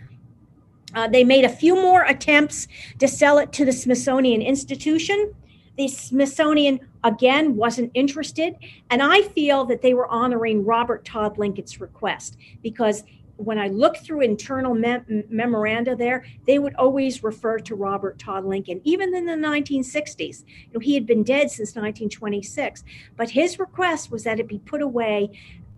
Uh, 0.94 1.08
they 1.08 1.24
made 1.24 1.44
a 1.44 1.48
few 1.48 1.74
more 1.74 2.02
attempts 2.02 2.68
to 2.98 3.08
sell 3.08 3.38
it 3.38 3.52
to 3.52 3.64
the 3.64 3.72
Smithsonian 3.72 4.42
Institution. 4.42 5.34
The 5.76 5.88
Smithsonian, 5.88 6.80
again, 7.02 7.56
wasn't 7.56 7.90
interested. 7.94 8.56
And 8.90 9.02
I 9.02 9.22
feel 9.22 9.64
that 9.66 9.82
they 9.82 9.94
were 9.94 10.08
honoring 10.08 10.64
Robert 10.64 11.04
Todd 11.04 11.38
Lincoln's 11.38 11.80
request 11.80 12.36
because 12.62 13.04
when 13.36 13.58
I 13.58 13.68
look 13.68 13.96
through 13.96 14.20
internal 14.20 14.74
mem- 14.74 15.24
memoranda 15.28 15.96
there, 15.96 16.24
they 16.46 16.58
would 16.58 16.74
always 16.74 17.22
refer 17.22 17.58
to 17.60 17.74
Robert 17.74 18.18
Todd 18.18 18.44
Lincoln, 18.44 18.80
even 18.84 19.14
in 19.14 19.26
the 19.26 19.32
1960s. 19.32 20.44
You 20.46 20.72
know, 20.74 20.80
he 20.80 20.94
had 20.94 21.06
been 21.06 21.22
dead 21.22 21.50
since 21.50 21.70
1926, 21.70 22.84
but 23.16 23.30
his 23.30 23.58
request 23.58 24.10
was 24.10 24.24
that 24.24 24.38
it 24.38 24.48
be 24.48 24.58
put 24.58 24.82
away, 24.82 25.30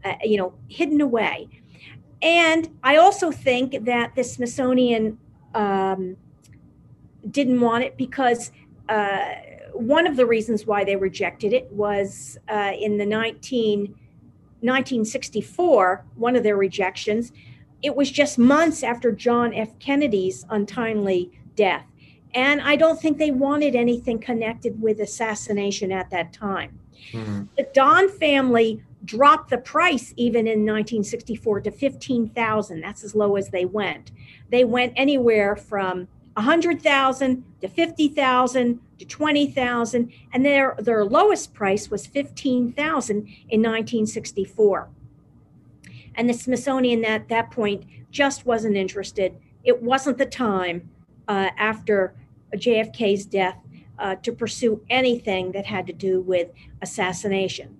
uh, 0.04 0.14
you 0.22 0.36
know, 0.36 0.54
hidden 0.68 1.00
away. 1.00 1.48
And 2.20 2.70
I 2.82 2.96
also 2.96 3.30
think 3.30 3.84
that 3.84 4.14
the 4.14 4.24
Smithsonian 4.24 5.18
um, 5.54 6.16
didn't 7.30 7.60
want 7.60 7.84
it 7.84 7.96
because 7.96 8.50
uh, 8.88 9.34
one 9.74 10.06
of 10.06 10.16
the 10.16 10.24
reasons 10.24 10.66
why 10.66 10.84
they 10.84 10.96
rejected 10.96 11.52
it 11.52 11.70
was 11.72 12.38
uh, 12.48 12.72
in 12.78 12.96
the 12.96 13.06
19, 13.06 13.80
1964, 14.60 16.04
one 16.14 16.36
of 16.36 16.42
their 16.42 16.56
rejections, 16.56 17.32
it 17.82 17.94
was 17.94 18.10
just 18.10 18.38
months 18.38 18.82
after 18.82 19.12
John 19.12 19.52
F. 19.52 19.78
Kennedy's 19.78 20.46
untimely 20.48 21.30
death. 21.56 21.84
And 22.34 22.60
I 22.62 22.76
don't 22.76 23.00
think 23.00 23.18
they 23.18 23.30
wanted 23.30 23.76
anything 23.76 24.18
connected 24.18 24.80
with 24.80 25.00
assassination 25.00 25.92
at 25.92 26.10
that 26.10 26.32
time. 26.32 26.80
Mm-hmm. 27.12 27.42
The 27.56 27.68
Don 27.74 28.08
family 28.08 28.82
dropped 29.04 29.50
the 29.50 29.58
price 29.58 30.14
even 30.16 30.46
in 30.46 30.60
1964 30.60 31.60
to 31.62 31.70
15,000. 31.70 32.80
That's 32.80 33.04
as 33.04 33.14
low 33.14 33.36
as 33.36 33.50
they 33.50 33.66
went. 33.66 34.12
They 34.50 34.64
went 34.64 34.94
anywhere 34.96 35.56
from 35.56 36.08
100,000 36.34 37.44
to 37.60 37.68
50,000 37.68 38.80
to 38.98 39.04
20,000 39.04 40.12
and 40.32 40.44
their 40.44 40.76
their 40.78 41.04
lowest 41.04 41.54
price 41.54 41.90
was 41.90 42.06
15,000 42.06 43.16
in 43.16 43.62
1964 43.62 44.88
and 46.14 46.28
the 46.28 46.34
Smithsonian 46.34 47.04
at 47.04 47.28
that 47.28 47.50
point 47.50 47.84
just 48.10 48.46
wasn't 48.46 48.76
interested. 48.76 49.36
It 49.64 49.82
wasn't 49.82 50.18
the 50.18 50.26
time 50.26 50.88
uh, 51.28 51.50
after 51.56 52.14
JFK's 52.54 53.26
death 53.26 53.58
uh, 53.98 54.16
to 54.16 54.32
pursue 54.32 54.80
anything 54.90 55.52
that 55.52 55.66
had 55.66 55.86
to 55.86 55.92
do 55.92 56.20
with 56.20 56.48
assassination. 56.82 57.76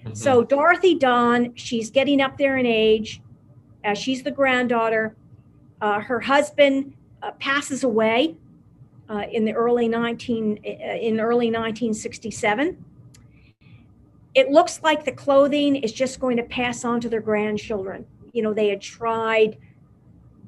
Mm-hmm. 0.00 0.14
So 0.14 0.42
Dorothy 0.42 0.94
Don, 0.94 1.54
she's 1.54 1.90
getting 1.90 2.20
up 2.20 2.38
there 2.38 2.56
in 2.56 2.66
age. 2.66 3.20
Uh, 3.84 3.94
she's 3.94 4.22
the 4.22 4.30
granddaughter. 4.30 5.16
Uh, 5.80 6.00
her 6.00 6.20
husband 6.20 6.94
uh, 7.22 7.32
passes 7.32 7.84
away 7.84 8.36
uh, 9.08 9.24
in 9.32 9.44
the 9.44 9.52
early 9.52 9.88
19 9.88 10.56
in 10.56 11.20
early 11.20 11.46
1967 11.46 12.84
it 14.38 14.50
looks 14.50 14.82
like 14.84 15.04
the 15.04 15.10
clothing 15.10 15.74
is 15.74 15.92
just 15.92 16.20
going 16.20 16.36
to 16.36 16.44
pass 16.44 16.84
on 16.84 17.00
to 17.00 17.08
their 17.08 17.20
grandchildren. 17.20 18.06
You 18.32 18.42
know, 18.42 18.52
they 18.52 18.68
had 18.68 18.80
tried 18.80 19.58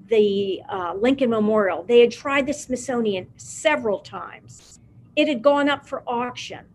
the 0.07 0.61
uh, 0.69 0.95
Lincoln 0.95 1.31
Memorial, 1.31 1.83
they 1.83 2.01
had 2.01 2.13
tried 2.13 2.47
the 2.47 2.53
Smithsonian 2.53 3.29
several 3.37 3.99
times. 3.99 4.79
It 5.17 5.27
had 5.27 5.43
gone 5.43 5.69
up 5.69 5.87
for 5.87 6.03
auction. 6.07 6.67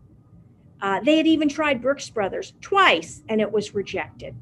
Uh, 0.80 1.00
they 1.00 1.16
had 1.16 1.26
even 1.26 1.48
tried 1.48 1.80
Brooks 1.80 2.10
Brothers 2.10 2.52
twice, 2.60 3.22
and 3.28 3.40
it 3.40 3.50
was 3.50 3.74
rejected. 3.74 4.34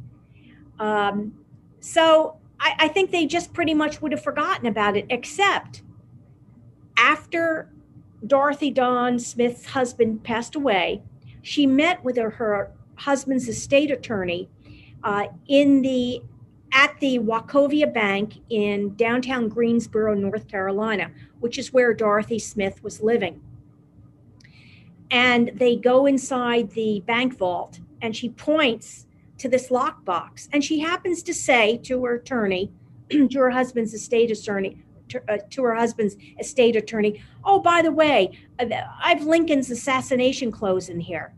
Um, 0.80 1.32
so 1.78 2.38
I, 2.60 2.74
I 2.80 2.88
think 2.88 3.10
they 3.10 3.26
just 3.26 3.52
pretty 3.52 3.74
much 3.74 4.00
would 4.00 4.12
have 4.12 4.22
forgotten 4.22 4.66
about 4.66 4.96
it, 4.96 5.06
except 5.10 5.82
after 6.96 7.70
Dorothy 8.26 8.70
Don 8.70 9.18
Smith's 9.18 9.66
husband 9.66 10.24
passed 10.24 10.54
away, 10.54 11.02
she 11.42 11.66
met 11.66 12.02
with 12.02 12.16
her, 12.16 12.30
her 12.30 12.72
husband's 12.96 13.48
estate 13.48 13.90
attorney 13.90 14.48
uh, 15.02 15.26
in 15.46 15.82
the 15.82 16.22
at 16.72 16.98
the 16.98 17.20
Wachovia 17.20 17.92
Bank 17.92 18.34
in 18.50 18.96
downtown 18.96 19.48
Greensboro, 19.48 20.14
North 20.14 20.48
Carolina, 20.48 21.12
which 21.38 21.56
is 21.56 21.72
where 21.72 21.94
Dorothy 21.94 22.40
Smith 22.40 22.82
was 22.82 23.00
living. 23.00 23.40
And 25.08 25.52
they 25.54 25.76
go 25.76 26.06
inside 26.06 26.72
the 26.72 27.00
bank 27.06 27.38
vault, 27.38 27.78
and 28.02 28.16
she 28.16 28.28
points 28.28 29.06
to 29.44 29.48
this 29.50 29.68
lockbox, 29.68 30.48
and 30.54 30.64
she 30.64 30.78
happens 30.78 31.22
to 31.22 31.34
say 31.34 31.76
to 31.76 32.02
her 32.02 32.14
attorney, 32.14 32.72
to 33.10 33.38
her 33.38 33.50
husband's 33.50 33.92
estate 33.92 34.30
attorney, 34.30 34.82
to, 35.10 35.22
uh, 35.30 35.36
to, 35.50 35.62
her 35.64 35.74
husband's 35.74 36.16
estate 36.40 36.76
attorney, 36.76 37.22
oh, 37.44 37.60
by 37.60 37.82
the 37.82 37.92
way, 37.92 38.38
uh, 38.58 38.64
I've 39.04 39.24
Lincoln's 39.24 39.70
assassination 39.70 40.50
clothes 40.50 40.88
in 40.88 40.98
here. 40.98 41.34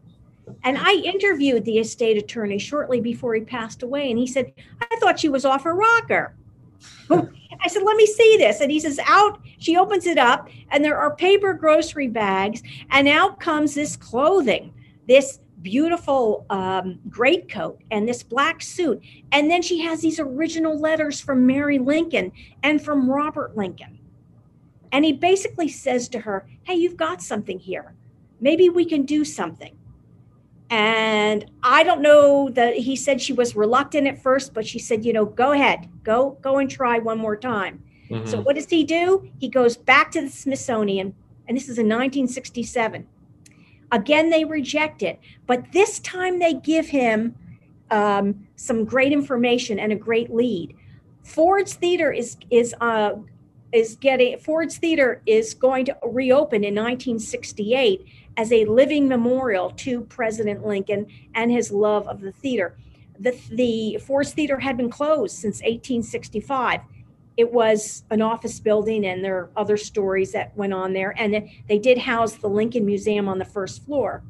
And 0.63 0.79
I 0.79 0.93
interviewed 0.93 1.65
the 1.65 1.79
estate 1.79 2.17
attorney 2.17 2.59
shortly 2.59 3.01
before 3.01 3.35
he 3.35 3.41
passed 3.41 3.83
away, 3.83 4.09
and 4.09 4.21
he 4.21 4.29
said, 4.29 4.53
I 4.81 4.97
thought 5.01 5.19
she 5.19 5.29
was 5.29 5.45
off 5.45 5.65
her 5.65 5.75
rocker. 5.75 6.37
I 7.11 7.67
said, 7.67 7.83
let 7.83 7.97
me 7.97 8.07
see 8.07 8.37
this. 8.37 8.61
And 8.61 8.71
he 8.71 8.79
says, 8.79 9.01
out, 9.09 9.41
she 9.59 9.77
opens 9.77 10.07
it 10.07 10.17
up, 10.17 10.49
and 10.71 10.85
there 10.85 10.97
are 10.97 11.17
paper 11.17 11.55
grocery 11.55 12.07
bags, 12.07 12.63
and 12.91 13.09
out 13.09 13.41
comes 13.41 13.75
this 13.75 13.97
clothing, 13.97 14.73
this 15.09 15.41
beautiful 15.63 16.47
um, 16.51 16.99
greatcoat 17.09 17.83
and 17.91 18.09
this 18.09 18.23
black 18.23 18.63
suit. 18.63 19.03
And 19.33 19.51
then 19.51 19.63
she 19.63 19.81
has 19.81 20.01
these 20.01 20.21
original 20.21 20.79
letters 20.79 21.21
from 21.21 21.47
Mary 21.47 21.79
Lincoln 21.79 22.33
and 22.63 22.83
from 22.83 23.11
Robert 23.11 23.57
Lincoln. 23.57 23.99
And 24.93 25.05
he 25.05 25.13
basically 25.13 25.69
says 25.69 26.09
to 26.11 26.21
her, 26.21 26.47
Hey, 26.65 26.75
you've 26.75 26.97
got 26.97 27.23
something 27.23 27.59
here. 27.59 27.95
Maybe 28.41 28.69
we 28.69 28.85
can 28.85 29.05
do 29.05 29.25
something. 29.25 29.77
And 30.69 31.49
I 31.63 31.85
don't 31.85 32.03
know 32.03 32.51
that 32.51 32.75
he 32.75 32.97
said 32.97 33.21
she 33.21 33.33
was 33.33 33.55
reluctant 33.55 34.07
at 34.07 34.21
first, 34.21 34.53
but 34.53 34.67
she 34.67 34.79
said, 34.79 35.05
you 35.05 35.13
know, 35.13 35.25
go 35.25 35.53
ahead, 35.53 35.89
go, 36.03 36.39
go 36.41 36.59
and 36.59 36.69
try 36.69 36.99
one 36.99 37.19
more 37.19 37.37
time. 37.37 37.83
Mm-hmm. 38.11 38.27
So 38.27 38.41
what 38.41 38.57
does 38.57 38.67
he 38.69 38.83
do? 38.83 39.31
He 39.39 39.49
goes 39.49 39.77
back 39.77 40.11
to 40.13 40.23
the 40.23 40.29
Smithsonian, 40.29 41.15
and 41.47 41.57
this 41.57 41.65
is 41.69 41.79
in 41.79 41.87
1967. 41.87 43.07
Again, 43.93 44.31
they 44.31 44.45
reject 44.45 45.03
it, 45.03 45.21
but 45.47 45.73
this 45.73 46.01
time 46.01 46.39
they 46.39 46.55
give 46.55 46.89
him 46.89 47.37
um, 47.91 48.47
some 48.57 48.85
great 48.85 49.13
information 49.13 49.79
and 49.79 49.93
a 49.93 49.97
great 49.97 50.35
lead. 50.35 50.77
Ford's 51.23 51.75
Theater 51.75 52.13
is 52.13 52.37
is 52.51 52.75
uh, 52.81 53.15
is 53.73 53.97
getting 53.97 54.39
Ford's 54.39 54.79
Theater 54.79 55.23
is 55.27 55.55
going 55.55 55.85
to 55.87 55.97
reopen 56.03 56.65
in 56.65 56.75
1968 56.75 58.07
as 58.37 58.53
a 58.53 58.65
living 58.65 59.09
memorial 59.09 59.71
to 59.71 60.03
President 60.03 60.67
Lincoln 60.67 61.07
and 61.35 61.51
his 61.51 61.71
love 61.71 62.07
of 62.07 62.21
the 62.21 62.33
theater. 62.33 62.77
The, 63.19 63.39
the 63.51 63.99
Ford's 63.99 64.33
Theater 64.33 64.59
had 64.59 64.77
been 64.77 64.91
closed 64.91 65.37
since 65.37 65.57
1865. 65.63 66.81
It 67.37 67.53
was 67.53 68.05
an 68.11 68.23
office 68.23 68.59
building, 68.61 69.05
and 69.05 69.25
there 69.25 69.37
are 69.37 69.51
other 69.57 69.77
stories 69.77 70.33
that 70.33 70.57
went 70.57 70.73
on 70.73 70.93
there. 70.93 71.15
And 71.19 71.49
they 71.69 71.79
did 71.79 71.99
house 71.99 72.35
the 72.35 72.49
Lincoln 72.49 72.87
Museum 72.87 73.29
on 73.29 73.39
the 73.39 73.45
first 73.45 73.85
floor. 73.85 74.23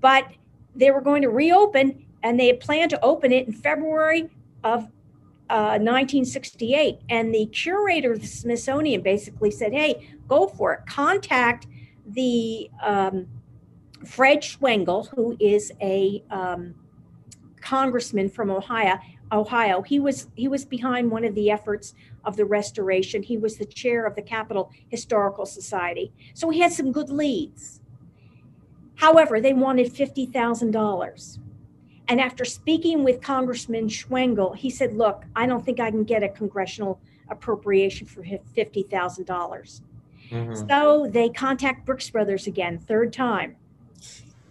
But 0.00 0.28
they 0.74 0.90
were 0.90 1.00
going 1.00 1.22
to 1.22 1.30
reopen, 1.30 2.04
and 2.22 2.38
they 2.38 2.48
had 2.48 2.60
planned 2.60 2.90
to 2.90 3.02
open 3.02 3.32
it 3.32 3.46
in 3.46 3.52
February 3.54 4.28
of 4.62 4.84
uh, 5.48 5.78
1968. 5.80 6.98
And 7.08 7.34
the 7.34 7.46
curator 7.46 8.12
of 8.12 8.20
the 8.20 8.26
Smithsonian 8.26 9.00
basically 9.00 9.50
said, 9.50 9.72
hey, 9.72 10.10
go 10.28 10.46
for 10.46 10.74
it. 10.74 10.80
Contact 10.86 11.66
the 12.06 12.70
um, 12.82 13.26
Fred 14.04 14.42
Schwengel, 14.42 15.08
who 15.14 15.36
is 15.40 15.72
a 15.80 16.22
um, 16.30 16.74
congressman 17.62 18.28
from 18.28 18.50
Ohio. 18.50 18.98
Ohio. 19.32 19.82
He 19.82 19.98
was 19.98 20.28
he 20.36 20.48
was 20.48 20.64
behind 20.64 21.10
one 21.10 21.24
of 21.24 21.34
the 21.34 21.50
efforts 21.50 21.94
of 22.26 22.36
the 22.36 22.44
restoration. 22.44 23.22
He 23.22 23.38
was 23.38 23.56
the 23.56 23.64
chair 23.64 24.04
of 24.04 24.14
the 24.14 24.22
Capitol 24.22 24.70
Historical 24.88 25.46
Society. 25.46 26.12
So 26.34 26.50
he 26.50 26.60
had 26.60 26.72
some 26.72 26.92
good 26.92 27.08
leads. 27.08 27.80
However, 28.96 29.40
they 29.40 29.52
wanted 29.52 29.92
$50,000. 29.94 31.38
And 32.08 32.20
after 32.20 32.44
speaking 32.44 33.02
with 33.02 33.20
Congressman 33.22 33.88
Schwengel, 33.88 34.54
he 34.56 34.70
said, 34.70 34.94
Look, 34.94 35.24
I 35.34 35.46
don't 35.46 35.64
think 35.64 35.80
I 35.80 35.90
can 35.90 36.04
get 36.04 36.22
a 36.22 36.28
congressional 36.28 37.00
appropriation 37.28 38.06
for 38.06 38.22
$50,000. 38.22 39.80
mm-hmm. 40.30 40.68
So 40.68 41.08
they 41.10 41.28
contact 41.30 41.84
Brooks 41.84 42.08
Brothers 42.10 42.46
again, 42.46 42.78
third 42.78 43.12
time. 43.12 43.56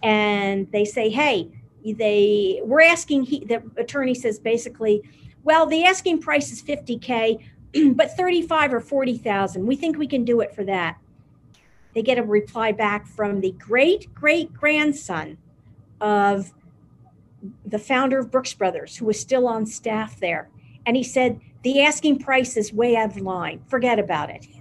And 0.03 0.69
they 0.71 0.85
say, 0.85 1.09
Hey, 1.09 1.49
they 1.93 2.61
we're 2.63 2.81
asking 2.81 3.23
he 3.23 3.45
the 3.45 3.61
attorney 3.77 4.15
says 4.15 4.39
basically 4.39 5.01
well 5.43 5.65
the 5.65 5.83
asking 5.83 6.19
price 6.19 6.51
is 6.51 6.61
50k 6.63 7.39
but 7.95 8.15
35 8.15 8.73
or 8.73 8.79
40,000 8.79 9.65
we 9.65 9.75
think 9.75 9.97
we 9.97 10.07
can 10.07 10.25
do 10.25 10.41
it 10.41 10.53
for 10.55 10.63
that 10.63 10.97
they 11.93 12.01
get 12.01 12.17
a 12.17 12.23
reply 12.23 12.71
back 12.71 13.07
from 13.07 13.41
the 13.41 13.51
great 13.51 14.13
great 14.13 14.53
grandson 14.53 15.37
of 16.01 16.51
the 17.65 17.79
founder 17.79 18.19
of 18.19 18.31
Brooks 18.31 18.53
Brothers, 18.53 18.97
who 18.97 19.05
was 19.05 19.19
still 19.19 19.47
on 19.47 19.65
staff 19.65 20.19
there. 20.19 20.49
And 20.85 20.95
he 20.95 21.03
said, 21.03 21.39
The 21.63 21.81
asking 21.81 22.19
price 22.19 22.57
is 22.57 22.73
way 22.73 22.95
out 22.95 23.11
of 23.11 23.21
line. 23.21 23.61
Forget 23.67 23.99
about 23.99 24.29
it. 24.29 24.47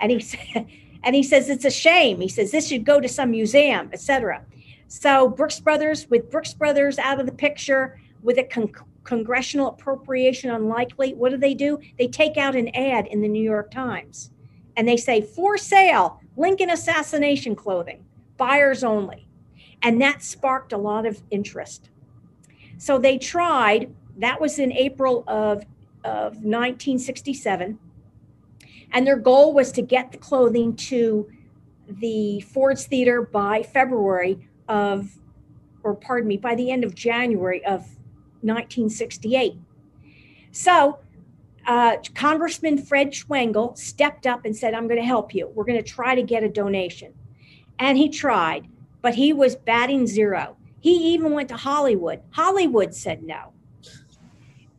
And 0.00 0.10
he 0.10 0.18
said, 0.20 0.66
and 1.04 1.14
he 1.14 1.22
says 1.22 1.50
it's 1.50 1.66
a 1.66 1.70
shame. 1.70 2.20
He 2.20 2.28
says 2.28 2.50
this 2.50 2.68
should 2.68 2.84
go 2.84 3.00
to 3.00 3.08
some 3.08 3.30
museum, 3.30 3.90
etc. 3.92 4.42
So 4.88 5.28
Brooks 5.28 5.60
Brothers, 5.60 6.08
with 6.08 6.30
Brooks 6.30 6.54
Brothers 6.54 6.98
out 6.98 7.20
of 7.20 7.26
the 7.26 7.32
picture, 7.32 8.00
with 8.22 8.38
a 8.38 8.44
con- 8.44 8.72
congressional 9.04 9.68
appropriation 9.68 10.50
unlikely, 10.50 11.14
what 11.14 11.30
do 11.30 11.36
they 11.36 11.54
do? 11.54 11.78
They 11.98 12.08
take 12.08 12.36
out 12.36 12.56
an 12.56 12.74
ad 12.74 13.06
in 13.06 13.20
the 13.20 13.28
New 13.28 13.42
York 13.42 13.70
Times, 13.70 14.30
and 14.76 14.88
they 14.88 14.96
say 14.96 15.20
for 15.20 15.56
sale 15.56 16.20
Lincoln 16.36 16.70
assassination 16.70 17.54
clothing, 17.54 18.04
buyers 18.36 18.82
only. 18.82 19.28
And 19.82 20.00
that 20.00 20.22
sparked 20.22 20.72
a 20.72 20.78
lot 20.78 21.06
of 21.06 21.22
interest. 21.30 21.90
So 22.78 22.98
they 22.98 23.18
tried, 23.18 23.94
that 24.18 24.40
was 24.40 24.58
in 24.58 24.72
April 24.72 25.24
of, 25.26 25.64
of 26.02 26.36
1967. 26.42 27.78
And 28.92 29.06
their 29.06 29.18
goal 29.18 29.52
was 29.52 29.72
to 29.72 29.82
get 29.82 30.10
the 30.12 30.18
clothing 30.18 30.74
to 30.76 31.30
the 31.88 32.40
Ford's 32.40 32.86
Theater 32.86 33.22
by 33.22 33.62
February 33.62 34.48
of, 34.68 35.18
or 35.82 35.94
pardon 35.94 36.28
me, 36.28 36.36
by 36.36 36.54
the 36.54 36.70
end 36.70 36.82
of 36.82 36.94
January 36.94 37.64
of 37.64 37.86
1968. 38.44 39.54
So 40.52 40.98
uh, 41.66 41.96
Congressman 42.14 42.78
Fred 42.78 43.12
Schwengel 43.12 43.76
stepped 43.76 44.26
up 44.26 44.44
and 44.44 44.54
said, 44.54 44.74
I'm 44.74 44.86
going 44.86 45.00
to 45.00 45.06
help 45.06 45.34
you. 45.34 45.48
We're 45.48 45.64
going 45.64 45.82
to 45.82 45.88
try 45.88 46.14
to 46.14 46.22
get 46.22 46.42
a 46.42 46.48
donation. 46.48 47.12
And 47.78 47.98
he 47.98 48.08
tried, 48.08 48.68
but 49.02 49.14
he 49.14 49.32
was 49.32 49.56
batting 49.56 50.06
zero. 50.06 50.56
He 50.80 51.14
even 51.14 51.32
went 51.32 51.48
to 51.48 51.56
Hollywood. 51.56 52.20
Hollywood 52.30 52.94
said 52.94 53.22
no. 53.22 53.52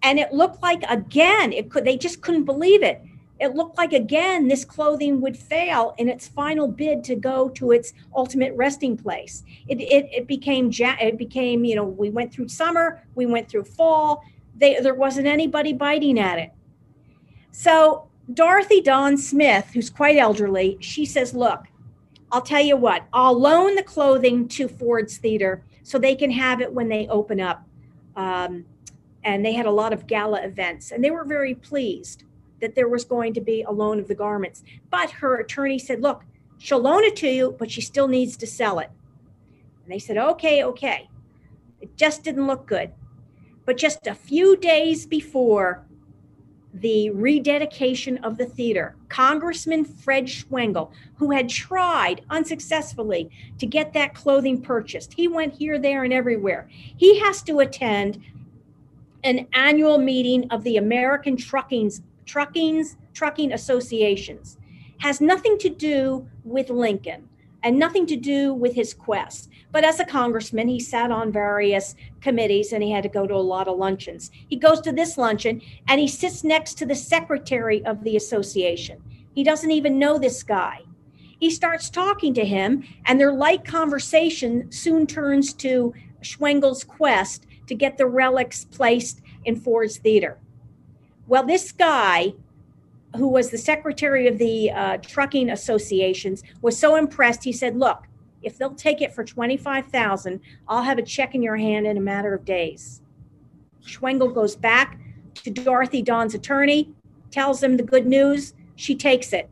And 0.04 0.20
it 0.20 0.32
looked 0.32 0.62
like 0.62 0.84
again, 0.88 1.52
it 1.52 1.72
could 1.72 1.84
they 1.84 1.98
just 1.98 2.22
couldn't 2.22 2.44
believe 2.44 2.84
it. 2.84 3.02
It 3.40 3.54
looked 3.54 3.78
like 3.78 3.94
again 3.94 4.48
this 4.48 4.64
clothing 4.64 5.20
would 5.22 5.38
fail 5.38 5.94
in 5.98 6.08
its 6.08 6.28
final 6.28 6.68
bid 6.68 7.04
to 7.06 7.16
go 7.16 7.50
to 7.50 7.72
its 7.72 7.94
ultimate 8.16 8.54
resting 8.56 8.96
place. 8.96 9.44
It, 9.68 9.82
it, 9.82 10.10
it 10.12 10.28
became 10.28 10.72
it 10.74 11.18
became 11.18 11.66
you 11.66 11.76
know 11.76 11.84
we 11.84 12.10
went 12.10 12.34
through 12.34 12.48
summer, 12.48 13.04
we 13.16 13.26
went 13.26 13.50
through 13.50 13.66
fall. 13.66 14.24
They, 14.58 14.80
there 14.80 14.96
wasn't 14.96 15.28
anybody 15.28 15.74
biting 15.74 16.18
at 16.18 16.40
it. 16.40 16.52
So 17.52 18.08
Dorothy 18.34 18.82
Dawn 18.82 19.18
Smith, 19.18 19.72
who's 19.74 19.90
quite 19.90 20.18
elderly, 20.18 20.78
she 20.80 21.06
says, 21.06 21.34
Look, 21.34 21.66
I'll 22.32 22.42
tell 22.42 22.62
you 22.62 22.76
what, 22.76 23.06
I'll 23.14 23.38
loan 23.38 23.76
the 23.76 23.84
clothing 23.84 24.48
to 24.50 24.68
Ford's 24.68 25.18
Theater 25.18 25.64
so 25.84 26.00
they 26.00 26.16
can 26.16 26.32
have 26.32 26.62
it 26.62 26.74
when 26.74 26.90
they 26.90 27.08
open 27.08 27.40
up. 27.40 27.68
Um, 28.16 28.66
and 29.24 29.44
they 29.44 29.54
had 29.54 29.66
a 29.66 29.72
lot 29.72 29.92
of 29.92 30.08
gala 30.08 30.42
events, 30.44 30.92
and 30.92 31.04
they 31.04 31.12
were 31.12 31.26
very 31.26 31.56
pleased 31.56 32.24
that 32.62 32.76
there 32.76 32.90
was 32.90 33.06
going 33.06 33.34
to 33.34 33.42
be 33.42 33.64
a 33.64 33.72
loan 33.72 34.00
of 34.00 34.08
the 34.08 34.16
garments. 34.16 34.64
But 34.90 35.12
her 35.12 35.38
attorney 35.38 35.80
said, 35.80 36.02
Look, 36.02 36.24
she'll 36.58 36.80
loan 36.80 37.04
it 37.04 37.16
to 37.18 37.28
you, 37.28 37.56
but 37.58 37.72
she 37.72 37.82
still 37.82 38.08
needs 38.08 38.38
to 38.38 38.48
sell 38.48 38.80
it. 38.80 38.90
And 39.84 39.94
they 39.94 40.00
said, 40.00 40.18
Okay, 40.18 40.64
okay. 40.64 41.10
It 41.82 41.96
just 41.98 42.24
didn't 42.24 42.48
look 42.48 42.66
good. 42.66 42.92
But 43.66 43.78
just 43.78 44.08
a 44.08 44.16
few 44.16 44.58
days 44.58 45.06
before 45.06 45.86
the 46.76 47.10
rededication 47.12 48.18
of 48.18 48.38
the 48.38 48.46
theater. 48.46 48.96
Congressman 49.08 49.86
Fred 49.86 50.26
Schwengel, 50.26 50.92
who 51.16 51.32
had 51.32 51.48
tried 51.48 52.22
unsuccessfully 52.30 53.30
to 53.60 53.66
get 53.66 53.94
that 53.94 54.14
clothing 54.14 54.62
purchased, 54.62 55.14
he 55.14 55.28
went 55.28 55.54
here, 55.54 55.80
there, 55.80 56.04
and 56.04 56.12
everywhere. 56.12 56.68
He 56.70 57.20
has 57.20 57.42
to 57.44 57.60
attend 57.60 58.22
an 59.24 59.48
annual 59.54 59.98
meeting 59.98 60.52
of 60.52 60.64
the 60.64 60.76
American 60.78 61.38
Trucking's 61.38 62.02
Trucking's 62.26 62.98
Trucking 63.14 63.54
Associations. 63.54 64.58
Has 65.00 65.22
nothing 65.22 65.58
to 65.60 65.70
do 65.70 66.28
with 66.44 66.70
Lincoln 66.70 67.30
and 67.64 67.80
nothing 67.80 68.06
to 68.06 68.16
do 68.16 68.54
with 68.54 68.76
his 68.76 68.94
quest. 68.94 69.50
But 69.72 69.84
as 69.84 70.00
a 70.00 70.06
congressman, 70.06 70.68
he 70.68 70.80
sat 70.80 71.12
on 71.12 71.32
various 71.32 71.96
committees 72.22 72.72
and 72.72 72.84
he 72.84 72.92
had 72.92 73.04
to 73.04 73.10
go 73.10 73.26
to 73.26 73.34
a 73.34 73.38
lot 73.38 73.68
of 73.68 73.78
luncheons. 73.78 74.32
He 74.48 74.56
goes 74.56 74.82
to 74.82 74.92
this 74.92 75.18
luncheon 75.18 75.62
and 75.88 76.00
he 76.00 76.08
sits 76.08 76.44
next 76.44 76.76
to 76.76 76.86
the 76.86 76.96
secretary 76.96 77.84
of 77.86 78.04
the 78.04 78.18
association. 78.18 79.02
He 79.34 79.44
doesn't 79.44 79.72
even 79.72 80.00
know 80.00 80.18
this 80.18 80.44
guy. 80.44 80.82
He 81.40 81.50
starts 81.50 81.90
talking 81.90 82.34
to 82.36 82.46
him, 82.46 82.84
and 83.06 83.20
their 83.20 83.34
light 83.34 83.66
conversation 83.66 84.72
soon 84.72 85.06
turns 85.06 85.54
to 85.56 85.94
Schwengel's 86.22 86.84
quest 86.84 87.46
to 87.68 87.76
get 87.76 87.98
the 87.98 88.06
relics 88.06 88.64
placed 88.64 89.22
in 89.44 89.56
Ford's 89.58 89.98
Theater. 89.98 90.40
Well, 91.28 91.46
this 91.46 91.72
guy 91.72 92.34
who 93.16 93.28
was 93.28 93.50
the 93.50 93.58
secretary 93.58 94.28
of 94.28 94.38
the 94.38 94.72
uh, 94.72 94.98
trucking 94.98 95.50
associations, 95.50 96.44
was 96.62 96.78
so 96.78 96.96
impressed. 96.96 97.44
He 97.44 97.54
said, 97.54 97.78
"Look, 97.78 98.04
if 98.42 98.58
they'll 98.58 98.76
take 98.76 99.02
it 99.02 99.14
for 99.14 99.24
twenty-five 99.24 99.88
thousand, 99.88 100.42
I'll 100.68 100.84
have 100.84 100.98
a 100.98 101.04
check 101.04 101.36
in 101.36 101.42
your 101.42 101.58
hand 101.58 101.88
in 101.88 101.98
a 101.98 102.02
matter 102.02 102.34
of 102.34 102.46
days." 102.46 103.02
Schwengel 103.86 104.34
goes 104.34 104.56
back 104.56 105.00
to 105.36 105.50
Dorothy 105.52 106.02
Dawn's 106.02 106.34
attorney, 106.34 106.92
tells 107.32 107.62
him 107.62 107.78
the 107.78 107.84
good 107.84 108.06
news. 108.06 108.54
She 108.76 108.96
takes 108.96 109.32
it, 109.32 109.50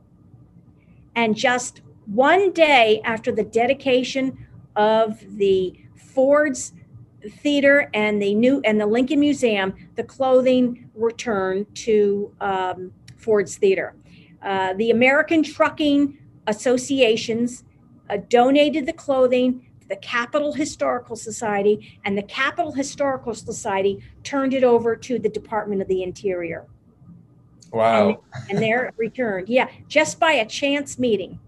and 1.15 1.35
just 1.35 1.81
one 2.05 2.51
day 2.51 3.01
after 3.05 3.31
the 3.31 3.43
dedication 3.43 4.45
of 4.75 5.23
the 5.37 5.73
Ford's 5.95 6.73
theater 7.29 7.89
and 7.93 8.21
the 8.21 8.35
new 8.35 8.61
and 8.65 8.79
the 8.79 8.85
Lincoln 8.85 9.19
Museum, 9.19 9.73
the 9.95 10.03
clothing 10.03 10.89
returned 10.93 11.73
to 11.75 12.33
um, 12.41 12.91
Ford's 13.17 13.57
Theater. 13.57 13.95
Uh, 14.41 14.73
the 14.73 14.91
American 14.91 15.43
Trucking 15.43 16.17
Associations 16.47 17.63
uh, 18.09 18.17
donated 18.27 18.85
the 18.85 18.93
clothing 18.93 19.65
to 19.81 19.87
the 19.87 19.95
Capitol 19.97 20.53
Historical 20.53 21.15
Society, 21.15 21.99
and 22.03 22.17
the 22.17 22.23
Capitol 22.23 22.71
Historical 22.73 23.33
Society 23.33 24.03
turned 24.23 24.53
it 24.53 24.63
over 24.63 24.95
to 24.95 25.17
the 25.17 25.29
Department 25.29 25.81
of 25.81 25.87
the 25.87 26.03
Interior. 26.03 26.65
Wow. 27.71 28.21
And, 28.33 28.51
and 28.51 28.59
they're 28.59 28.93
returned. 28.97 29.49
Yeah, 29.49 29.69
just 29.87 30.19
by 30.19 30.33
a 30.33 30.45
chance 30.45 30.99
meeting. 30.99 31.39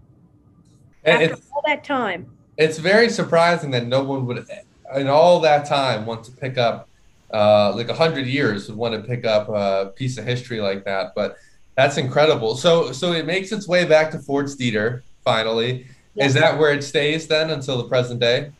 And 1.04 1.22
after 1.22 1.42
all 1.54 1.62
that 1.66 1.84
time. 1.84 2.32
It's 2.56 2.78
very 2.78 3.10
surprising 3.10 3.70
that 3.72 3.86
no 3.86 4.02
one 4.02 4.26
would, 4.26 4.44
in 4.94 5.08
all 5.08 5.40
that 5.40 5.66
time, 5.66 6.06
want 6.06 6.24
to 6.24 6.32
pick 6.32 6.58
up, 6.58 6.88
uh, 7.32 7.74
like 7.74 7.88
a 7.88 7.94
hundred 7.94 8.26
years, 8.26 8.68
would 8.68 8.76
want 8.76 8.94
to 8.94 9.00
pick 9.00 9.24
up 9.24 9.48
a 9.48 9.92
piece 9.94 10.18
of 10.18 10.24
history 10.24 10.60
like 10.60 10.84
that. 10.84 11.12
But 11.14 11.36
that's 11.76 11.96
incredible. 11.98 12.56
So 12.56 12.92
so 12.92 13.12
it 13.12 13.26
makes 13.26 13.52
its 13.52 13.68
way 13.68 13.84
back 13.84 14.10
to 14.12 14.18
Ford's 14.18 14.54
Theater 14.54 15.04
finally. 15.24 15.86
Yes. 16.14 16.28
Is 16.28 16.34
that 16.34 16.58
where 16.58 16.72
it 16.72 16.82
stays 16.82 17.26
then 17.26 17.50
until 17.50 17.76
the 17.76 17.84
present 17.88 18.20
day? 18.20 18.52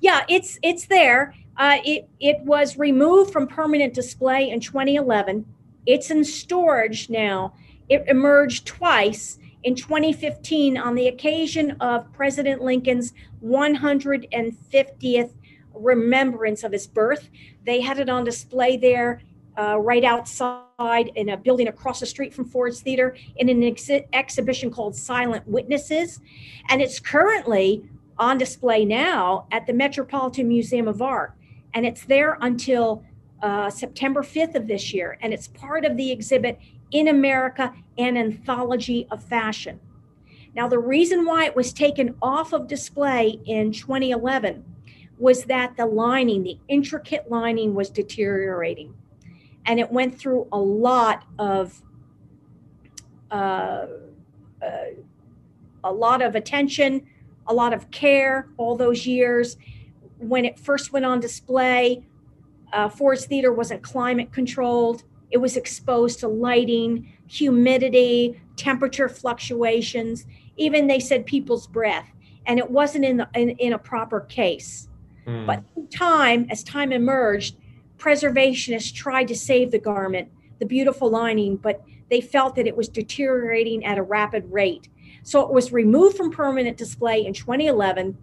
Yeah, 0.00 0.24
it's 0.28 0.58
it's 0.62 0.86
there. 0.86 1.34
Uh, 1.56 1.78
it 1.84 2.08
it 2.20 2.40
was 2.40 2.78
removed 2.78 3.32
from 3.32 3.46
permanent 3.46 3.94
display 3.94 4.50
in 4.50 4.60
2011 4.60 5.44
It's 5.86 6.10
in 6.10 6.24
storage 6.24 7.08
now. 7.08 7.54
It 7.88 8.04
emerged 8.06 8.66
twice 8.66 9.38
in 9.64 9.74
2015 9.74 10.76
on 10.76 10.94
the 10.94 11.08
occasion 11.08 11.72
of 11.80 12.12
President 12.12 12.62
Lincoln's 12.62 13.12
150th 13.44 15.32
remembrance 15.78 16.64
of 16.64 16.72
his 16.72 16.86
birth. 16.86 17.28
They 17.64 17.80
had 17.80 17.98
it 17.98 18.08
on 18.08 18.24
display 18.24 18.76
there 18.76 19.20
uh, 19.58 19.78
right 19.78 20.04
outside 20.04 21.10
in 21.14 21.30
a 21.30 21.36
building 21.36 21.68
across 21.68 22.00
the 22.00 22.06
street 22.06 22.32
from 22.32 22.44
Ford's 22.44 22.80
Theater 22.80 23.16
in 23.36 23.48
an 23.48 23.62
ex- 23.64 23.90
exhibition 24.12 24.70
called 24.70 24.94
Silent 24.94 25.46
Witnesses. 25.48 26.20
And 26.68 26.80
it's 26.80 27.00
currently 27.00 27.82
on 28.18 28.38
display 28.38 28.84
now 28.84 29.46
at 29.50 29.66
the 29.66 29.72
Metropolitan 29.72 30.48
Museum 30.48 30.86
of 30.86 31.02
Art. 31.02 31.34
And 31.74 31.84
it's 31.84 32.04
there 32.04 32.38
until 32.40 33.04
uh, 33.42 33.70
September 33.70 34.22
5th 34.22 34.54
of 34.54 34.68
this 34.68 34.92
year. 34.94 35.18
And 35.20 35.32
it's 35.32 35.48
part 35.48 35.84
of 35.84 35.96
the 35.96 36.10
exhibit 36.10 36.58
In 36.90 37.08
America, 37.08 37.74
an 37.98 38.16
anthology 38.16 39.06
of 39.10 39.22
fashion. 39.22 39.80
Now, 40.54 40.66
the 40.68 40.78
reason 40.78 41.24
why 41.24 41.44
it 41.44 41.54
was 41.54 41.72
taken 41.72 42.16
off 42.22 42.52
of 42.52 42.66
display 42.66 43.38
in 43.44 43.72
2011 43.72 44.64
was 45.18 45.44
that 45.44 45.76
the 45.76 45.86
lining, 45.86 46.42
the 46.42 46.58
intricate 46.68 47.30
lining, 47.30 47.74
was 47.74 47.90
deteriorating. 47.90 48.94
And 49.66 49.78
it 49.80 49.90
went 49.90 50.18
through 50.18 50.48
a 50.52 50.58
lot 50.58 51.24
of 51.38 51.82
uh, 53.30 53.86
uh, 54.62 54.68
a 55.84 55.92
lot 55.92 56.22
of 56.22 56.34
attention, 56.34 57.06
a 57.46 57.54
lot 57.54 57.72
of 57.72 57.90
care 57.90 58.48
all 58.56 58.76
those 58.76 59.06
years. 59.06 59.56
When 60.18 60.44
it 60.44 60.58
first 60.58 60.92
went 60.92 61.04
on 61.04 61.20
display, 61.20 62.04
uh, 62.72 62.88
Ford's 62.88 63.26
Theater 63.26 63.52
wasn't 63.52 63.82
climate 63.82 64.32
controlled. 64.32 65.04
It 65.30 65.38
was 65.38 65.56
exposed 65.56 66.20
to 66.20 66.28
lighting, 66.28 67.12
humidity, 67.26 68.40
temperature 68.56 69.08
fluctuations, 69.08 70.26
even 70.56 70.86
they 70.86 71.00
said 71.00 71.26
people's 71.26 71.66
breath. 71.66 72.10
And 72.46 72.58
it 72.58 72.70
wasn't 72.70 73.04
in, 73.04 73.18
the, 73.18 73.28
in, 73.34 73.50
in 73.50 73.72
a 73.74 73.78
proper 73.78 74.20
case. 74.20 74.87
Mm. 75.28 75.46
But 75.46 75.62
time, 75.90 76.46
as 76.50 76.64
time 76.64 76.90
emerged, 76.90 77.56
preservationists 77.98 78.94
tried 78.94 79.28
to 79.28 79.36
save 79.36 79.70
the 79.70 79.78
garment, 79.78 80.28
the 80.58 80.66
beautiful 80.66 81.10
lining, 81.10 81.56
but 81.56 81.82
they 82.10 82.20
felt 82.20 82.54
that 82.56 82.66
it 82.66 82.76
was 82.76 82.88
deteriorating 82.88 83.84
at 83.84 83.98
a 83.98 84.02
rapid 84.02 84.50
rate. 84.50 84.88
So 85.22 85.42
it 85.42 85.52
was 85.52 85.72
removed 85.72 86.16
from 86.16 86.30
permanent 86.30 86.78
display 86.78 87.26
in 87.26 87.34
2011. 87.34 88.16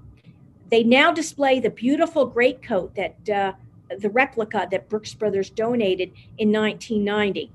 They 0.72 0.84
now 0.84 1.12
display 1.12 1.60
the 1.60 1.70
beautiful 1.70 2.26
greatcoat 2.26 2.96
that 2.96 3.30
uh, 3.30 3.54
the 4.00 4.10
replica 4.10 4.68
that 4.72 4.90
Brooks 4.90 5.14
Brothers 5.14 5.52
donated 5.52 6.12
in 6.40 6.52
1990. 6.52 7.52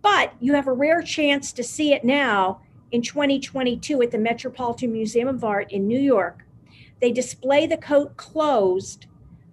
But 0.00 0.32
you 0.40 0.54
have 0.54 0.66
a 0.66 0.72
rare 0.72 1.02
chance 1.02 1.52
to 1.52 1.62
see 1.62 1.92
it 1.92 2.04
now 2.04 2.62
in 2.92 3.02
2022 3.02 4.00
at 4.00 4.10
the 4.10 4.18
Metropolitan 4.18 4.92
Museum 4.92 5.28
of 5.28 5.44
Art 5.44 5.70
in 5.70 5.86
New 5.86 6.00
York. 6.00 6.44
They 7.00 7.12
display 7.12 7.66
the 7.66 7.76
coat 7.76 8.16
closed. 8.16 9.06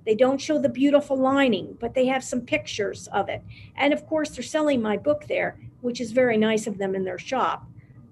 They 0.06 0.16
don't 0.16 0.40
show 0.40 0.60
the 0.60 0.70
beautiful 0.70 1.18
lining, 1.18 1.78
but 1.80 1.94
they 1.94 2.06
have 2.08 2.24
some 2.24 2.42
pictures 2.42 3.08
of 3.08 3.30
it. 3.30 3.42
And 3.76 3.94
of 3.94 4.06
course, 4.06 4.30
they're 4.30 4.44
selling 4.44 4.82
my 4.82 4.98
book 4.98 5.26
there, 5.28 5.60
which 5.82 6.02
is 6.02 6.12
very 6.12 6.38
nice 6.38 6.68
of 6.68 6.78
them 6.78 6.96
in 6.96 7.04
their 7.04 7.20
shop, 7.20 7.66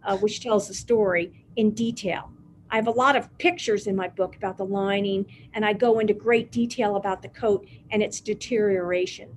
uh, 0.03 0.17
which 0.17 0.41
tells 0.41 0.67
the 0.67 0.73
story 0.73 1.45
in 1.55 1.71
detail. 1.71 2.31
I 2.71 2.77
have 2.77 2.88
a 2.88 2.91
lot 2.91 3.15
of 3.15 3.36
pictures 3.38 3.88
in 3.88 3.95
my 3.95 4.07
book 4.07 4.36
about 4.36 4.57
the 4.57 4.65
lining, 4.65 5.25
and 5.53 5.65
I 5.65 5.73
go 5.73 5.99
into 5.99 6.13
great 6.13 6.51
detail 6.51 6.95
about 6.95 7.21
the 7.21 7.29
coat 7.29 7.67
and 7.91 8.01
its 8.01 8.19
deterioration. 8.19 9.29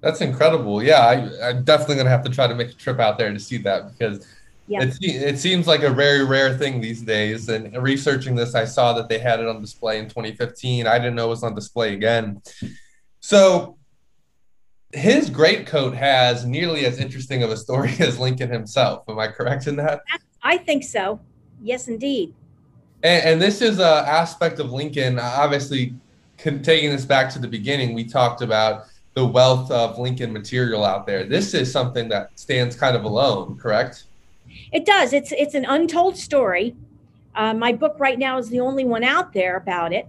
That's 0.00 0.20
incredible. 0.20 0.82
Yeah, 0.82 1.00
I, 1.06 1.50
am 1.50 1.64
definitely 1.64 1.96
going 1.96 2.06
to 2.06 2.10
have 2.10 2.22
to 2.22 2.30
try 2.30 2.46
to 2.46 2.54
make 2.54 2.70
a 2.70 2.74
trip 2.74 3.00
out 3.00 3.18
there 3.18 3.32
to 3.32 3.40
see 3.40 3.58
that 3.58 3.90
because 3.90 4.26
yeah. 4.68 4.82
it, 4.82 4.98
it 5.00 5.38
seems 5.38 5.66
like 5.66 5.82
a 5.82 5.90
very 5.90 6.24
rare 6.24 6.56
thing 6.56 6.80
these 6.80 7.02
days. 7.02 7.48
And 7.48 7.74
researching 7.82 8.34
this, 8.34 8.54
I 8.54 8.64
saw 8.64 8.92
that 8.94 9.08
they 9.08 9.18
had 9.18 9.40
it 9.40 9.46
on 9.46 9.60
display 9.60 9.98
in 9.98 10.04
2015. 10.04 10.86
I 10.86 10.98
didn't 10.98 11.14
know 11.14 11.26
it 11.26 11.30
was 11.30 11.42
on 11.42 11.54
display 11.54 11.94
again. 11.94 12.42
So 13.20 13.78
his 14.92 15.30
great 15.30 15.66
coat 15.66 15.94
has 15.94 16.44
nearly 16.44 16.86
as 16.86 16.98
interesting 16.98 17.42
of 17.42 17.50
a 17.50 17.56
story 17.56 17.94
as 18.00 18.18
Lincoln 18.18 18.50
himself. 18.50 19.04
Am 19.08 19.18
I 19.18 19.28
correct 19.28 19.66
in 19.66 19.76
that? 19.76 20.02
I 20.42 20.58
think 20.58 20.84
so. 20.84 21.20
Yes, 21.62 21.88
indeed. 21.88 22.34
And, 23.02 23.24
and 23.24 23.42
this 23.42 23.62
is 23.62 23.78
an 23.78 24.04
aspect 24.04 24.60
of 24.60 24.70
Lincoln. 24.70 25.18
Obviously, 25.18 25.94
taking 26.36 26.90
this 26.90 27.04
back 27.04 27.32
to 27.32 27.38
the 27.38 27.48
beginning, 27.48 27.94
we 27.94 28.04
talked 28.04 28.42
about 28.42 28.84
the 29.14 29.26
wealth 29.26 29.70
of 29.70 29.98
Lincoln 29.98 30.32
material 30.32 30.84
out 30.84 31.06
there. 31.06 31.24
This 31.24 31.54
is 31.54 31.72
something 31.72 32.08
that 32.10 32.38
stands 32.38 32.76
kind 32.76 32.96
of 32.96 33.04
alone, 33.04 33.58
correct? 33.58 34.04
It 34.72 34.84
does. 34.84 35.12
It's 35.12 35.32
it's 35.32 35.54
an 35.54 35.64
untold 35.64 36.16
story. 36.16 36.76
Uh, 37.34 37.54
my 37.54 37.72
book 37.72 37.96
right 37.98 38.18
now 38.18 38.38
is 38.38 38.48
the 38.48 38.60
only 38.60 38.84
one 38.84 39.04
out 39.04 39.32
there 39.32 39.56
about 39.56 39.92
it, 39.92 40.06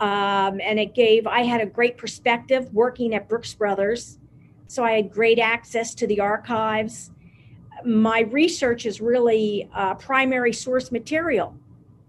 um, 0.00 0.60
and 0.60 0.78
it 0.78 0.94
gave. 0.94 1.26
I 1.26 1.42
had 1.42 1.60
a 1.60 1.66
great 1.66 1.96
perspective 1.96 2.72
working 2.72 3.14
at 3.14 3.28
Brooks 3.28 3.54
Brothers, 3.54 4.18
so 4.66 4.84
I 4.84 4.92
had 4.92 5.12
great 5.12 5.38
access 5.38 5.94
to 5.96 6.06
the 6.06 6.20
archives 6.20 7.10
my 7.84 8.20
research 8.20 8.86
is 8.86 9.00
really 9.00 9.68
uh, 9.74 9.94
primary 9.94 10.52
source 10.52 10.92
material. 10.92 11.56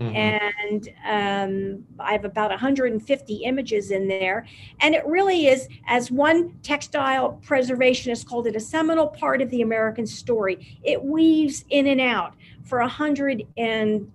Mm-hmm. 0.04 0.89
And 1.06 1.80
um, 1.80 1.86
I 1.99 2.12
have 2.12 2.26
about 2.26 2.49
150 2.49 3.36
images 3.36 3.91
in 3.91 4.08
there. 4.08 4.45
And 4.82 4.93
it 4.93 5.06
really 5.06 5.47
is, 5.47 5.68
as 5.88 6.12
one 6.12 6.54
textile 6.64 7.39
preservationist 7.45 8.26
called 8.26 8.47
it, 8.47 8.56
a 8.56 8.60
seminal 8.60 9.08
part 9.08 9.41
of 9.41 9.49
the 9.49 9.62
American 9.62 10.06
story. 10.06 10.80
It 10.84 11.04
weaves 11.04 11.66
in 11.70 11.88
and 11.88 12.01
out 12.01 12.36
for 12.64 12.80
100 12.80 13.45
and 13.58 14.12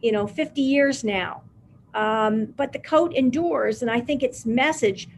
you 0.00 0.12
know 0.12 0.26
50 0.26 0.60
years 0.60 1.04
now. 1.04 1.42
Um, 1.94 2.46
but 2.56 2.72
the 2.72 2.78
coat 2.78 3.14
endures, 3.14 3.82
and 3.82 3.90
I 3.90 4.00
think 4.00 4.22
its 4.22 4.46
message, 4.46 5.08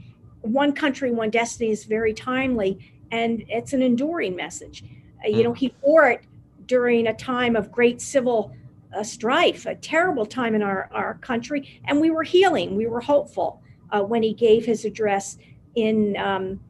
"One 0.40 0.72
country, 0.72 1.10
one 1.10 1.30
destiny," 1.30 1.70
is 1.70 1.84
very 1.84 2.14
timely, 2.14 2.78
and 3.10 3.44
it's 3.48 3.72
an 3.72 3.82
enduring 3.82 4.36
message. 4.36 4.84
Uh, 5.24 5.28
you 5.28 5.42
know, 5.42 5.52
he 5.52 5.74
wore 5.82 6.08
it 6.08 6.22
during 6.66 7.08
a 7.08 7.14
time 7.14 7.56
of 7.56 7.72
great 7.72 8.00
civil 8.00 8.52
uh, 8.96 9.02
strife, 9.02 9.66
a 9.66 9.74
terrible 9.74 10.26
time 10.26 10.54
in 10.54 10.62
our, 10.62 10.88
our 10.92 11.14
country. 11.14 11.80
And 11.84 12.00
we 12.00 12.10
were 12.10 12.22
healing, 12.22 12.76
we 12.76 12.86
were 12.86 13.00
hopeful 13.00 13.62
uh, 13.90 14.02
when 14.02 14.22
he 14.22 14.32
gave 14.32 14.64
his 14.64 14.84
address 14.84 15.38
in 15.74 16.16
um, 16.16 16.60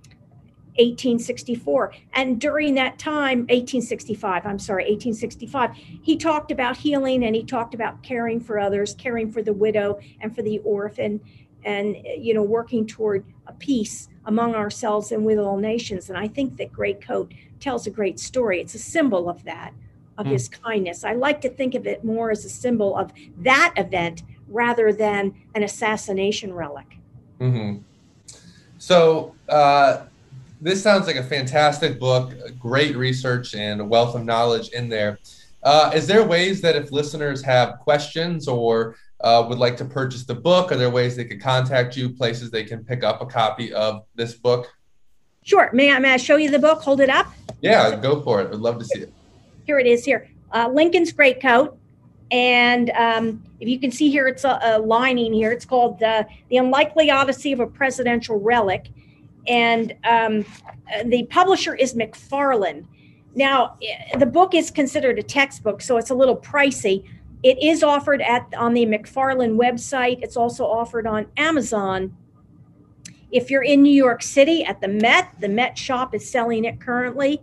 1864. 0.78 1.92
And 2.14 2.40
during 2.40 2.74
that 2.74 2.98
time, 2.98 3.40
1865, 3.40 4.46
I'm 4.46 4.58
sorry, 4.58 4.84
1865, 4.84 5.76
he 6.02 6.16
talked 6.16 6.50
about 6.50 6.76
healing 6.76 7.24
and 7.24 7.34
he 7.34 7.44
talked 7.44 7.74
about 7.74 8.02
caring 8.02 8.40
for 8.40 8.58
others, 8.58 8.94
caring 8.94 9.30
for 9.30 9.42
the 9.42 9.52
widow 9.52 9.98
and 10.20 10.34
for 10.34 10.42
the 10.42 10.58
orphan, 10.60 11.20
and, 11.64 11.96
you 12.16 12.32
know, 12.32 12.42
working 12.42 12.86
toward 12.86 13.24
a 13.46 13.52
peace 13.52 14.08
among 14.24 14.54
ourselves 14.54 15.12
and 15.12 15.24
with 15.24 15.38
all 15.38 15.58
nations. 15.58 16.08
And 16.08 16.16
I 16.16 16.28
think 16.28 16.56
that 16.56 16.72
Great 16.72 17.04
Coat 17.04 17.34
tells 17.58 17.86
a 17.86 17.90
great 17.90 18.18
story. 18.18 18.60
It's 18.60 18.74
a 18.74 18.78
symbol 18.78 19.28
of 19.28 19.44
that, 19.44 19.74
of 20.20 20.26
mm. 20.26 20.32
his 20.32 20.48
kindness. 20.48 21.02
I 21.02 21.14
like 21.14 21.40
to 21.40 21.48
think 21.48 21.74
of 21.74 21.86
it 21.86 22.04
more 22.04 22.30
as 22.30 22.44
a 22.44 22.50
symbol 22.50 22.96
of 22.96 23.10
that 23.38 23.74
event 23.76 24.22
rather 24.48 24.92
than 24.92 25.34
an 25.54 25.62
assassination 25.62 26.52
relic. 26.52 26.98
Mm-hmm. 27.40 27.78
So, 28.78 29.34
uh, 29.48 30.04
this 30.60 30.82
sounds 30.82 31.06
like 31.06 31.16
a 31.16 31.22
fantastic 31.22 31.98
book, 31.98 32.34
great 32.58 32.94
research 32.94 33.54
and 33.54 33.80
a 33.80 33.84
wealth 33.84 34.14
of 34.14 34.26
knowledge 34.26 34.68
in 34.70 34.90
there. 34.90 35.18
Uh, 35.62 35.90
is 35.94 36.06
there 36.06 36.22
ways 36.22 36.60
that 36.60 36.76
if 36.76 36.92
listeners 36.92 37.42
have 37.42 37.78
questions 37.78 38.46
or 38.46 38.96
uh, 39.22 39.44
would 39.48 39.58
like 39.58 39.76
to 39.78 39.86
purchase 39.86 40.24
the 40.24 40.34
book, 40.34 40.70
are 40.70 40.76
there 40.76 40.90
ways 40.90 41.16
they 41.16 41.24
could 41.24 41.40
contact 41.40 41.96
you, 41.96 42.10
places 42.10 42.50
they 42.50 42.64
can 42.64 42.84
pick 42.84 43.02
up 43.02 43.22
a 43.22 43.26
copy 43.26 43.72
of 43.72 44.04
this 44.14 44.34
book? 44.34 44.70
Sure. 45.44 45.70
May 45.72 45.90
I, 45.90 45.98
may 45.98 46.12
I 46.12 46.16
show 46.18 46.36
you 46.36 46.50
the 46.50 46.58
book? 46.58 46.82
Hold 46.82 47.00
it 47.00 47.08
up. 47.08 47.32
Yeah, 47.62 47.96
go 47.96 48.20
for 48.20 48.42
it. 48.42 48.52
I'd 48.52 48.60
love 48.60 48.78
to 48.78 48.84
see 48.84 49.00
it. 49.00 49.12
Here 49.70 49.78
it 49.78 49.86
is. 49.86 50.04
Here, 50.04 50.28
uh, 50.52 50.68
Lincoln's 50.68 51.12
great 51.12 51.40
coat, 51.40 51.78
and 52.32 52.90
um, 52.90 53.44
if 53.60 53.68
you 53.68 53.78
can 53.78 53.92
see 53.92 54.10
here, 54.10 54.26
it's 54.26 54.42
a, 54.42 54.58
a 54.64 54.80
lining 54.80 55.32
here. 55.32 55.52
It's 55.52 55.64
called 55.64 56.02
uh, 56.02 56.24
"The 56.48 56.56
Unlikely 56.56 57.08
Odyssey 57.08 57.52
of 57.52 57.60
a 57.60 57.68
Presidential 57.68 58.40
Relic," 58.40 58.88
and 59.46 59.94
um, 60.02 60.44
the 61.04 61.24
publisher 61.30 61.76
is 61.76 61.94
McFarland. 61.94 62.84
Now, 63.36 63.76
the 64.18 64.26
book 64.26 64.56
is 64.56 64.72
considered 64.72 65.20
a 65.20 65.22
textbook, 65.22 65.82
so 65.82 65.98
it's 65.98 66.10
a 66.10 66.16
little 66.16 66.36
pricey. 66.36 67.08
It 67.44 67.62
is 67.62 67.84
offered 67.84 68.22
at 68.22 68.52
on 68.58 68.74
the 68.74 68.84
McFarland 68.86 69.54
website. 69.56 70.18
It's 70.20 70.36
also 70.36 70.64
offered 70.64 71.06
on 71.06 71.26
Amazon 71.36 72.16
if 73.30 73.52
you're 73.52 73.62
in 73.62 73.82
New 73.82 73.94
York 73.94 74.24
City 74.24 74.64
at 74.64 74.80
the 74.80 74.88
Met, 74.88 75.30
the 75.38 75.48
Met 75.48 75.78
shop 75.78 76.12
is 76.12 76.28
selling 76.28 76.64
it 76.64 76.80
currently. 76.80 77.40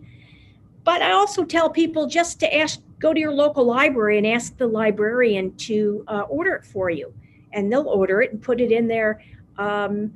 But 0.88 1.02
I 1.02 1.12
also 1.12 1.44
tell 1.44 1.70
people 1.70 2.08
just 2.08 2.40
to 2.40 2.58
ask, 2.58 2.80
go 2.98 3.14
to 3.14 3.20
your 3.20 3.34
local 3.34 3.66
library 3.66 4.20
and 4.20 4.26
ask 4.26 4.56
the 4.56 4.68
librarian 4.68 5.54
to 5.58 6.06
uh, 6.08 6.22
order 6.30 6.54
it 6.54 6.66
for 6.66 6.90
you, 6.90 7.14
and 7.52 7.70
they'll 7.70 7.90
order 7.90 8.22
it 8.22 8.32
and 8.32 8.42
put 8.42 8.62
it 8.62 8.72
in 8.72 8.88
their 8.88 9.22
um, 9.58 10.14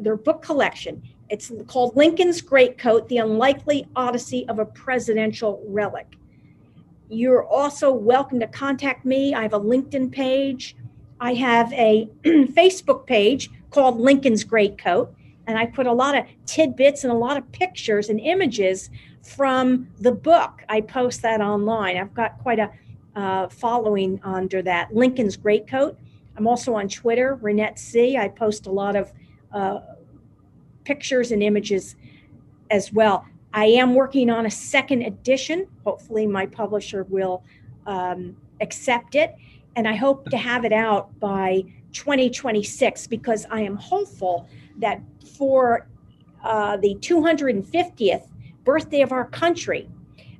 their 0.00 0.16
book 0.16 0.42
collection. 0.42 1.00
It's 1.30 1.52
called 1.68 1.94
Lincoln's 1.94 2.40
Greatcoat 2.40 3.08
The 3.08 3.18
Unlikely 3.18 3.86
Odyssey 3.94 4.44
of 4.48 4.58
a 4.58 4.64
Presidential 4.64 5.62
Relic. 5.68 6.16
You're 7.08 7.44
also 7.44 7.92
welcome 7.92 8.40
to 8.40 8.48
contact 8.48 9.04
me. 9.04 9.32
I 9.32 9.42
have 9.42 9.54
a 9.54 9.60
LinkedIn 9.60 10.10
page. 10.10 10.74
I 11.20 11.34
have 11.34 11.72
a 11.72 12.08
Facebook 12.24 13.06
page 13.06 13.48
called 13.70 14.00
Lincoln's 14.00 14.42
Greatcoat, 14.42 15.14
and 15.46 15.56
I 15.56 15.66
put 15.66 15.86
a 15.86 15.92
lot 15.92 16.18
of 16.18 16.24
tidbits 16.46 17.04
and 17.04 17.12
a 17.12 17.16
lot 17.16 17.36
of 17.36 17.52
pictures 17.52 18.08
and 18.08 18.18
images 18.18 18.90
from 19.24 19.88
the 20.00 20.12
book. 20.12 20.62
I 20.68 20.80
post 20.80 21.22
that 21.22 21.40
online. 21.40 21.96
I've 21.96 22.14
got 22.14 22.38
quite 22.38 22.58
a 22.58 22.70
uh, 23.16 23.48
following 23.48 24.20
under 24.24 24.60
that. 24.62 24.94
Lincoln's 24.94 25.36
Greatcoat. 25.36 25.96
I'm 26.36 26.46
also 26.46 26.74
on 26.74 26.88
Twitter, 26.88 27.38
Reignette 27.40 27.78
C. 27.78 28.16
I 28.16 28.28
post 28.28 28.66
a 28.66 28.70
lot 28.70 28.96
of 28.96 29.12
uh, 29.52 29.80
pictures 30.84 31.30
and 31.30 31.42
images 31.42 31.96
as 32.70 32.92
well. 32.92 33.24
I 33.52 33.66
am 33.66 33.94
working 33.94 34.30
on 34.30 34.46
a 34.46 34.50
second 34.50 35.02
edition. 35.02 35.68
Hopefully, 35.84 36.26
my 36.26 36.46
publisher 36.46 37.04
will 37.04 37.44
um, 37.86 38.36
accept 38.60 39.14
it. 39.14 39.36
And 39.76 39.86
I 39.86 39.94
hope 39.94 40.28
to 40.30 40.36
have 40.36 40.64
it 40.64 40.72
out 40.72 41.18
by 41.20 41.62
2026 41.92 43.06
because 43.06 43.46
I 43.50 43.60
am 43.60 43.76
hopeful 43.76 44.48
that 44.78 45.00
for 45.36 45.86
uh, 46.42 46.76
the 46.78 46.96
250th 46.96 48.26
birthday 48.64 49.02
of 49.02 49.12
our 49.12 49.26
country, 49.26 49.88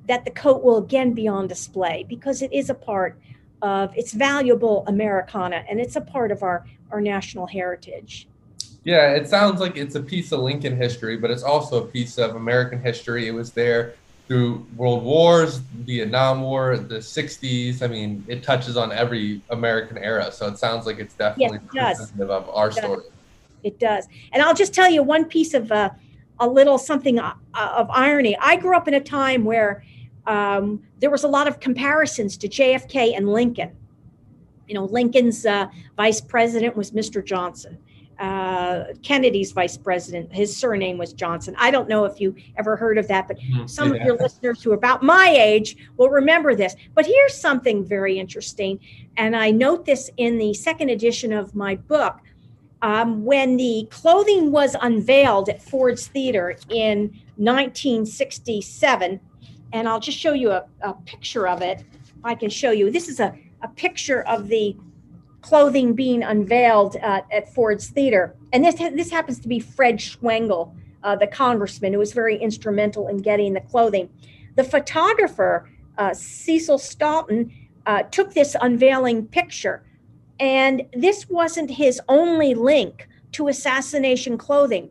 that 0.07 0.25
the 0.25 0.31
coat 0.31 0.63
will 0.63 0.77
again 0.77 1.13
be 1.13 1.27
on 1.27 1.47
display 1.47 2.05
because 2.07 2.41
it 2.41 2.51
is 2.53 2.69
a 2.69 2.73
part 2.73 3.19
of 3.61 3.93
it's 3.95 4.13
valuable 4.13 4.83
Americana 4.87 5.63
and 5.69 5.79
it's 5.79 5.95
a 5.95 6.01
part 6.01 6.31
of 6.31 6.43
our, 6.43 6.65
our 6.91 7.01
national 7.01 7.47
heritage. 7.47 8.27
Yeah, 8.83 9.11
it 9.11 9.27
sounds 9.27 9.59
like 9.59 9.77
it's 9.77 9.95
a 9.95 10.01
piece 10.01 10.31
of 10.31 10.41
Lincoln 10.41 10.77
history, 10.77 11.17
but 11.17 11.31
it's 11.31 11.41
also 11.41 11.83
a 11.83 11.87
piece 11.87 12.19
of 12.19 12.35
American 12.35 12.79
history. 12.79 13.27
It 13.27 13.31
was 13.31 13.51
there 13.51 13.95
through 14.27 14.65
world 14.75 15.03
wars, 15.03 15.57
Vietnam 15.57 16.41
War, 16.41 16.77
the 16.77 16.97
60s. 16.97 17.81
I 17.81 17.87
mean, 17.87 18.23
it 18.27 18.43
touches 18.43 18.77
on 18.77 18.91
every 18.91 19.41
American 19.49 19.97
era. 19.97 20.31
So 20.31 20.47
it 20.47 20.59
sounds 20.59 20.85
like 20.85 20.99
it's 20.99 21.15
definitely 21.15 21.59
yes, 21.73 21.99
it 21.99 22.01
representative 22.01 22.29
of 22.29 22.49
our 22.49 22.67
it 22.69 22.73
story. 22.73 23.03
It 23.63 23.79
does. 23.79 24.07
And 24.31 24.43
I'll 24.43 24.53
just 24.53 24.73
tell 24.73 24.89
you 24.89 25.01
one 25.01 25.25
piece 25.25 25.55
of 25.55 25.71
uh, 25.71 25.89
a 26.39 26.47
little 26.47 26.77
something 26.77 27.19
uh, 27.19 27.33
of 27.53 27.89
irony. 27.89 28.37
I 28.39 28.55
grew 28.55 28.75
up 28.75 28.87
in 28.87 28.95
a 28.95 29.01
time 29.01 29.43
where 29.43 29.83
um, 30.27 30.83
there 30.99 31.09
was 31.09 31.23
a 31.23 31.27
lot 31.27 31.47
of 31.47 31.59
comparisons 31.59 32.37
to 32.37 32.47
JFK 32.47 33.15
and 33.15 33.29
Lincoln. 33.29 33.75
You 34.67 34.75
know, 34.75 34.85
Lincoln's 34.85 35.45
uh, 35.45 35.67
vice 35.95 36.21
president 36.21 36.75
was 36.75 36.91
Mr. 36.91 37.23
Johnson 37.23 37.77
uh, 38.19 38.85
Kennedy's 39.03 39.51
vice 39.51 39.77
president. 39.77 40.33
His 40.33 40.55
surname 40.55 40.97
was 40.97 41.13
Johnson. 41.13 41.55
I 41.57 41.71
don't 41.71 41.89
know 41.89 42.05
if 42.05 42.19
you 42.21 42.35
ever 42.57 42.75
heard 42.75 42.97
of 42.97 43.07
that, 43.07 43.27
but 43.27 43.37
mm-hmm. 43.37 43.67
some 43.67 43.93
yeah. 43.93 44.01
of 44.01 44.05
your 44.05 44.17
listeners 44.17 44.63
who 44.63 44.71
are 44.71 44.75
about 44.75 45.03
my 45.03 45.29
age 45.29 45.77
will 45.97 46.09
remember 46.09 46.55
this. 46.55 46.75
But 46.93 47.05
here's 47.05 47.35
something 47.37 47.85
very 47.85 48.17
interesting, 48.19 48.79
and 49.17 49.35
I 49.35 49.51
note 49.51 49.85
this 49.85 50.09
in 50.17 50.37
the 50.37 50.53
second 50.53 50.89
edition 50.89 51.33
of 51.33 51.55
my 51.55 51.75
book. 51.75 52.19
Um, 52.85 53.25
when 53.25 53.57
the 53.57 53.87
clothing 53.89 54.51
was 54.51 54.75
unveiled 54.79 55.49
at 55.49 55.59
Ford's 55.59 56.05
Theater 56.05 56.55
in 56.69 57.19
1967, 57.37 59.19
and 59.73 59.89
I'll 59.89 59.99
just 59.99 60.19
show 60.19 60.33
you 60.33 60.51
a, 60.51 60.65
a 60.81 60.93
picture 60.93 61.47
of 61.47 61.63
it. 61.63 61.83
I 62.23 62.35
can 62.35 62.51
show 62.51 62.69
you. 62.69 62.91
This 62.91 63.09
is 63.09 63.19
a, 63.19 63.35
a 63.63 63.69
picture 63.69 64.21
of 64.27 64.49
the 64.49 64.77
clothing 65.41 65.93
being 65.93 66.21
unveiled 66.21 66.97
uh, 66.97 67.21
at 67.31 67.51
Ford's 67.55 67.87
Theater. 67.87 68.35
And 68.53 68.63
this, 68.63 68.75
this 68.75 69.09
happens 69.09 69.39
to 69.39 69.47
be 69.47 69.59
Fred 69.59 69.95
Schwengel, 69.97 70.71
uh, 71.03 71.15
the 71.15 71.25
congressman 71.25 71.91
who 71.91 71.97
was 71.97 72.13
very 72.13 72.37
instrumental 72.37 73.07
in 73.07 73.17
getting 73.17 73.53
the 73.53 73.61
clothing. 73.61 74.09
The 74.57 74.63
photographer, 74.63 75.71
uh, 75.97 76.13
Cecil 76.13 76.77
Stoughton, 76.77 77.51
uh, 77.87 78.03
took 78.03 78.35
this 78.35 78.55
unveiling 78.61 79.25
picture. 79.25 79.83
And 80.39 80.83
this 80.93 81.29
wasn't 81.29 81.71
his 81.71 82.01
only 82.07 82.53
link 82.53 83.07
to 83.33 83.47
assassination 83.47 84.37
clothing. 84.37 84.89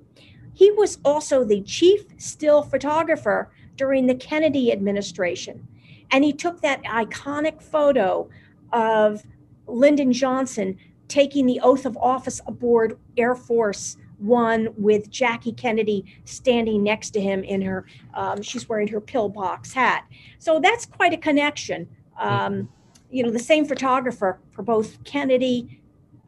He 0.53 0.71
was 0.71 0.99
also 1.05 1.45
the 1.45 1.63
chief 1.63 2.05
still 2.17 2.63
photographer 2.63 3.51
during 3.77 4.07
the 4.07 4.15
Kennedy 4.15 4.73
administration. 4.73 5.67
And 6.11 6.25
he 6.25 6.33
took 6.33 6.61
that 6.61 6.83
iconic 6.85 7.61
photo 7.61 8.29
of 8.73 9.23
Lyndon 9.67 10.13
Johnson 10.13 10.79
taking 11.09 11.47
the 11.47 11.61
oath 11.61 11.85
of 11.87 11.97
office 11.97 12.41
aboard 12.47 12.99
Air 13.17 13.35
Force 13.35 13.97
One 14.19 14.69
with 14.77 15.11
Jackie 15.11 15.53
Kennedy 15.53 16.05
standing 16.25 16.83
next 16.83 17.11
to 17.11 17.21
him 17.21 17.43
in 17.43 17.61
her, 17.63 17.85
um, 18.15 18.43
she's 18.43 18.69
wearing 18.69 18.89
her 18.89 19.01
pillbox 19.01 19.73
hat. 19.73 20.07
So 20.39 20.61
that's 20.61 20.87
quite 20.87 21.13
a 21.13 21.19
connection. 21.19 21.89
Um, 22.19 22.69
you 23.15 23.23
know, 23.23 23.31
the 23.31 23.39
same 23.39 23.65
photographer 23.65 24.41
for 24.51 24.63
both 24.63 25.03
Kennedy, 25.05 25.81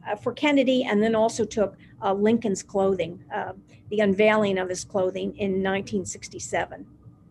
uh, 0.07 0.15
for 0.15 0.31
Kennedy, 0.31 0.85
and 0.85 1.03
then 1.03 1.15
also 1.15 1.43
took 1.43 1.75
uh, 2.01 2.13
Lincoln's 2.13 2.63
clothing, 2.63 3.21
uh, 3.35 3.51
the 3.89 3.99
unveiling 3.99 4.57
of 4.57 4.69
his 4.69 4.85
clothing 4.85 5.35
in 5.37 5.61
1967. 5.61 6.87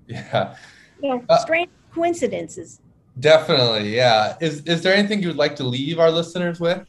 Yeah. 0.09 0.55
You 1.03 1.09
know, 1.09 1.25
uh, 1.31 1.39
strange 1.39 1.71
coincidences. 1.91 2.83
Definitely, 3.19 3.97
yeah. 3.97 4.37
Is 4.43 4.61
is 4.65 4.83
there 4.83 4.95
anything 4.95 5.23
you 5.23 5.29
would 5.29 5.39
like 5.39 5.57
to 5.57 5.65
leave 5.65 5.99
our 5.99 6.11
listeners 6.11 6.61
with? 6.61 6.87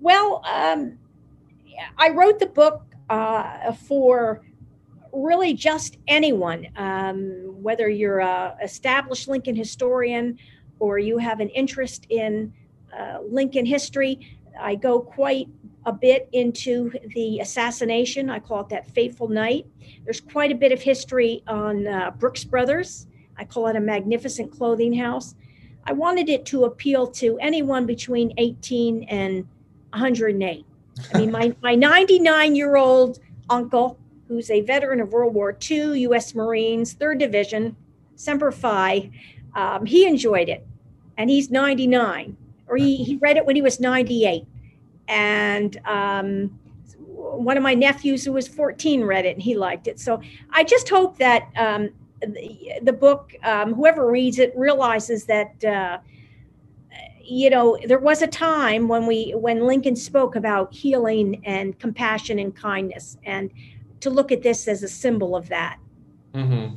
Well, 0.00 0.40
um, 0.44 0.98
I 1.98 2.10
wrote 2.10 2.38
the 2.38 2.46
book 2.46 2.84
uh, 3.10 3.72
for 3.72 4.42
really 5.12 5.52
just 5.52 5.98
anyone, 6.06 6.68
um, 6.76 7.56
whether 7.60 7.88
you're 7.88 8.20
a 8.20 8.56
established 8.62 9.26
Lincoln 9.26 9.56
historian 9.56 10.38
or 10.84 10.98
you 10.98 11.18
have 11.18 11.40
an 11.40 11.48
interest 11.50 12.06
in 12.10 12.52
uh, 12.96 13.18
Lincoln 13.28 13.66
history. 13.66 14.18
I 14.60 14.74
go 14.74 15.00
quite 15.00 15.48
a 15.86 15.92
bit 15.92 16.28
into 16.32 16.90
the 17.14 17.40
assassination. 17.40 18.30
I 18.30 18.38
call 18.38 18.60
it 18.60 18.68
that 18.68 18.86
fateful 18.86 19.28
night. 19.28 19.66
There's 20.04 20.20
quite 20.20 20.52
a 20.52 20.54
bit 20.54 20.72
of 20.72 20.80
history 20.80 21.42
on 21.46 21.86
uh, 21.86 22.10
Brooks 22.18 22.44
Brothers 22.44 23.06
I 23.36 23.44
call 23.44 23.66
it 23.68 23.76
a 23.76 23.80
magnificent 23.80 24.52
clothing 24.52 24.92
house. 24.92 25.34
I 25.84 25.92
wanted 25.92 26.28
it 26.28 26.46
to 26.46 26.64
appeal 26.64 27.06
to 27.08 27.38
anyone 27.38 27.86
between 27.86 28.32
18 28.38 29.04
and 29.04 29.46
108. 29.90 30.66
I 31.12 31.18
mean, 31.18 31.30
my, 31.30 31.54
my 31.62 31.74
99 31.74 32.56
year 32.56 32.76
old 32.76 33.18
uncle, 33.50 33.98
who's 34.28 34.50
a 34.50 34.62
veteran 34.62 35.00
of 35.00 35.12
World 35.12 35.34
War 35.34 35.56
II, 35.70 36.00
U.S. 36.00 36.34
Marines, 36.34 36.94
3rd 36.94 37.18
Division, 37.18 37.76
Semper 38.16 38.52
Fi, 38.52 39.10
um, 39.54 39.84
he 39.84 40.06
enjoyed 40.06 40.48
it. 40.48 40.66
And 41.16 41.30
he's 41.30 41.50
99, 41.50 42.36
or 42.66 42.76
he, 42.76 42.96
he 42.96 43.16
read 43.16 43.36
it 43.36 43.46
when 43.46 43.56
he 43.56 43.62
was 43.62 43.80
98. 43.80 44.46
And 45.08 45.76
um, 45.86 46.58
one 47.36 47.56
of 47.56 47.62
my 47.62 47.74
nephews 47.74 48.24
who 48.24 48.32
was 48.32 48.48
14 48.48 49.02
read 49.04 49.24
it 49.24 49.34
and 49.34 49.42
he 49.42 49.56
liked 49.56 49.86
it. 49.86 50.00
So 50.00 50.20
I 50.50 50.64
just 50.64 50.88
hope 50.88 51.18
that 51.18 51.50
um, 51.56 51.90
the, 52.20 52.72
the 52.82 52.92
book, 52.92 53.34
um, 53.42 53.74
whoever 53.74 54.10
reads 54.10 54.38
it 54.38 54.52
realizes 54.56 55.24
that, 55.26 55.64
uh, 55.64 55.98
you 57.22 57.50
know, 57.50 57.78
there 57.86 57.98
was 57.98 58.22
a 58.22 58.26
time 58.26 58.88
when 58.88 59.06
we, 59.06 59.32
when 59.32 59.66
Lincoln 59.66 59.96
spoke 59.96 60.36
about 60.36 60.72
healing 60.74 61.42
and 61.44 61.78
compassion 61.78 62.38
and 62.38 62.54
kindness, 62.54 63.16
and 63.24 63.50
to 64.00 64.10
look 64.10 64.30
at 64.30 64.42
this 64.42 64.68
as 64.68 64.82
a 64.82 64.88
symbol 64.88 65.34
of 65.34 65.48
that. 65.48 65.78
Mm-hmm. 66.34 66.74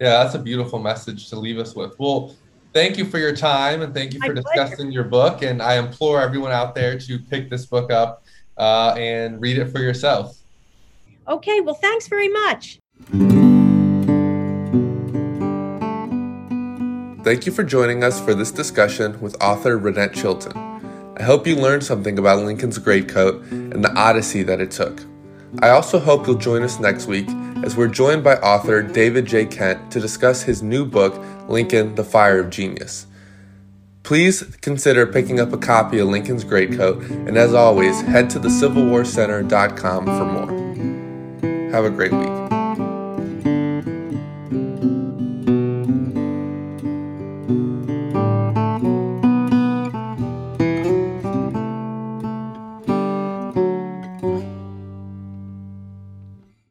Yeah, 0.00 0.22
that's 0.22 0.34
a 0.34 0.38
beautiful 0.38 0.78
message 0.78 1.28
to 1.30 1.36
leave 1.36 1.58
us 1.58 1.74
with. 1.74 1.98
Well, 1.98 2.34
thank 2.76 2.98
you 2.98 3.06
for 3.06 3.18
your 3.18 3.34
time 3.34 3.80
and 3.80 3.94
thank 3.94 4.12
you 4.12 4.20
for 4.20 4.34
My 4.34 4.34
discussing 4.34 4.76
pleasure. 4.76 4.90
your 4.90 5.04
book. 5.04 5.40
And 5.40 5.62
I 5.62 5.78
implore 5.78 6.20
everyone 6.20 6.52
out 6.52 6.74
there 6.74 6.98
to 6.98 7.18
pick 7.18 7.48
this 7.48 7.64
book 7.64 7.90
up 7.90 8.22
uh, 8.58 8.94
and 8.98 9.40
read 9.40 9.56
it 9.56 9.70
for 9.70 9.78
yourself. 9.78 10.36
Okay, 11.26 11.62
well, 11.62 11.74
thanks 11.74 12.06
very 12.06 12.28
much. 12.28 12.78
Thank 17.24 17.46
you 17.46 17.50
for 17.50 17.64
joining 17.64 18.04
us 18.04 18.20
for 18.20 18.34
this 18.34 18.52
discussion 18.52 19.18
with 19.22 19.42
author 19.42 19.78
Reignette 19.78 20.12
Chilton. 20.12 20.52
I 21.16 21.22
hope 21.22 21.46
you 21.46 21.56
learned 21.56 21.82
something 21.82 22.18
about 22.18 22.44
Lincoln's 22.44 22.78
greatcoat 22.78 23.42
and 23.50 23.82
the 23.82 23.92
odyssey 23.94 24.42
that 24.42 24.60
it 24.60 24.70
took. 24.70 25.02
I 25.60 25.70
also 25.70 25.98
hope 25.98 26.26
you'll 26.26 26.36
join 26.36 26.62
us 26.62 26.78
next 26.78 27.06
week 27.06 27.26
as 27.66 27.76
we're 27.76 27.88
joined 27.88 28.22
by 28.22 28.36
author 28.36 28.80
David 28.80 29.26
J. 29.26 29.44
Kent 29.44 29.90
to 29.90 29.98
discuss 29.98 30.44
his 30.44 30.62
new 30.62 30.86
book, 30.86 31.20
Lincoln, 31.48 31.96
the 31.96 32.04
Fire 32.04 32.38
of 32.38 32.48
Genius. 32.48 33.08
Please 34.04 34.44
consider 34.60 35.04
picking 35.04 35.40
up 35.40 35.52
a 35.52 35.58
copy 35.58 35.98
of 35.98 36.06
Lincoln's 36.06 36.44
Greatcoat, 36.44 37.02
and 37.02 37.36
as 37.36 37.54
always, 37.54 38.00
head 38.02 38.30
to 38.30 38.38
thecivilwarcenter.com 38.38 40.04
for 40.06 40.24
more. 40.24 41.72
Have 41.72 41.84
a 41.84 41.90
great 41.90 42.12
week. 42.12 42.55